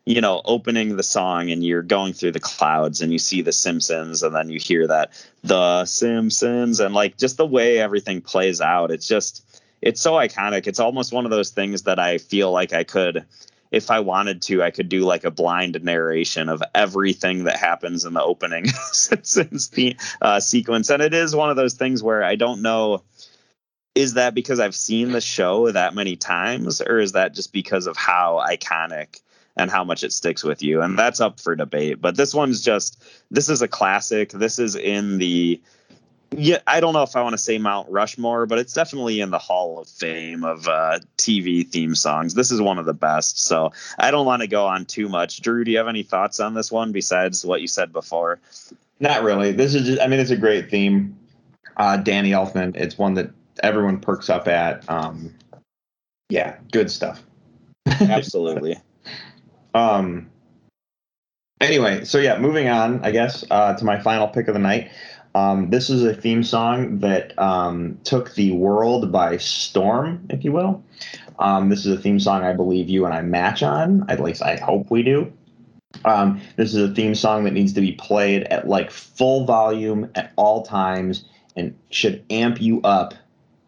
[0.06, 3.52] you know, opening the song and you're going through the clouds and you see the
[3.52, 5.10] Simpsons and then you hear that
[5.42, 8.90] the Simpsons and like just the way everything plays out.
[8.90, 10.66] It's just it's so iconic.
[10.66, 13.24] It's almost one of those things that I feel like I could
[13.70, 18.04] if I wanted to, I could do like a blind narration of everything that happens
[18.04, 19.70] in the opening Simpsons
[20.22, 20.90] uh, sequence.
[20.90, 23.02] And it is one of those things where I don't know
[23.94, 27.86] is that because I've seen the show that many times, or is that just because
[27.86, 29.20] of how iconic
[29.56, 30.82] and how much it sticks with you?
[30.82, 32.00] And that's up for debate.
[32.00, 34.30] But this one's just this is a classic.
[34.30, 35.60] This is in the
[36.36, 39.30] yeah, I don't know if I want to say Mount Rushmore, but it's definitely in
[39.30, 42.34] the Hall of Fame of uh, TV theme songs.
[42.34, 43.38] This is one of the best.
[43.38, 45.42] So I don't want to go on too much.
[45.42, 48.40] Drew, do you have any thoughts on this one besides what you said before?
[48.98, 49.52] Not really.
[49.52, 51.16] This is just I mean it's a great theme.
[51.76, 53.30] Uh Danny Elfman, it's one that
[53.64, 54.88] everyone perks up at.
[54.88, 55.34] Um
[56.28, 57.22] yeah, good stuff.
[57.86, 58.76] Absolutely.
[59.74, 60.30] Um.
[61.60, 64.90] Anyway, so yeah, moving on, I guess, uh, to my final pick of the night.
[65.34, 70.52] Um, this is a theme song that um, took the world by storm, if you
[70.52, 70.84] will.
[71.40, 74.08] Um, this is a theme song I believe you and I match on.
[74.08, 75.32] At least I hope we do.
[76.04, 80.10] Um, this is a theme song that needs to be played at like full volume
[80.14, 81.24] at all times
[81.56, 83.14] and should amp you up.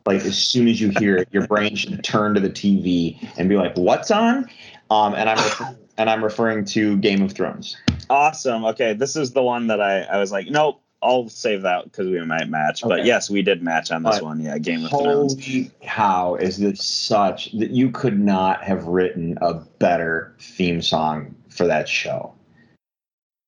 [0.06, 3.48] Like as soon as you hear it, your brain should turn to the TV and
[3.48, 4.48] be like, "What's on?"
[4.90, 7.76] Um, and I'm refer- and I'm referring to Game of Thrones.
[8.08, 8.64] Awesome.
[8.64, 12.08] Okay, this is the one that I, I was like, nope, I'll save that because
[12.08, 12.82] we might match.
[12.82, 14.40] But yes, we did match on this But one.
[14.40, 15.34] Yeah, Game of Thrones.
[15.34, 16.36] Holy cow!
[16.36, 21.88] Is this such that you could not have written a better theme song for that
[21.88, 22.32] show?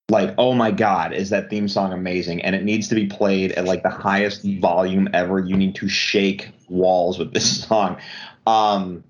[0.09, 2.41] Like, oh my god, is that theme song amazing?
[2.41, 5.39] And it needs to be played at like the highest volume ever.
[5.39, 7.97] You need to shake walls with this song.
[8.47, 9.03] Um,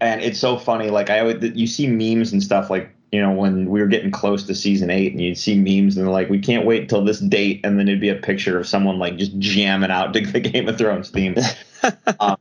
[0.00, 0.90] and it's so funny.
[0.90, 4.10] Like I always, you see memes and stuff like you know when we were getting
[4.10, 7.20] close to season eight, and you'd see memes and like, we can't wait till this
[7.20, 10.40] date, and then it'd be a picture of someone like just jamming out to the
[10.40, 11.36] Game of Thrones theme.
[12.20, 12.36] um,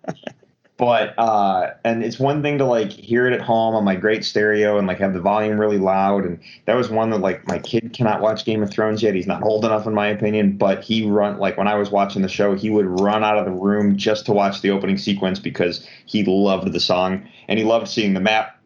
[0.78, 4.26] but uh, and it's one thing to like hear it at home on my great
[4.26, 7.60] stereo and like have the volume really loud, and that was one that like my
[7.60, 9.14] kid cannot watch Game of Thrones yet.
[9.14, 10.58] He's not old enough, in my opinion.
[10.58, 13.45] But he run like when I was watching the show, he would run out of
[13.45, 17.66] the room just to watch the opening sequence because he loved the song and he
[17.66, 18.60] loved seeing the map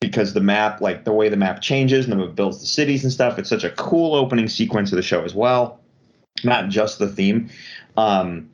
[0.00, 3.12] because the map, like the way the map changes and it builds the cities and
[3.12, 5.80] stuff, it's such a cool opening sequence of the show as well.
[6.42, 7.48] Not just the theme,
[7.96, 8.50] um,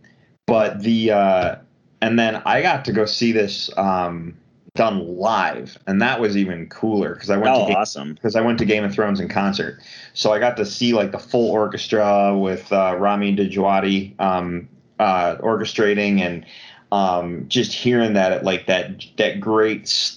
[0.47, 1.57] but the uh,
[2.03, 4.37] and then I got to go see this um,
[4.75, 8.15] done live, and that was even cooler because I went Oh, to Game, awesome.
[8.15, 9.81] because I went to Game of Thrones in concert,
[10.15, 14.69] so I got to see like the full orchestra with uh, Rami Djawadi um,
[14.99, 16.47] uh, orchestrating and
[16.93, 20.13] um, just hearing that at like that that great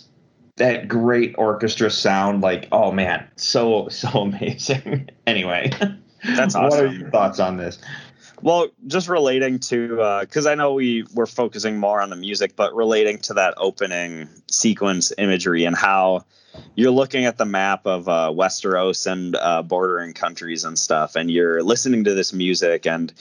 [0.57, 5.09] that great orchestra sound like oh man so so amazing.
[5.25, 5.71] Anyway
[6.35, 7.79] That's what are your thoughts on this
[8.43, 12.75] Well, just relating to because I know we were focusing more on the music, but
[12.75, 16.25] relating to that opening sequence imagery and how
[16.75, 21.31] you're looking at the map of uh, Westeros and uh, bordering countries and stuff, and
[21.31, 23.13] you're listening to this music, and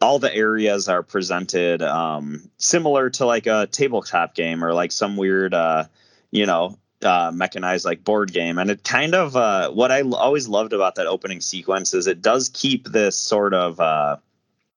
[0.00, 5.16] all the areas are presented um, similar to like a tabletop game or like some
[5.16, 5.84] weird, uh,
[6.32, 6.76] you know.
[7.02, 10.72] Uh, mechanized like board game and it kind of uh, what I l- always loved
[10.72, 14.16] about that opening sequence is it does keep this sort of uh,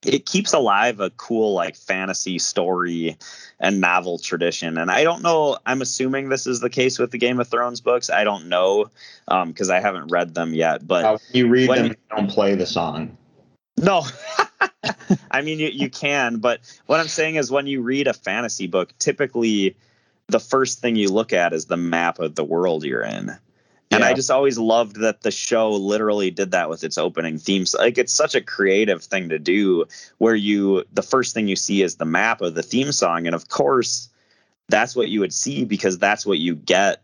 [0.06, 3.18] it keeps alive a cool like fantasy story
[3.60, 4.78] and novel tradition.
[4.78, 7.82] And i don't know i'm assuming this is the case with the game of thrones
[7.82, 8.10] books.
[8.10, 8.90] I don't know
[9.46, 12.56] because i haven't read them yet but uh, you read when- them you don't play
[12.56, 13.18] the song.
[13.78, 14.04] No.
[15.32, 18.68] I mean you, you can but what i'm saying is when you read a fantasy
[18.68, 19.76] book typically
[20.28, 23.38] the first thing you look at is the map of the world you're in
[23.92, 27.74] and I just always loved that the show literally did that with its opening themes.
[27.78, 29.86] Like it's such a creative thing to do
[30.18, 33.28] where you the first thing you see is the map of the theme song.
[33.28, 34.10] And of course,
[34.68, 37.02] that's what you would see because that's what you get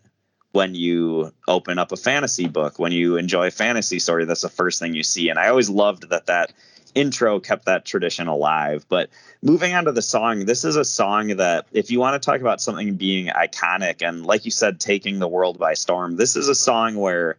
[0.52, 2.80] when you open up a fantasy book.
[2.80, 5.30] When you enjoy a fantasy story, that's the first thing you see.
[5.30, 6.52] And I always loved that that
[6.96, 8.86] intro kept that tradition alive.
[8.90, 9.10] But
[9.42, 12.42] moving on to the song, this is a song that, if you want to talk
[12.42, 16.48] about something being iconic and, like you said, taking the world by storm, this is
[16.48, 17.38] a song where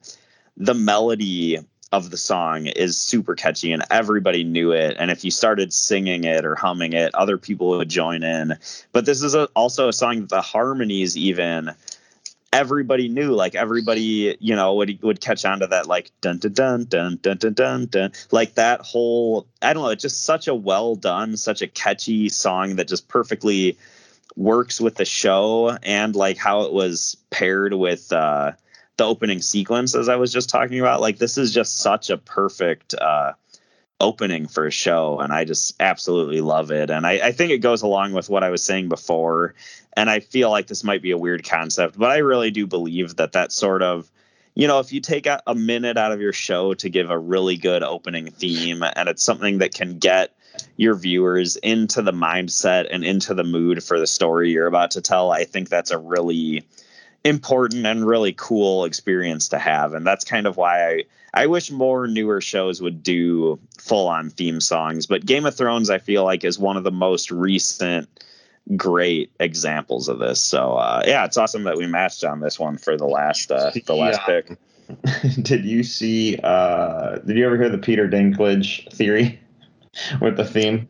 [0.57, 1.59] the melody
[1.93, 4.97] of the song is super catchy and everybody knew it.
[4.99, 8.59] And if you started singing it or humming it, other people would join in.
[8.91, 11.73] But this is a, also a song that the harmonies, even
[12.55, 16.53] everybody knew like everybody you know would would catch on to that like dun dun
[16.53, 20.47] dun dun dun dun dun dun like that whole i don't know it's just such
[20.47, 23.77] a well done such a catchy song that just perfectly
[24.37, 28.53] works with the show and like how it was paired with uh
[28.97, 31.01] the opening sequence as i was just talking about.
[31.01, 33.33] Like this is just such a perfect uh
[34.01, 36.91] opening for a show and i just absolutely love it.
[36.91, 39.55] And I, I think it goes along with what i was saying before
[39.97, 43.17] and I feel like this might be a weird concept, but I really do believe
[43.17, 44.11] that that sort of,
[44.55, 47.19] you know, if you take a, a minute out of your show to give a
[47.19, 50.35] really good opening theme and it's something that can get
[50.77, 55.01] your viewers into the mindset and into the mood for the story you're about to
[55.01, 56.65] tell, I think that's a really
[57.25, 59.95] important and really cool experience to have.
[59.95, 64.31] And that's kind of why I, I wish more newer shows would do full on
[64.31, 65.07] theme songs.
[65.07, 68.09] But Game of Thrones, I feel like, is one of the most recent
[68.77, 70.41] great examples of this.
[70.41, 73.71] So uh, yeah, it's awesome that we matched on this one for the last uh,
[73.87, 74.41] the last Yeah.
[74.41, 74.59] pick.
[75.43, 79.41] did you see uh did you ever hear the peter dinklage theory
[80.21, 80.87] with the theme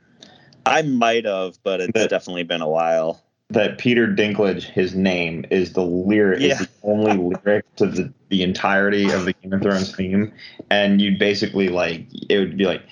[0.67, 3.23] I might have, but it's definitely been a while.
[3.51, 6.53] That peter dinklage his name is the lyric Yeah.
[6.53, 10.33] is the only lyric to the, the entirety of the game of thrones theme
[10.71, 12.83] and you'd basically like it would be like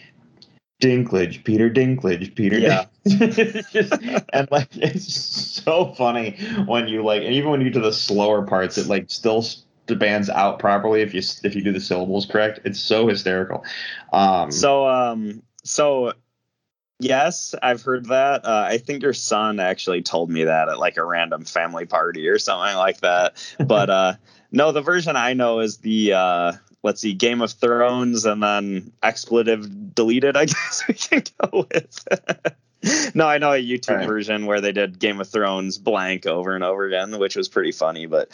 [0.81, 2.85] dinklage peter dinklage peter Yeah.
[3.07, 3.71] Dinklage.
[3.73, 5.15] Just- and like it's
[5.63, 8.87] so funny when you like and even when you get to the slower parts it
[8.89, 9.45] like still
[9.99, 13.63] bands out properly if you if you do the syllables correct it's so hysterical
[14.15, 16.15] um So um so
[17.03, 18.45] yes, I've heard that.
[18.45, 22.29] Uh, I think your son actually told me that at like a random family party
[22.29, 23.35] or something like that.
[23.67, 24.15] But uh
[24.51, 26.53] no, the version I know is the uh
[26.83, 32.09] let's see, Game of Thrones and then expletive deleted, I guess we can go with.
[33.15, 34.07] no, I know a YouTube Right.
[34.07, 37.73] version where they did Game of Thrones blank over and over again, which was pretty
[37.73, 38.31] funny, but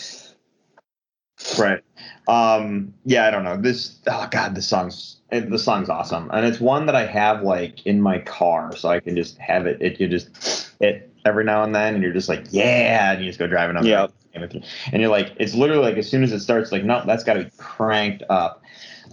[1.58, 1.82] Right.
[2.26, 3.56] Um, yeah, I don't know.
[3.56, 6.30] This oh god, this song's it, the song's awesome.
[6.32, 9.66] And it's one that I have like in my car so I can just have
[9.66, 13.20] it it you just it every now and then and you're just like, yeah, and
[13.20, 13.84] you just go driving up.
[13.84, 14.12] Yep.
[14.34, 17.44] And you're like, it's literally like as soon as it starts, like, no, that's gotta
[17.44, 18.62] be cranked up.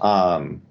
[0.01, 0.61] Um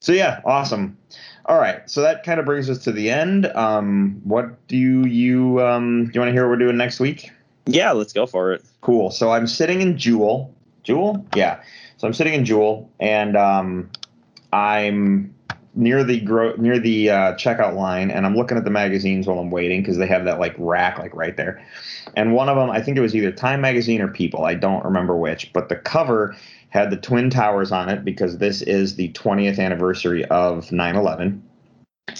[0.00, 0.98] so yeah, awesome.
[1.46, 3.46] All right, so that kind of brings us to the end.
[3.46, 6.10] Um, what do you um, do?
[6.14, 7.30] You want to hear what we're doing next week?
[7.66, 8.64] yeah, let's go for it.
[8.80, 9.10] Cool.
[9.10, 10.54] So I'm sitting in Jewel.
[10.82, 11.24] Jewel?
[11.34, 11.62] Yeah.
[11.96, 13.90] So I'm sitting in Jewel, and um,
[14.52, 15.34] I'm
[15.74, 19.38] near the gro- near the uh, checkout line, and I'm looking at the magazines while
[19.38, 21.64] I'm waiting because they have that like rack like right there.
[22.14, 24.44] And one of them, I think it was either Time Magazine or People.
[24.44, 26.36] I don't remember which, but the cover
[26.68, 31.40] had the twin towers on it because this is the 20th anniversary of 9/11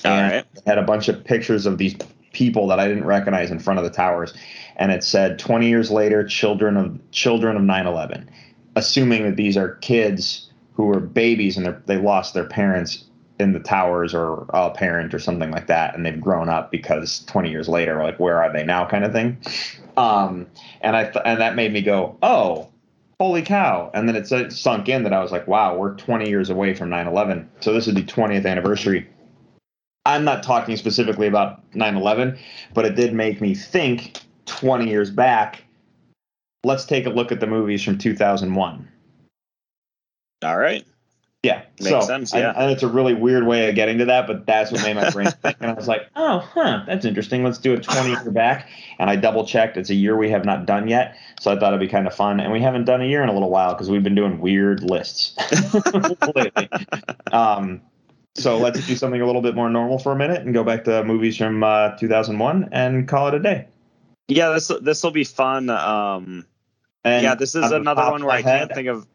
[0.05, 0.47] All and right.
[0.55, 1.97] it had a bunch of pictures of these
[2.33, 4.33] people that I didn't recognize in front of the towers,
[4.77, 8.29] and it said 20 years later, children of children of 9/11,
[8.77, 13.05] assuming that these are kids who were babies and they're- lost their parents
[13.39, 17.25] in the towers or a parent or something like that, and they've grown up because
[17.27, 19.37] 20 years later, like where are they now, kind of thing.
[19.97, 20.47] Um,
[20.81, 22.69] and I th- and that made me go, oh,
[23.21, 23.91] holy cow!
[23.95, 26.89] And then it sunk in that I was like, wow, we're 20 years away from
[26.89, 29.09] 9/11, so this is the 20th anniversary.
[30.05, 32.39] I'm not talking specifically about 9/11,
[32.75, 35.65] but it did make me think 20 years back.
[36.65, 38.89] Let's take a look at the movies from 2001.
[40.43, 40.85] All right.
[41.45, 42.53] Yeah, Makes so, sense, I- yeah.
[42.57, 45.11] and it's a really weird way of getting to that, but that's what made my
[45.11, 45.57] brain think.
[45.61, 47.43] And I was like, oh, huh, that's interesting.
[47.43, 48.69] Let's do a 20 year back.
[49.01, 49.77] And I double checked.
[49.77, 51.17] It's a year we have not done yet.
[51.41, 52.39] So I thought it'd be kind of fun.
[52.39, 54.85] And we haven't done a year in a little while because we've been doing weird
[54.85, 55.37] lists
[56.37, 56.69] lately.
[57.33, 57.81] Um,
[58.37, 60.85] so let's do something a little bit more normal for a minute and go back
[60.85, 63.67] to movies from uh, 2001 and call it a day.
[64.29, 65.69] Yeah, this this will be fun.
[65.71, 66.47] Um,
[67.05, 69.09] And yeah, this is another one where I can't think of.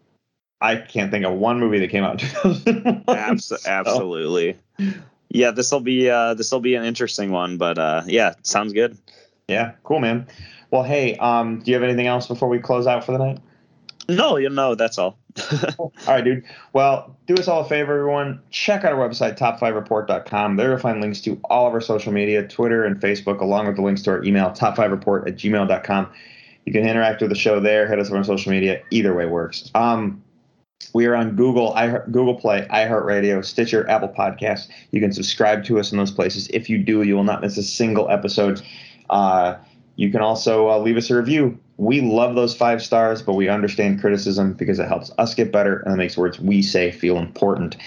[0.62, 4.56] I can't think of one movie that came out in Abs- So- absolutely.
[5.30, 8.74] Yeah, this will be uh, this will be an interesting one, but uh, yeah, sounds
[8.74, 8.98] good.
[9.48, 10.26] Yeah, cool, man.
[10.72, 13.40] Well, hey, um, do you have anything else before we close out for the night?
[14.10, 15.18] No, you know that's all.
[15.78, 16.44] All right, dude.
[16.74, 18.42] Well, do us all a favor, everyone.
[18.52, 20.56] Check out our website, top5report.com.
[20.56, 23.76] There you'll find links to all of our social media, Twitter and Facebook, along with
[23.76, 26.10] the links to our email, top5report at gmail.com.
[26.66, 28.82] You can interact with the show there, hit us up on social media.
[28.92, 29.70] Either way works.
[29.76, 30.24] Um,
[30.98, 34.68] we are on Google, iHeart, Google Play, iHeartRadio, Stitcher, Apple Podcasts.
[34.92, 36.48] You can subscribe to us in those places.
[36.48, 38.64] If you do, you will not miss a single episode.
[39.10, 39.58] Uh,
[39.96, 41.60] you can also uh, leave us a review.
[41.78, 45.82] We love those five stars, but we understand criticism because it helps us get better
[45.82, 47.78] and it makes words we say feel important.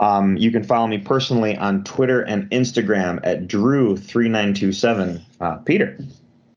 [0.00, 5.22] Um, you can follow me personally on Twitter and Instagram at Drew3927.
[5.40, 5.98] Uh, Peter.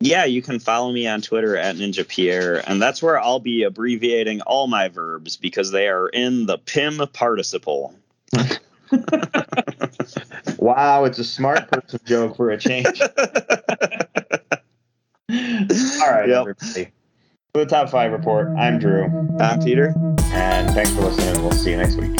[0.01, 3.63] Yeah, you can follow me on Twitter at Ninja Pierre, and that's where I'll be
[3.63, 7.93] abbreviating all my verbs because they are in the PIM participle.
[10.57, 13.01] Wow, it's a smart person joke for a change.
[13.01, 13.07] All
[15.31, 16.39] right, Yep.
[16.41, 16.91] everybody.
[17.53, 19.05] For the top five report, I'm Drew,
[19.39, 19.93] I'm Peter.
[20.33, 21.41] and thanks for listening.
[21.41, 22.15] We'll see you next week.